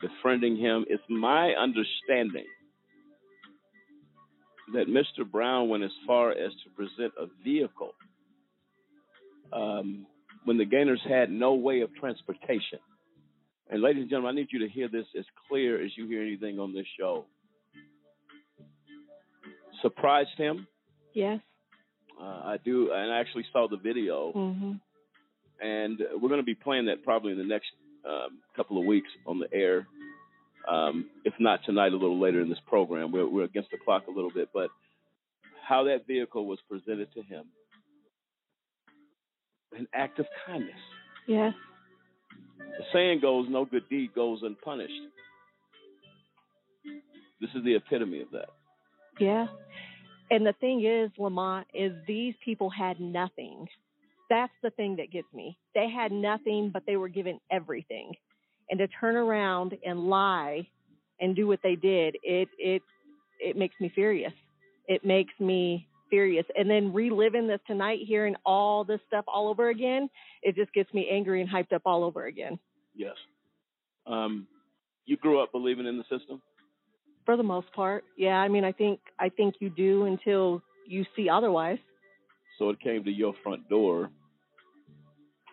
[0.00, 0.84] befriending him.
[0.88, 2.46] It's my understanding
[4.74, 5.30] that Mr.
[5.30, 7.92] Brown went as far as to present a vehicle
[9.52, 10.06] um,
[10.44, 12.80] when the Gaynors had no way of transportation.
[13.70, 16.22] And ladies and gentlemen, I need you to hear this as clear as you hear
[16.22, 17.24] anything on this show.
[19.82, 20.66] Surprised him.
[21.14, 21.40] Yes.
[22.20, 24.72] Uh, I do, and I actually saw the video, Mm-hmm.
[25.60, 27.66] and we're going to be playing that probably in the next
[28.08, 29.86] um, couple of weeks on the air.
[30.68, 33.12] Um, if not tonight, a little later in this program.
[33.12, 34.70] We're, we're against the clock a little bit, but
[35.66, 37.44] how that vehicle was presented to him,
[39.76, 40.74] an act of kindness.
[41.28, 41.52] Yes.
[42.58, 44.92] The saying goes, no good deed goes unpunished.
[47.40, 48.48] This is the epitome of that.
[49.20, 49.46] Yeah.
[50.30, 53.66] And the thing is, Lamont, is these people had nothing.
[54.28, 55.56] That's the thing that gets me.
[55.74, 58.12] They had nothing, but they were given everything.
[58.70, 60.66] And to turn around and lie
[61.20, 62.82] and do what they did, it it
[63.38, 64.32] it makes me furious.
[64.88, 66.46] It makes me furious.
[66.56, 70.08] And then reliving this tonight, hearing all this stuff all over again,
[70.42, 72.58] it just gets me angry and hyped up all over again.
[72.94, 73.14] Yes.
[74.06, 74.46] Um,
[75.04, 76.40] you grew up believing in the system.
[77.24, 78.36] For the most part, yeah.
[78.36, 81.78] I mean, I think I think you do until you see otherwise.
[82.58, 84.10] So it came to your front door.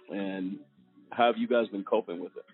[0.10, 0.60] And
[1.12, 2.46] how have you guys been coping with it?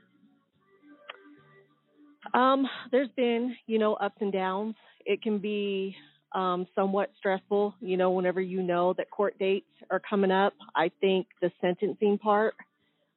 [2.33, 4.75] Um, there's been, you know, ups and downs.
[5.05, 5.95] It can be
[6.33, 10.53] um, somewhat stressful, you know, whenever you know that court dates are coming up.
[10.75, 12.55] I think the sentencing part,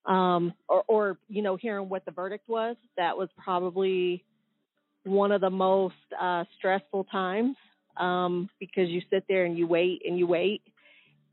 [0.06, 4.24] um, or, or, you know, hearing what the verdict was, that was probably
[5.04, 7.56] one of the most uh, stressful times
[7.96, 10.62] um, because you sit there and you wait and you wait,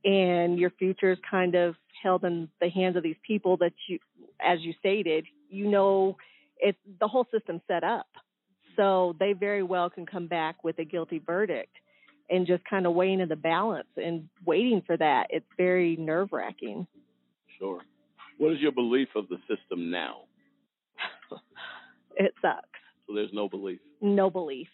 [0.04, 4.00] and your future is kind of held in the hands of these people that you,
[4.42, 6.18] as you stated, you know,
[6.60, 8.08] it the whole system's set up,
[8.80, 11.76] so they very well can come back with a guilty verdict,
[12.30, 15.28] and just kind of weighing in the balance and waiting for that.
[15.32, 16.88] It's very nerve wracking.
[17.58, 17.82] Sure.
[18.38, 20.22] What is your belief of the system now?
[22.16, 22.68] It sucks.
[23.08, 23.80] So there's no belief.
[24.02, 24.68] no belief.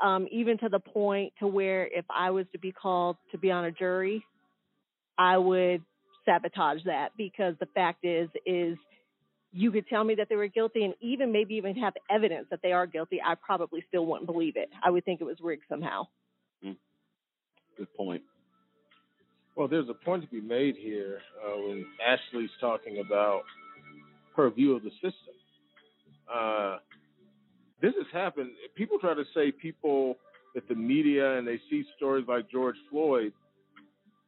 [0.00, 3.50] Um, even to the point to where if I was to be called to be
[3.50, 4.24] on a jury,
[5.18, 5.82] I would
[6.24, 8.78] sabotage that because the fact is is
[9.52, 12.60] you could tell me that they were guilty and even maybe even have evidence that
[12.62, 14.70] they are guilty, I probably still wouldn't believe it.
[14.82, 16.06] I would think it was rigged somehow.
[17.76, 18.22] Good point.
[19.54, 23.42] Well, there's a point to be made here uh, when Ashley's talking about
[24.36, 25.34] her view of the system.
[26.32, 26.78] Uh,
[27.80, 28.50] this has happened.
[28.76, 30.16] People try to say people
[30.54, 33.32] that the media and they see stories like George Floyd.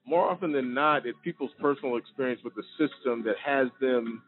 [0.06, 4.22] More often than not, it's people's personal experience with the system that has them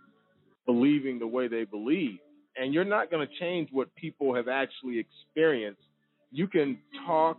[0.67, 2.19] believing the way they believe.
[2.57, 5.81] And you're not going to change what people have actually experienced.
[6.31, 7.39] You can talk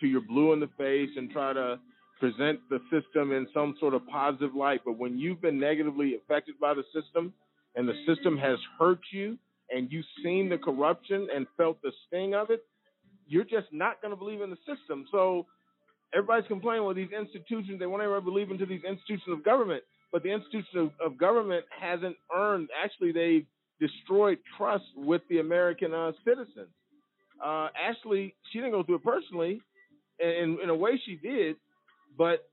[0.00, 1.78] to your blue in the face and try to
[2.20, 4.80] present the system in some sort of positive light.
[4.84, 7.32] But when you've been negatively affected by the system
[7.74, 9.38] and the system has hurt you
[9.70, 12.64] and you've seen the corruption and felt the sting of it,
[13.28, 15.06] you're just not going to believe in the system.
[15.10, 15.46] So
[16.14, 19.82] everybody's complaining, well, these institutions, they want everybody to believe into these institutions of government,
[20.12, 23.46] but the institution of, of government hasn't earned, actually, they've
[23.80, 26.68] destroyed trust with the American uh, citizens.
[27.44, 29.60] Uh, Ashley, she didn't go through it personally.
[30.18, 31.56] In, in a way, she did,
[32.16, 32.48] but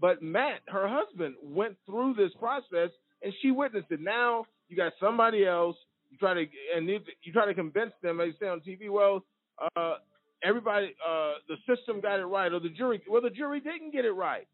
[0.00, 2.90] but Matt, her husband, went through this process
[3.22, 4.00] and she witnessed it.
[4.00, 5.76] Now you got somebody else.
[6.10, 6.44] You try to
[6.76, 8.90] and you try to convince them, you say on TV.
[8.90, 9.24] Well,
[9.76, 9.94] uh,
[10.42, 13.00] everybody, uh, the system got it right, or the jury.
[13.08, 14.46] Well, the jury didn't get it right.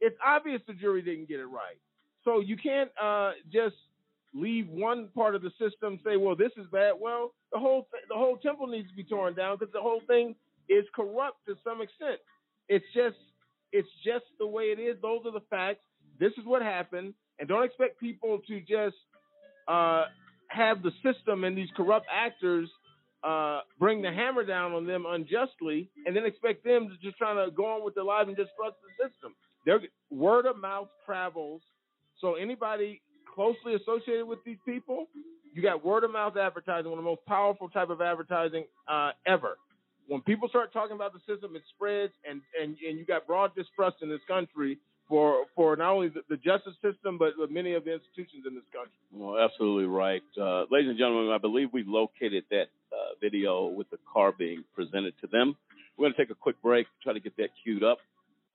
[0.00, 1.78] It's obvious the jury didn't get it right.
[2.24, 3.76] So you can't uh, just
[4.34, 6.92] leave one part of the system say, well, this is bad.
[7.00, 10.02] Well, the whole th- the whole temple needs to be torn down because the whole
[10.06, 10.34] thing
[10.68, 12.20] is corrupt to some extent.
[12.68, 13.16] It's just
[13.72, 14.96] it's just the way it is.
[15.00, 15.84] Those are the facts.
[16.20, 18.96] This is what happened, and don't expect people to just
[19.68, 20.06] uh,
[20.48, 22.68] have the system and these corrupt actors
[23.22, 27.34] uh, bring the hammer down on them unjustly, and then expect them to just try
[27.34, 29.34] to go on with their lives and just trust the system.
[30.10, 31.62] Word of mouth travels.
[32.20, 33.00] So anybody
[33.34, 35.06] closely associated with these people,
[35.54, 39.10] you got word of mouth advertising, one of the most powerful type of advertising uh,
[39.26, 39.58] ever.
[40.06, 43.54] When people start talking about the system, it spreads, and and and you got broad
[43.54, 44.78] distrust in this country
[45.08, 48.64] for for not only the, the justice system but many of the institutions in this
[48.72, 48.92] country.
[49.12, 50.22] Well, absolutely right.
[50.40, 54.64] Uh, ladies and gentlemen, I believe we located that uh, video with the car being
[54.74, 55.56] presented to them.
[55.96, 57.98] We're going to take a quick break, try to get that queued up.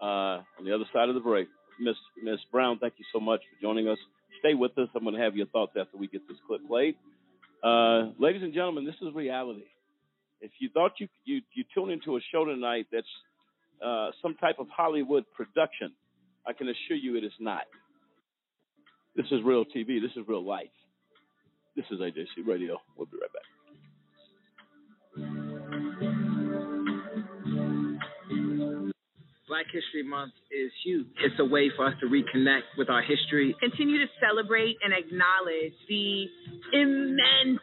[0.04, 1.48] Uh, on the other side of the break,
[1.80, 3.98] Miss Miss Brown, thank you so much for joining us.
[4.40, 4.90] Stay with us.
[4.96, 6.96] I'm going to have your thoughts after we get this clip played.
[7.64, 9.64] Uh, ladies and gentlemen, this is reality.
[10.42, 13.08] If you thought you you you tune into a show tonight that's
[13.82, 15.94] uh, some type of Hollywood production,
[16.46, 17.64] I can assure you it is not.
[19.16, 20.02] This is real TV.
[20.02, 20.68] This is real life.
[21.78, 22.78] This is AJC Radio.
[22.98, 23.53] We'll be right back.
[29.54, 31.14] Black History Month is huge.
[31.22, 33.54] It's a way for us to reconnect with our history.
[33.62, 36.26] Continue to celebrate and acknowledge the
[36.74, 37.62] immense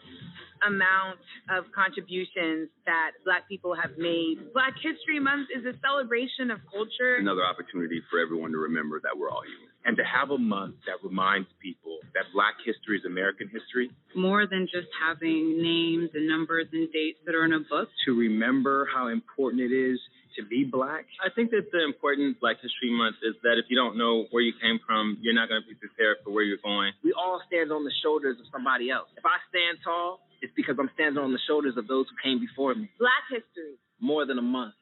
[0.62, 1.18] amount
[1.50, 4.54] of contributions that Black people have made.
[4.54, 7.18] Black History Month is a celebration of culture.
[7.18, 9.66] Another opportunity for everyone to remember that we're all human.
[9.82, 13.90] And to have a month that reminds people that Black history is American history.
[14.14, 17.90] More than just having names and numbers and dates that are in a book.
[18.06, 19.98] To remember how important it is
[20.36, 21.06] to be Black.
[21.22, 24.42] I think that the important Black History Month is that if you don't know where
[24.42, 26.92] you came from, you're not going to be prepared for where you're going.
[27.02, 29.08] We all stand on the shoulders of somebody else.
[29.16, 32.40] If I stand tall, it's because I'm standing on the shoulders of those who came
[32.40, 32.88] before me.
[32.98, 33.76] Black history.
[34.00, 34.74] More than a month.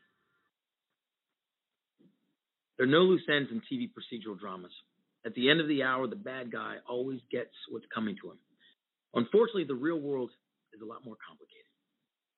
[2.76, 4.70] There are no loose ends in TV procedural dramas.
[5.26, 8.38] At the end of the hour, the bad guy always gets what's coming to him.
[9.14, 10.30] Unfortunately, the real world
[10.72, 11.67] is a lot more complicated.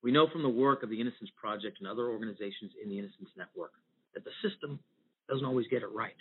[0.02, 3.28] We know from the work of the Innocence Project and other organizations in the Innocence
[3.36, 3.72] Network
[4.14, 4.78] that the system
[5.28, 6.16] doesn't always get it right.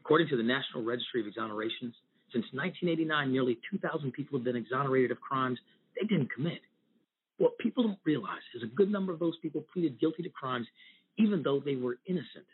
[0.00, 1.94] According to the National Registry of Exonerations,
[2.32, 5.58] since 1989, nearly 2,000 people have been exonerated of crimes
[6.00, 6.60] they didn't commit.
[7.38, 10.66] What people don't realize is a good number of those people pleaded guilty to crimes
[11.18, 12.46] even though they were innocent.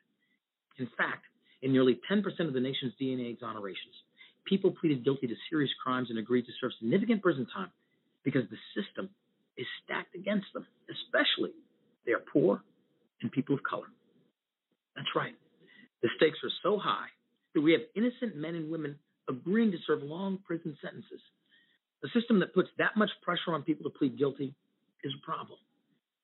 [0.78, 1.24] In fact,
[1.62, 3.96] in nearly 10% of the nation's DNA exonerations,
[4.44, 7.70] people pleaded guilty to serious crimes and agreed to serve significant prison time
[8.24, 9.10] because the system
[9.56, 11.52] is stacked against them, especially
[12.04, 12.62] they are poor
[13.22, 13.86] and people of color.
[14.94, 15.34] That's right.
[16.02, 17.08] The stakes are so high
[17.54, 21.20] that we have innocent men and women agreeing to serve long prison sentences.
[22.04, 24.54] A system that puts that much pressure on people to plead guilty
[25.02, 25.58] is a problem.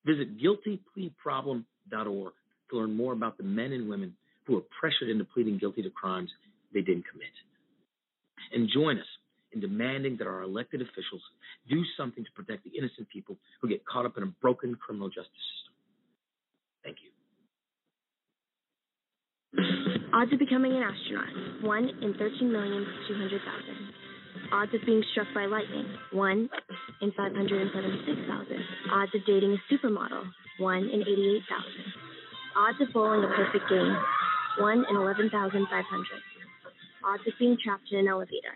[0.05, 2.33] Visit guiltypleaproblem.org
[2.71, 4.15] to learn more about the men and women
[4.47, 6.31] who are pressured into pleading guilty to crimes
[6.75, 7.29] they didn't commit.
[8.53, 9.07] And join us
[9.55, 11.23] in demanding that our elected officials
[11.69, 15.09] do something to protect the innocent people who get caught up in a broken criminal
[15.09, 15.73] justice system.
[16.85, 17.11] Thank you.
[20.13, 23.93] Odds of becoming an astronaut 1 in 13,200,000.
[24.53, 26.51] Odds of being struck by lightning 1
[27.01, 28.65] in 576,000.
[28.93, 30.25] Odds of dating a supermodel
[30.59, 31.45] 1 in 88,000.
[32.57, 33.97] Odds of bowling a perfect game
[34.59, 35.65] 1 in 11,500.
[37.05, 38.55] Odds of being trapped in an elevator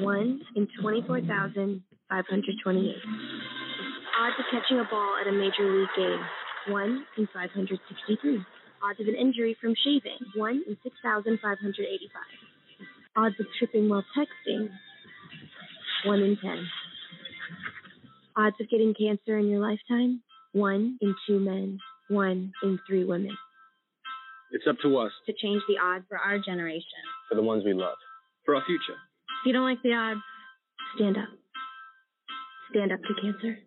[0.00, 2.96] 1 in 24,528.
[4.20, 6.20] Odds of catching a ball at a major league game
[6.68, 8.44] 1 in 563.
[8.82, 12.22] Odds of an injury from shaving 1 in 6,585.
[13.16, 14.68] Odds of tripping while texting
[16.06, 16.66] 1 in 10.
[18.36, 21.78] Odds of getting cancer in your lifetime 1 in 2 men,
[22.08, 23.36] 1 in 3 women.
[24.52, 26.84] It's up to us, To change the odds for our generation.
[27.28, 27.96] for the ones we love,
[28.44, 28.96] for our future.
[29.42, 30.20] If you don't like the odds,
[30.94, 31.28] stand up.
[32.70, 33.58] Stand up to cancer.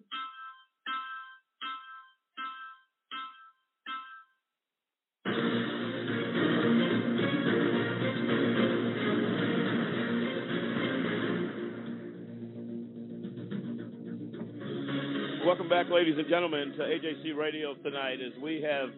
[15.46, 18.20] Welcome back, ladies and gentlemen, to AJC Radio tonight.
[18.26, 18.92] As we have,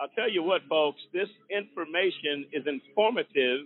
[0.00, 3.60] I'll tell you what, folks, this information is informative,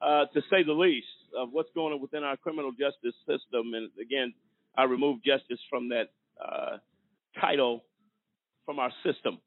[0.00, 1.06] uh, to say the least,
[1.38, 3.74] of what's going on within our criminal justice system.
[3.74, 4.34] And again,
[4.76, 6.10] I remove justice from that
[6.44, 6.78] uh,
[7.40, 7.84] title
[8.66, 9.38] from our system.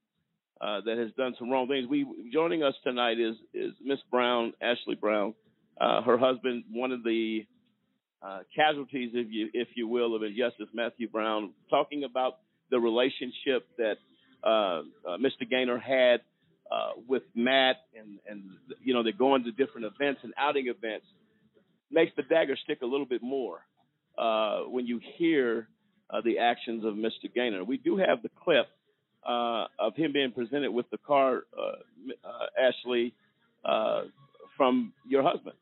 [0.62, 1.88] uh, that has done some wrong things.
[1.90, 5.34] We joining us tonight is is Miss Brown, Ashley Brown,
[5.80, 7.46] uh, her husband, one of the
[8.22, 12.40] uh, casualties, if you if you will, of injustice, Matthew Brown, talking about
[12.72, 13.98] the relationship that
[14.44, 15.50] uh, uh, Mr.
[15.50, 16.22] Gaynor had
[17.08, 18.44] with Matt, and and
[18.84, 21.06] you know they're going to different events and outing events,
[21.92, 23.60] makes the dagger stick a little bit more
[24.18, 25.68] uh, when you hear
[26.10, 27.34] uh, the actions of Mr.
[27.34, 27.64] Gaynor.
[27.64, 28.68] We do have the clip
[29.28, 33.14] uh, of him being presented with the car, uh, uh, Ashley,
[33.64, 34.04] uh,
[34.56, 35.56] from your husband,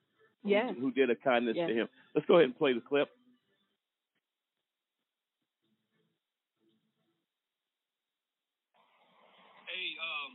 [0.43, 0.73] Yeah.
[0.73, 1.67] who did a kindness Yeah.
[1.67, 1.89] to him.
[2.13, 3.09] Let's go ahead and play the clip.
[9.65, 10.31] Hey, um,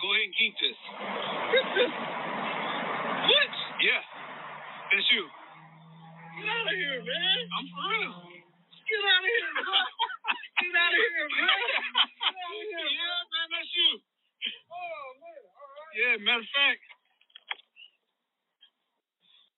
[0.00, 0.78] go ahead and keep this.
[3.82, 3.98] Yeah,
[4.94, 5.26] that's you.
[5.26, 7.38] Get out of here, man.
[7.50, 8.14] I'm for real.
[8.86, 9.74] Get out of here, bro.
[10.62, 11.50] Get out of here, man.
[11.50, 13.92] Get out of here, yeah, man, that's you.
[14.70, 15.42] Oh, man.
[15.50, 15.94] All right.
[15.98, 16.82] Yeah, matter of fact,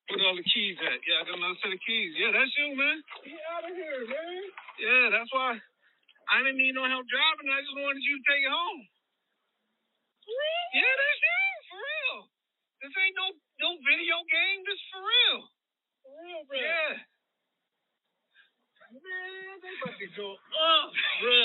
[0.09, 0.99] where all the keys at?
[1.05, 2.17] Yeah, I got another set of keys.
[2.17, 2.97] Yeah, that's you, man.
[3.29, 4.41] Get out of here, man.
[4.81, 5.53] Yeah, that's why.
[6.33, 7.53] I didn't need no help driving.
[7.53, 8.81] I just wanted you to take it home.
[10.25, 10.81] Really?
[10.81, 12.17] Yeah, that's you, for real.
[12.81, 13.27] This ain't no
[13.61, 14.59] no video game.
[14.67, 15.39] This for real.
[16.03, 16.57] For real, bro.
[16.59, 16.93] Yeah.
[18.95, 20.87] Man, they about to go up,
[21.21, 21.43] bro.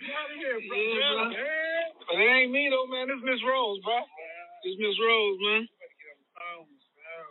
[0.00, 0.76] Get out of here, bro.
[0.78, 1.28] Yeah, bro.
[1.28, 1.84] Man.
[2.08, 3.08] But it ain't me though, man.
[3.12, 3.98] This is Miss Rose, bro.
[4.64, 5.62] This Miss Rose, man.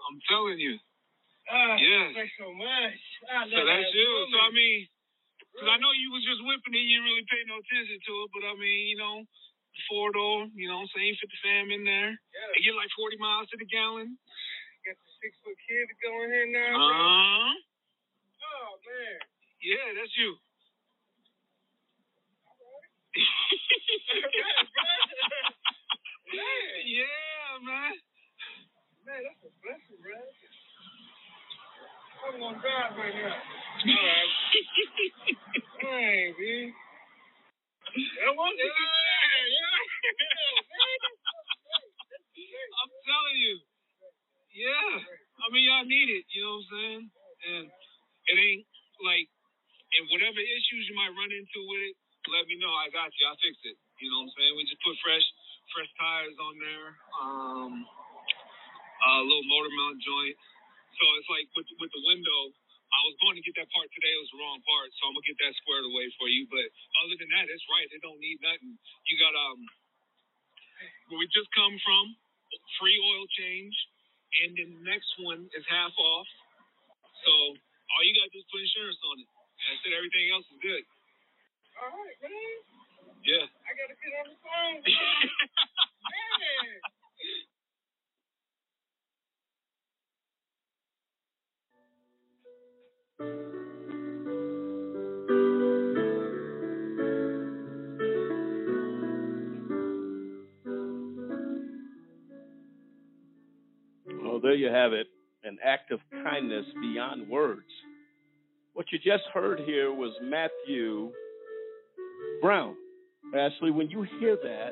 [0.07, 0.79] I'm telling you.
[1.51, 2.15] Ah, Yes.
[2.15, 2.99] Thanks so much.
[3.27, 4.07] I So that's that you.
[4.07, 4.31] woman.
[4.31, 4.77] So I mean,
[5.51, 8.13] because I know you was just whipping it, you didn't really pay no attention to
[8.23, 8.29] it.
[8.35, 9.23] But I mean, you know,
[9.77, 12.09] the four door, you know, same fit the fam in there.
[12.11, 12.49] Yeah.
[12.57, 14.17] They get like 40 miles to the gallon.
[14.85, 16.73] Got the six foot kid going in now.
[16.73, 17.53] Uh huh.
[18.41, 19.19] Oh man.
[19.61, 20.33] Yeah, that's you.
[26.85, 27.95] yeah, man.
[29.05, 30.19] Man, that's a blessing, bro.
[32.27, 33.33] I'm gonna drive right now.
[33.33, 34.31] All right.
[35.81, 36.73] Dang, man.
[37.97, 38.53] That was
[42.37, 43.57] Yeah, I'm telling you.
[44.53, 44.93] Yeah.
[45.47, 46.27] I mean, y'all need it.
[46.35, 47.03] You know what I'm saying?
[47.47, 47.65] And
[48.27, 48.67] it ain't
[49.07, 49.31] like,
[49.95, 51.95] and whatever issues you might run into with it,
[52.35, 52.75] let me know.
[52.75, 53.23] I got you.
[53.23, 53.79] I'll fix it.
[54.03, 54.53] You know what I'm saying?
[54.59, 55.23] We just put fresh,
[55.71, 56.89] fresh tires on there.
[57.23, 60.35] Um, a little motor mount joint.
[60.99, 62.51] So it's like with with the window.
[62.87, 64.15] I was going to get that part today.
[64.15, 66.47] It was the wrong part, so I'm gonna get that squared away for you.
[66.47, 66.71] But
[67.03, 67.87] other than that, it's right.
[67.91, 68.79] It don't need nothing.
[69.11, 69.59] You got um,
[71.11, 72.15] we just come from,
[72.79, 73.75] free oil change,
[74.43, 76.27] and then the next one is half off.
[77.25, 79.29] So all you gotta do is put insurance on it.
[79.29, 79.93] That's it.
[79.97, 80.83] Everything else is good.
[81.81, 82.57] All right, man.
[83.25, 83.45] Yeah.
[83.65, 84.79] I gotta get on the phone.
[93.19, 93.56] man.
[104.47, 105.07] There you have it
[105.43, 107.67] an act of kindness beyond words.
[108.75, 111.11] What you just heard here was Matthew
[112.41, 112.73] Brown.
[113.35, 114.69] Ashley, when you hear that,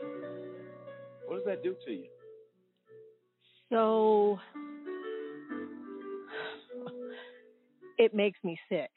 [1.28, 2.06] what does that do to you?
[3.70, 4.40] So
[7.98, 8.92] it makes me sick.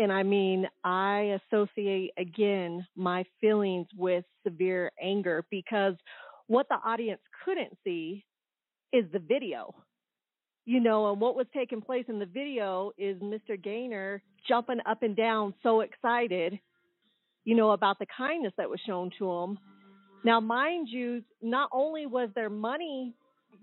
[0.00, 5.94] And I mean, I associate again my feelings with severe anger because
[6.48, 8.24] what the audience couldn't see
[8.92, 9.72] is the video.
[10.66, 13.62] You know, and what was taking place in the video is Mr.
[13.62, 16.58] Gaynor jumping up and down so excited,
[17.44, 19.58] you know, about the kindness that was shown to him.
[20.24, 23.14] Now, mind you, not only was there money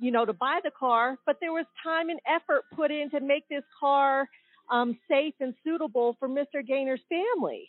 [0.02, 3.20] you know, to buy the car, but there was time and effort put in to
[3.20, 4.28] make this car
[4.72, 6.68] um, safe and suitable for Mr.
[6.68, 7.68] Gaynor's family.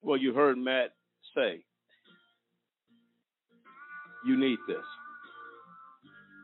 [0.00, 0.92] Well, you heard Matt
[1.34, 1.64] say,
[4.24, 4.76] you need this.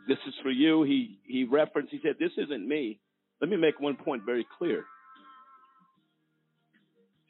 [0.06, 0.82] This is for you.
[0.82, 3.00] He he referenced, he said, this isn't me.
[3.40, 4.84] Let me make one point very clear.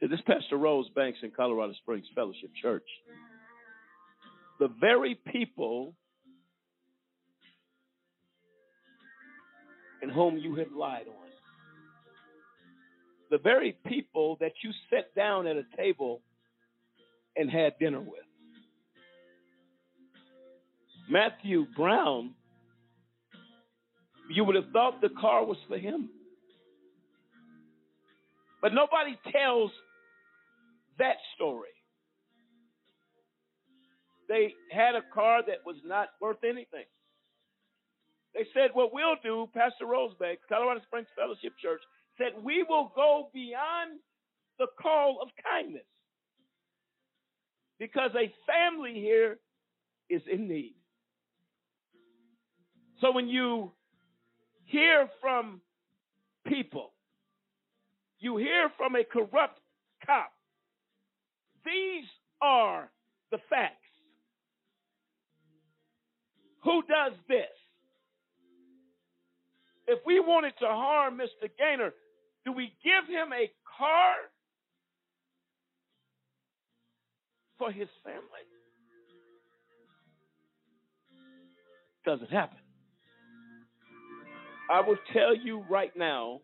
[0.00, 2.84] This Pastor Rose Banks in Colorado Springs Fellowship Church.
[4.60, 5.94] The very people
[10.02, 11.28] in whom you have lied on.
[13.30, 16.20] The very people that you sat down at a table
[17.34, 18.20] and had dinner with.
[21.08, 22.34] Matthew Brown,
[24.30, 26.08] you would have thought the car was for him.
[28.62, 29.70] But nobody tells
[30.98, 31.68] that story.
[34.28, 36.86] they had a car that was not worth anything.
[38.34, 41.80] They said, What we'll do, Pastor Rose Banks, Colorado Springs Fellowship Church,
[42.18, 44.00] said, We will go beyond
[44.58, 45.86] the call of kindness
[47.78, 49.38] because a family here
[50.08, 50.74] is in need.
[53.00, 53.72] So when you
[54.64, 55.60] hear from
[56.46, 56.92] people,
[58.18, 59.60] you hear from a corrupt
[60.04, 60.32] cop,
[61.64, 62.04] these
[62.42, 62.90] are
[63.30, 63.76] the facts.
[66.62, 67.46] Who does this?
[69.86, 71.48] If we wanted to harm Mr.
[71.58, 71.92] Gaynor,
[72.44, 74.14] do we give him a car
[77.58, 78.20] for his family?
[82.04, 82.63] Doesn't happen.
[84.70, 86.40] I will tell you right now,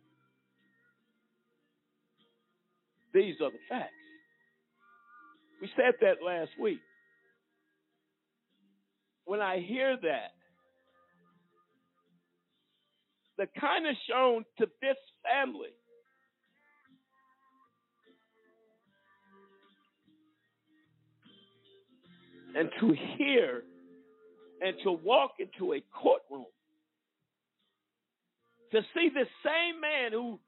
[3.13, 3.93] these are the facts.
[5.61, 6.81] We said that last week.
[9.25, 10.33] When I hear that,
[13.39, 15.71] the kindness shown to this family
[22.55, 23.63] and to hear
[24.61, 26.47] and to walk into a courtroom
[28.73, 30.39] to see the same man who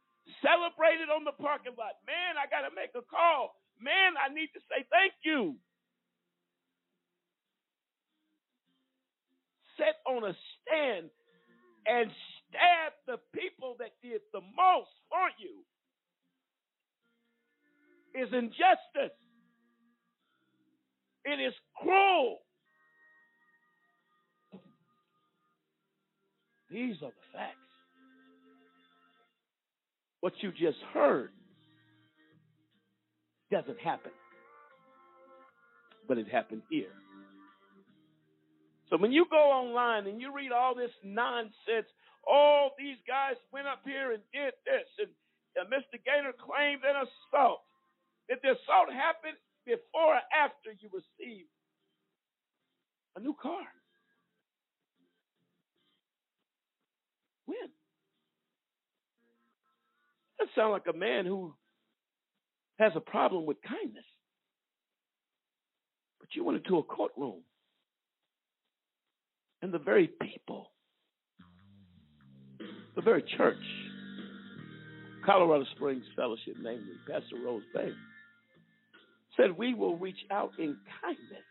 [0.41, 1.99] celebrated on the parking lot.
[2.07, 3.59] Man, I got to make a call.
[3.81, 5.57] Man, I need to say thank you.
[9.77, 11.11] Set on a stand
[11.87, 12.11] and
[12.47, 15.65] stab the people that did the most for you
[18.15, 19.17] is injustice.
[21.25, 22.39] It is cruel.
[26.71, 27.72] These are the facts.
[30.23, 31.31] What you just heard
[33.51, 34.13] doesn't happen,
[36.07, 36.95] but it happened here.
[38.89, 41.91] So when you go online and you read all this nonsense,
[42.25, 45.11] all these guys went up here and did this, and
[45.59, 45.99] uh, Mr.
[45.99, 47.63] Gaynor claimed an assault.
[48.29, 49.33] Did the assault happen
[49.67, 51.51] before or after you received
[53.17, 53.67] a new car?
[57.47, 57.82] When?
[60.43, 61.55] That sounds like a man who
[62.81, 64.05] has a problem with kindness.
[66.19, 67.43] But you went into a courtroom.
[69.63, 70.73] And the very people,
[72.97, 73.63] the very church,
[75.25, 77.93] Colorado Springs Fellowship, namely Pastor Rose Bay,
[79.37, 81.47] said we will reach out in kindness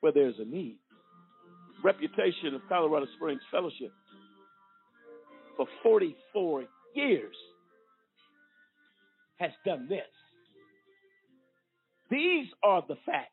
[0.00, 0.78] where there's a need.
[1.84, 3.92] Reputation of Colorado Springs Fellowship
[5.58, 6.64] for 44
[6.94, 7.34] years
[9.38, 10.00] has done this.
[12.10, 13.32] These are the facts.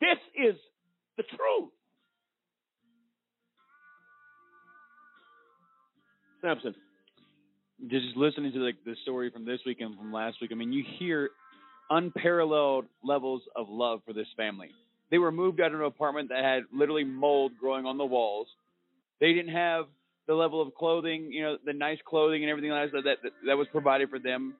[0.00, 0.56] This is
[1.16, 1.70] the truth.
[6.42, 6.74] Samson.
[7.88, 10.72] Just listening to the, the story from this week and from last week, I mean,
[10.72, 11.30] you hear
[11.90, 14.70] unparalleled levels of love for this family.
[15.10, 18.46] They were moved out of an apartment that had literally mold growing on the walls.
[19.20, 19.86] They didn't have
[20.26, 23.56] the level of clothing, you know, the nice clothing and everything that that that, that
[23.56, 24.54] was provided for them.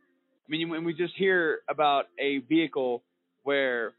[0.46, 3.02] I mean, when we just hear about a vehicle
[3.44, 3.92] where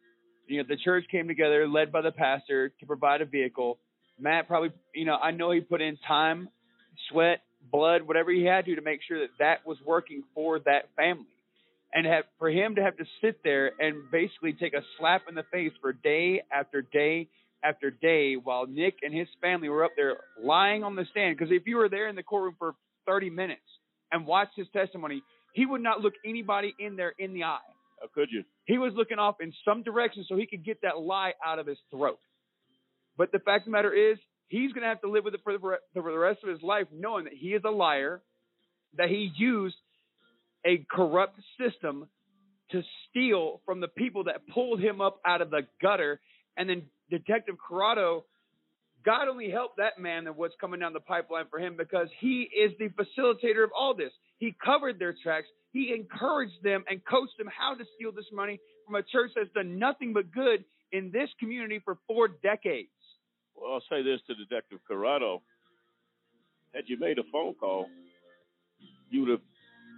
[0.48, 3.80] you know the church came together, led by the pastor, to provide a vehicle.
[4.20, 6.48] Matt probably, you know, I know he put in time,
[7.10, 10.90] sweat, blood, whatever he had to to make sure that that was working for that
[10.96, 11.26] family.
[11.94, 15.36] And have, for him to have to sit there and basically take a slap in
[15.36, 17.30] the face for day after day
[17.66, 21.38] after day while Nick and his family were up there lying on the stand.
[21.38, 22.76] Because if you were there in the courtroom for
[23.08, 23.62] 30 minutes
[24.12, 25.24] and watched his testimony,
[25.54, 27.60] he would not look anybody in there in the eye.
[28.02, 28.44] How could you?
[28.66, 31.68] He was looking off in some direction so he could get that lie out of
[31.68, 32.20] his throat.
[33.18, 34.18] But the fact of the matter is,
[34.50, 36.62] he's going to have to live with it for the, for the rest of his
[36.62, 38.22] life, knowing that he is a liar,
[38.98, 39.76] that he used
[40.66, 42.08] a corrupt system
[42.72, 46.20] to steal from the people that pulled him up out of the gutter.
[46.58, 48.26] And then Detective Corrado,
[49.06, 52.42] God only helped that man and what's coming down the pipeline for him because he
[52.42, 54.12] is the facilitator of all this.
[54.38, 55.48] He covered their tracks.
[55.72, 59.52] He encouraged them and coached them how to steal this money from a church that's
[59.54, 62.90] done nothing but good in this community for four decades.
[63.56, 65.42] Well, I'll say this to Detective Corrado.
[66.74, 67.88] Had you made a phone call,
[69.10, 69.42] you would have,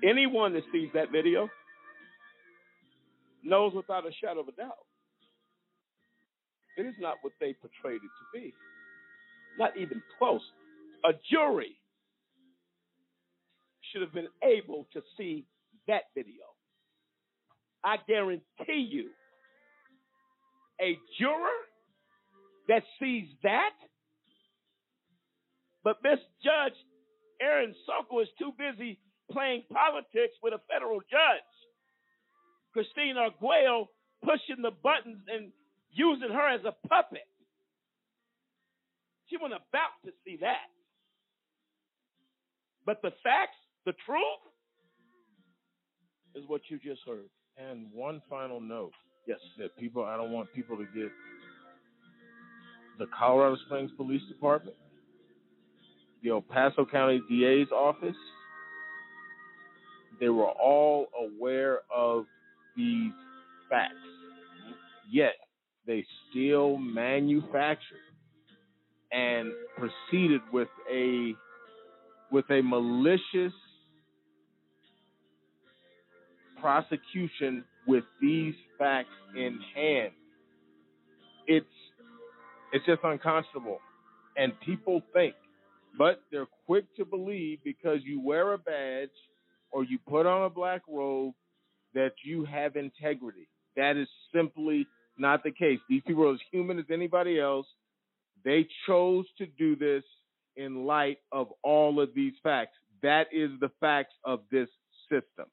[0.03, 1.49] anyone that sees that video
[3.43, 4.85] knows without a shadow of a doubt.
[6.77, 8.53] It is not what they portrayed it to be.
[9.57, 10.41] Not even close.
[11.05, 11.75] A jury
[13.91, 15.45] should have been able to see
[15.87, 16.43] that video.
[17.83, 19.09] I guarantee you
[20.81, 21.59] a juror
[22.67, 23.73] that sees that.
[25.83, 26.77] But Miss Judge
[27.41, 28.99] Erin Sokol is too busy
[29.31, 31.53] playing politics with a federal judge.
[32.73, 33.89] Christine Arguello
[34.23, 35.51] pushing the buttons and
[35.97, 37.27] using her as a puppet.
[39.29, 40.69] She wasn't about to see that.
[42.85, 44.21] But the facts, the truth,
[46.35, 47.29] is what you just heard.
[47.57, 48.93] And one final note.
[49.27, 49.39] Yes.
[49.57, 51.11] That people, I don't want people to get
[52.99, 54.77] the Colorado Springs Police Department,
[56.23, 58.15] the El Paso County DA's office,
[60.19, 62.25] they were all aware of
[62.75, 63.11] these
[63.69, 63.93] facts.
[63.95, 64.71] Mm-hmm.
[65.11, 65.33] Yet
[65.87, 67.97] they still manufactured
[69.11, 71.33] and proceeded with a
[72.31, 73.53] with a malicious
[76.59, 80.11] prosecution with these facts in hand.
[81.47, 81.65] It's
[82.73, 83.79] it's just unconscionable.
[84.35, 85.35] And people think,
[85.97, 89.09] but they're quick to believe because you wear a badge
[89.71, 91.33] or you put on a black robe
[91.93, 93.47] that you have integrity.
[93.75, 94.85] That is simply
[95.17, 95.79] not the case.
[95.89, 97.67] These people are as human as anybody else.
[98.43, 100.03] They chose to do this
[100.55, 102.75] in light of all of these facts.
[103.03, 104.69] That is the facts of this
[105.09, 105.45] system.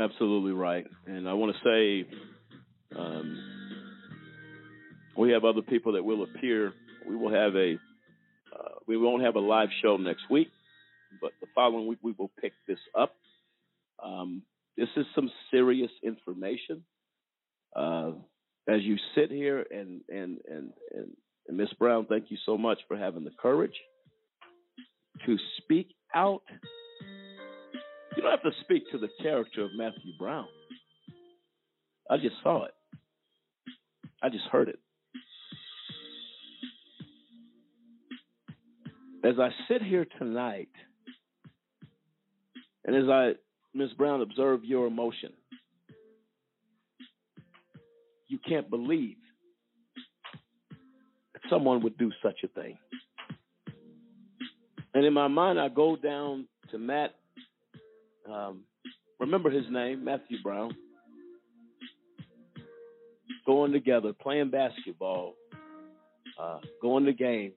[0.00, 0.86] Absolutely right.
[1.06, 2.08] And I want to say
[2.96, 3.38] um,
[5.16, 6.72] we have other people that will appear.
[7.08, 7.74] We will have a
[8.52, 10.48] uh, we won't have a live show next week,
[11.20, 13.14] but the following week we will pick this up.
[14.04, 14.42] Um,
[14.76, 16.84] this is some serious information.
[17.74, 18.12] Uh,
[18.70, 21.10] as you sit here and and and and,
[21.48, 23.74] and Miss Brown, thank you so much for having the courage
[25.26, 26.42] to speak out.
[28.16, 30.46] You don't have to speak to the character of Matthew Brown.
[32.10, 32.74] I just saw it.
[34.22, 34.78] I just heard it.
[39.24, 40.70] As I sit here tonight,
[42.84, 43.32] and as I,
[43.74, 43.90] Ms.
[43.96, 45.32] Brown, observe your emotion,
[48.30, 49.16] you can't believe
[51.34, 52.78] that someone would do such a thing.
[54.94, 57.14] And in my mind, I go down to Matt.
[58.30, 58.62] Um,
[59.18, 60.76] remember his name, Matthew Brown.
[63.46, 65.34] Going together, playing basketball,
[66.40, 67.54] uh, going to games,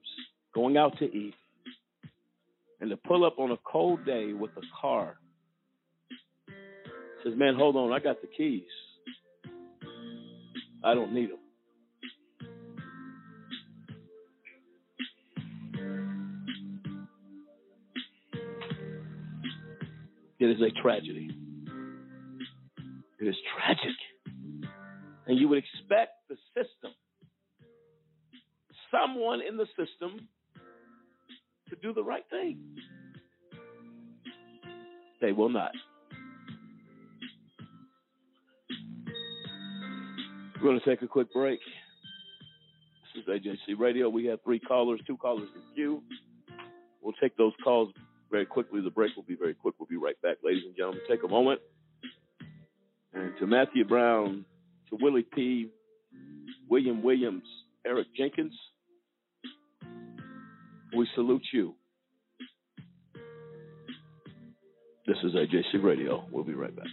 [0.54, 1.34] going out to eat,
[2.80, 5.16] and to pull up on a cold day with a car.
[7.22, 8.62] Says, man, hold on, I got the keys.
[10.84, 11.38] I don't need them.
[20.38, 21.30] It is a tragedy.
[23.18, 23.96] It is tragic.
[25.26, 26.92] And you would expect the system,
[28.90, 30.28] someone in the system,
[31.70, 32.58] to do the right thing.
[35.22, 35.72] They will not.
[40.64, 41.60] We're going to take a quick break.
[43.14, 44.08] This is AJC Radio.
[44.08, 46.02] We have three callers, two callers in queue.
[47.02, 47.92] We'll take those calls
[48.30, 48.80] very quickly.
[48.80, 49.74] The break will be very quick.
[49.78, 51.02] We'll be right back, ladies and gentlemen.
[51.06, 51.60] Take a moment.
[53.12, 54.46] And to Matthew Brown,
[54.88, 55.68] to Willie P.,
[56.66, 57.44] William Williams,
[57.86, 58.54] Eric Jenkins,
[60.96, 61.74] we salute you.
[65.06, 66.24] This is AJC Radio.
[66.32, 66.86] We'll be right back.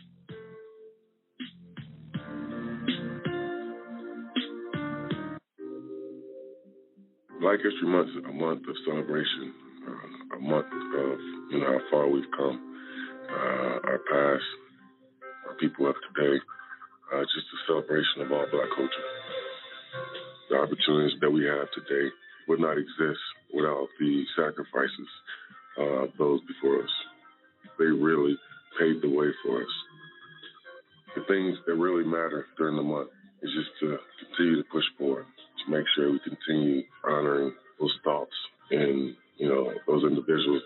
[7.41, 9.51] Black History Month is a month of celebration,
[9.89, 11.17] uh, a month of
[11.49, 12.77] you know how far we've come,
[13.33, 14.45] uh, our past,
[15.49, 16.37] our people of today,
[17.09, 19.07] uh, just a celebration of all Black culture.
[20.51, 22.13] The opportunities that we have today
[22.47, 25.09] would not exist without the sacrifices
[25.79, 26.93] uh, of those before us.
[27.79, 28.37] They really
[28.77, 29.75] paved the way for us.
[31.15, 33.09] The things that really matter during the month
[33.41, 33.97] is just to
[34.29, 35.25] continue to push forward
[35.65, 38.33] to make sure we continue honoring those thoughts
[38.71, 40.61] and you know those individuals.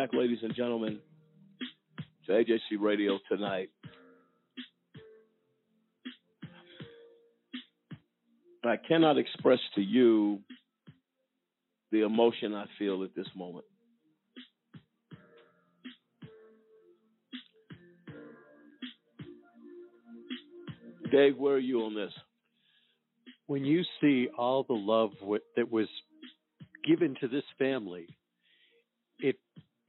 [0.00, 0.98] back, ladies and gentlemen,
[2.24, 3.68] to AJC Radio tonight.
[8.64, 10.38] I cannot express to you
[11.92, 13.66] the emotion I feel at this moment.
[21.12, 22.12] Dave, where are you on this?
[23.48, 25.10] When you see all the love
[25.56, 25.88] that was
[26.86, 28.06] given to this family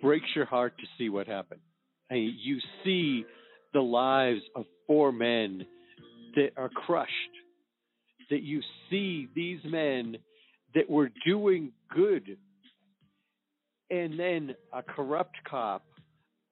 [0.02, 1.62] breaks your heart to see what happened.
[2.10, 3.26] I mean, you see
[3.74, 5.66] the lives of four men
[6.36, 7.12] that are crushed.
[8.30, 10.18] That you see these men
[10.74, 12.38] that were doing good,
[13.90, 15.84] and then a corrupt cop,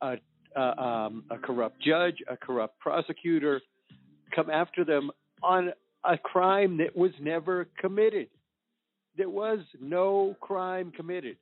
[0.01, 0.17] a
[0.55, 3.61] a, um, a corrupt judge, a corrupt prosecutor
[4.35, 5.11] come after them
[5.41, 5.71] on
[6.03, 8.27] a crime that was never committed.
[9.17, 11.37] There was no crime committed.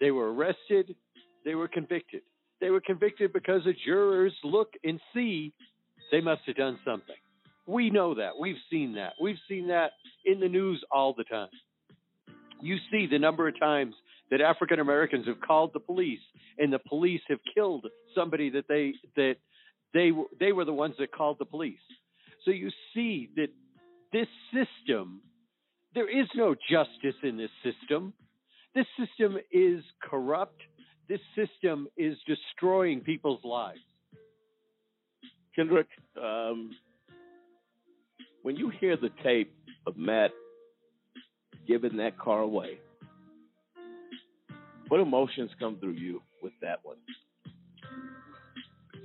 [0.00, 0.94] They were arrested,
[1.44, 2.22] they were convicted.
[2.60, 5.52] They were convicted because the jurors look and see
[6.10, 7.16] they must have done something.
[7.66, 8.38] We know that.
[8.38, 9.14] We've seen that.
[9.20, 9.92] We've seen that
[10.24, 11.48] in the news all the time.
[12.60, 13.94] You see the number of times
[14.30, 16.20] that African Americans have called the police
[16.58, 19.36] and the police have killed somebody that they that
[19.92, 21.78] they they were the ones that called the police.
[22.44, 23.48] So you see that
[24.12, 25.20] this system
[25.94, 28.12] there is no justice in this system.
[28.76, 30.60] This system is corrupt.
[31.08, 33.80] This system is destroying people's lives.
[35.56, 35.86] Kendrick,
[36.22, 36.72] um,
[38.42, 39.50] when you hear the tape
[39.86, 40.30] of Matt
[41.66, 42.78] giving that car away,
[44.88, 46.98] what emotions come through you with that one?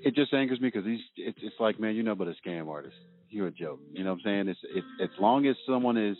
[0.04, 2.96] It just angers me because he's it's, it's like man, you're but a scam artist.
[3.30, 3.80] You're a joke.
[3.94, 4.48] You know what I'm saying?
[4.50, 6.18] It's it's as long as someone is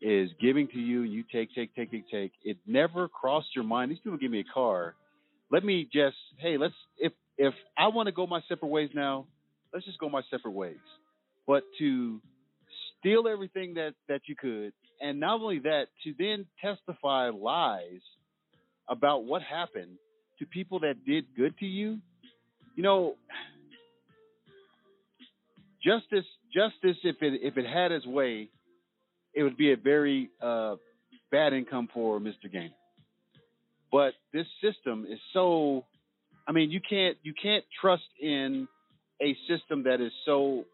[0.00, 2.32] is giving to you, you take, take, take, take, take.
[2.42, 3.90] It never crossed your mind.
[3.90, 4.94] These people give me a car.
[5.50, 9.26] Let me just, hey, let's if if I want to go my separate ways now,
[9.72, 10.76] let's just go my separate ways.
[11.46, 12.20] But to
[12.98, 18.00] steal everything that that you could, and not only that, to then testify lies
[18.88, 19.96] about what happened
[20.38, 21.98] to people that did good to you,
[22.76, 23.16] you know,
[25.82, 28.48] justice, justice, if it if it had its way,
[29.34, 30.76] it would be a very uh,
[31.30, 32.50] bad income for Mr.
[32.50, 32.74] Gaynor.
[33.92, 35.84] But this system is so,
[36.46, 38.68] I mean, you can't you can't trust in
[39.20, 40.64] a system that is so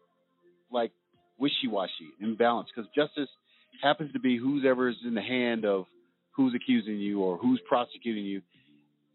[0.71, 0.91] like
[1.39, 3.29] wishy-washy, imbalanced, because justice
[3.81, 5.85] happens to be who's ever is in the hand of
[6.35, 8.41] who's accusing you or who's prosecuting you.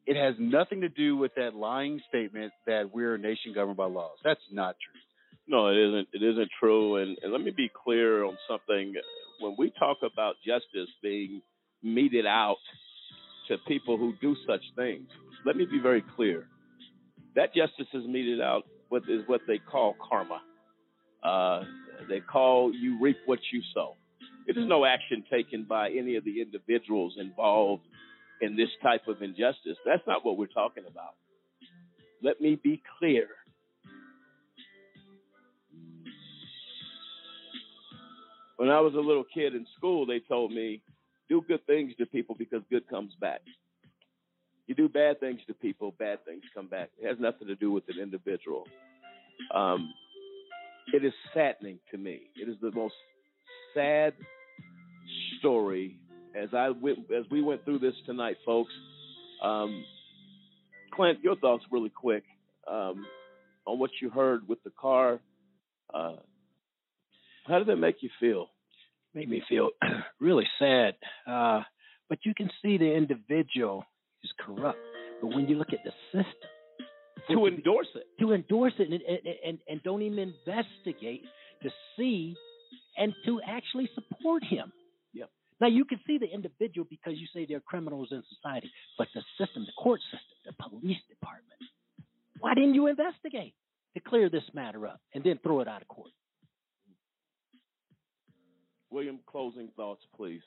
[0.06, 3.86] It has nothing to do with that lying statement that we're a nation governed by
[3.86, 4.19] laws.
[4.24, 5.01] That's not true.
[5.47, 6.09] No, it isn't.
[6.12, 6.97] It isn't true.
[6.97, 8.94] And, and let me be clear on something.
[9.43, 11.43] When we talk about justice being
[11.82, 12.59] meted out
[13.48, 15.09] to people who do such things,
[15.44, 16.47] let me be very clear.
[17.35, 18.62] That justice is meted out
[19.09, 20.43] is what they call karma.
[21.24, 21.64] Uh,
[22.09, 23.97] they call you reap what you sow.
[24.47, 27.82] It is no action taken by any of the individuals involved
[28.40, 29.77] in this type of injustice.
[29.85, 31.14] That's not what we're talking about.
[32.23, 33.28] Let me be clear.
[38.63, 40.83] When I was a little kid in school, they told me,
[41.29, 43.41] do good things to people because good comes back.
[44.69, 46.91] You do bad things to people, bad things come back.
[46.97, 48.69] It has nothing to do with an individual.
[49.53, 49.93] Um,
[50.95, 52.31] it is saddening to me.
[52.37, 52.95] It is the most
[53.75, 54.13] sad
[55.41, 55.99] story
[56.41, 58.71] as I went, as we went through this tonight, folks.
[59.43, 59.85] Um,
[60.95, 62.23] Clint, your thoughts really quick
[62.71, 63.05] um,
[63.67, 65.19] on what you heard with the car.
[65.93, 66.13] Uh,
[67.49, 68.52] how did that make you feel?
[69.15, 69.71] Made me feel
[70.21, 70.95] really sad.
[71.27, 71.63] Uh,
[72.09, 73.85] but you can see the individual
[74.23, 74.79] is corrupt.
[75.21, 76.49] But when you look at the system,
[77.31, 81.23] to endorse it, to endorse it, and, and, and, and don't even investigate
[81.63, 82.35] to see
[82.97, 84.73] and to actually support him.
[85.13, 85.31] Yep.
[85.61, 89.23] Now you can see the individual because you say they're criminals in society, but the
[89.39, 91.61] system, the court system, the police department,
[92.41, 93.55] why didn't you investigate
[93.95, 96.11] to clear this matter up and then throw it out of court?
[98.93, 100.43] William, closing thoughts, please.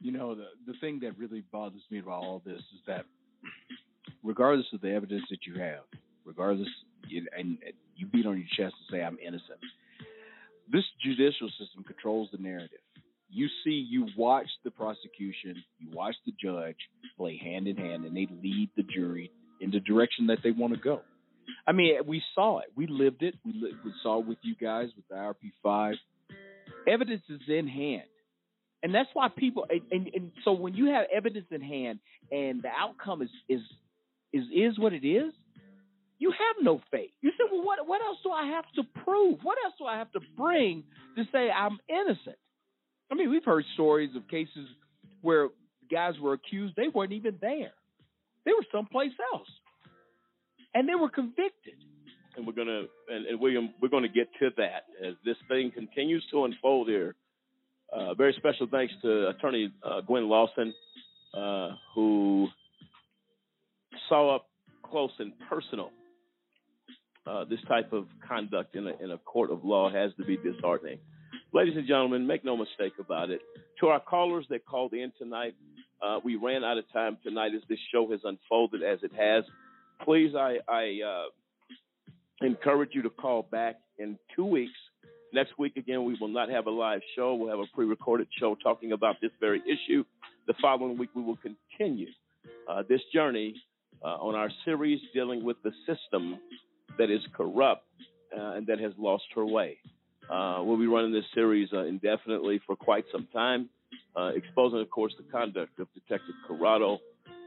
[0.00, 3.04] You know, the the thing that really bothers me about all this is that
[4.22, 5.82] regardless of the evidence that you have,
[6.24, 6.68] regardless,
[7.36, 7.58] and,
[7.96, 9.58] you beat on your chest and say I'm innocent,
[10.70, 12.78] this judicial system controls the narrative.
[13.30, 16.76] You see, you watch the prosecution, you watch the judge
[17.16, 19.30] play hand in hand, and they lead the jury
[19.60, 21.00] in the direction that they want to go.
[21.66, 23.52] I mean, we saw it, we lived it, we,
[23.84, 25.96] we saw it with you guys with the IRP five.
[26.86, 28.08] Evidence is in hand,
[28.82, 29.66] and that's why people.
[29.68, 31.98] And, and, and so when you have evidence in hand,
[32.30, 33.60] and the outcome is is
[34.32, 35.32] is is what it is,
[36.18, 37.10] you have no faith.
[37.20, 39.38] You say, well, what what else do I have to prove?
[39.42, 40.84] What else do I have to bring
[41.16, 42.36] to say I'm innocent?
[43.10, 44.68] I mean, we've heard stories of cases
[45.22, 45.48] where
[45.90, 47.72] guys were accused, they weren't even there.
[48.44, 49.48] They were someplace else.
[50.74, 51.74] And they were convicted.
[52.38, 56.24] And we're gonna and, and William, we're gonna get to that as this thing continues
[56.30, 57.16] to unfold here.
[57.92, 60.72] Uh, very special thanks to Attorney uh, Gwen Lawson,
[61.34, 62.46] uh, who
[64.08, 64.46] saw up
[64.82, 65.90] close and personal.
[67.26, 70.36] Uh, this type of conduct in a, in a court of law has to be
[70.38, 70.98] disheartening.
[71.52, 73.40] Ladies and gentlemen, make no mistake about it.
[73.80, 75.54] To our callers that called in tonight,
[76.02, 79.44] uh, we ran out of time tonight as this show has unfolded as it has.
[80.04, 81.24] Please, I, I uh,
[82.42, 84.72] encourage you to call back in two weeks.
[85.32, 87.34] Next week, again, we will not have a live show.
[87.34, 90.04] We'll have a pre recorded show talking about this very issue.
[90.46, 92.08] The following week, we will continue
[92.68, 93.54] uh, this journey
[94.02, 96.38] uh, on our series dealing with the system
[96.98, 97.84] that is corrupt
[98.36, 99.78] uh, and that has lost her way.
[100.30, 103.68] Uh, we'll be running this series uh, indefinitely for quite some time,
[104.16, 106.98] uh, exposing, of course, the conduct of Detective Corrado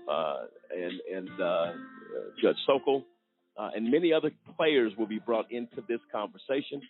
[0.08, 1.30] and, and
[2.42, 3.06] Judge Sokol,
[3.58, 6.82] Uh, and many other players will be brought into this conversation.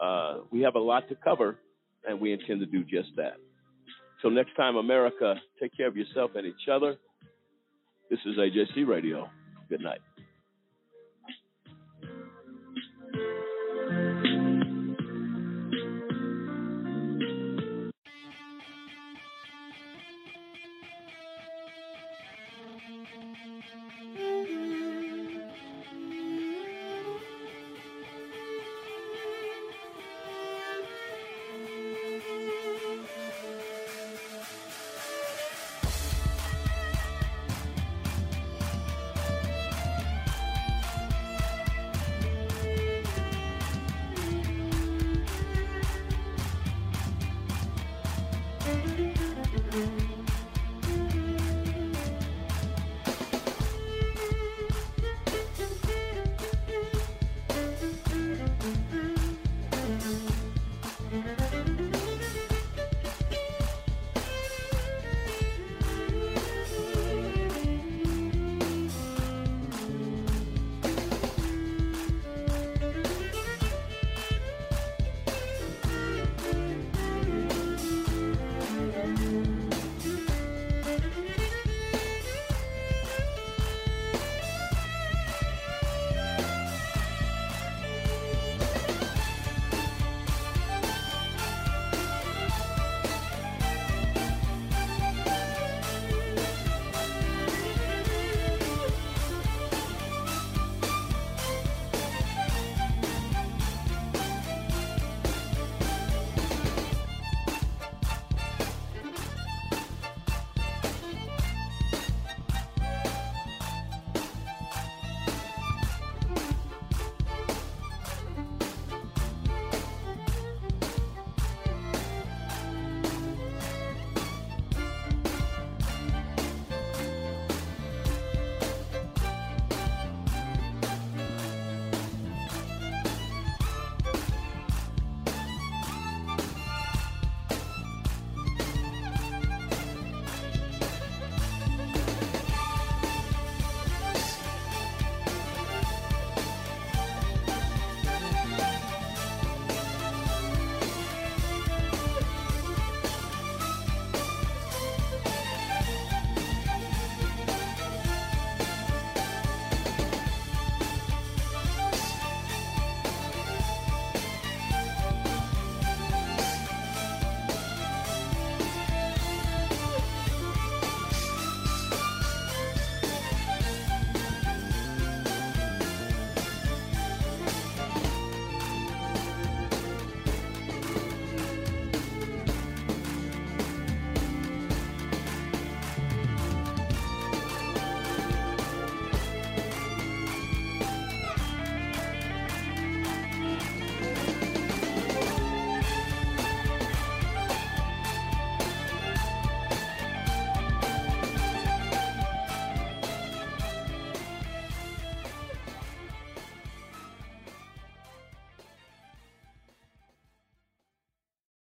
[0.00, 1.58] Uh, we have a lot to cover,
[2.06, 3.34] and we intend to do just that.
[4.20, 6.96] Till next time, America, take care of yourself and each other.
[8.10, 9.28] This is AJC Radio.
[9.68, 10.00] Good night.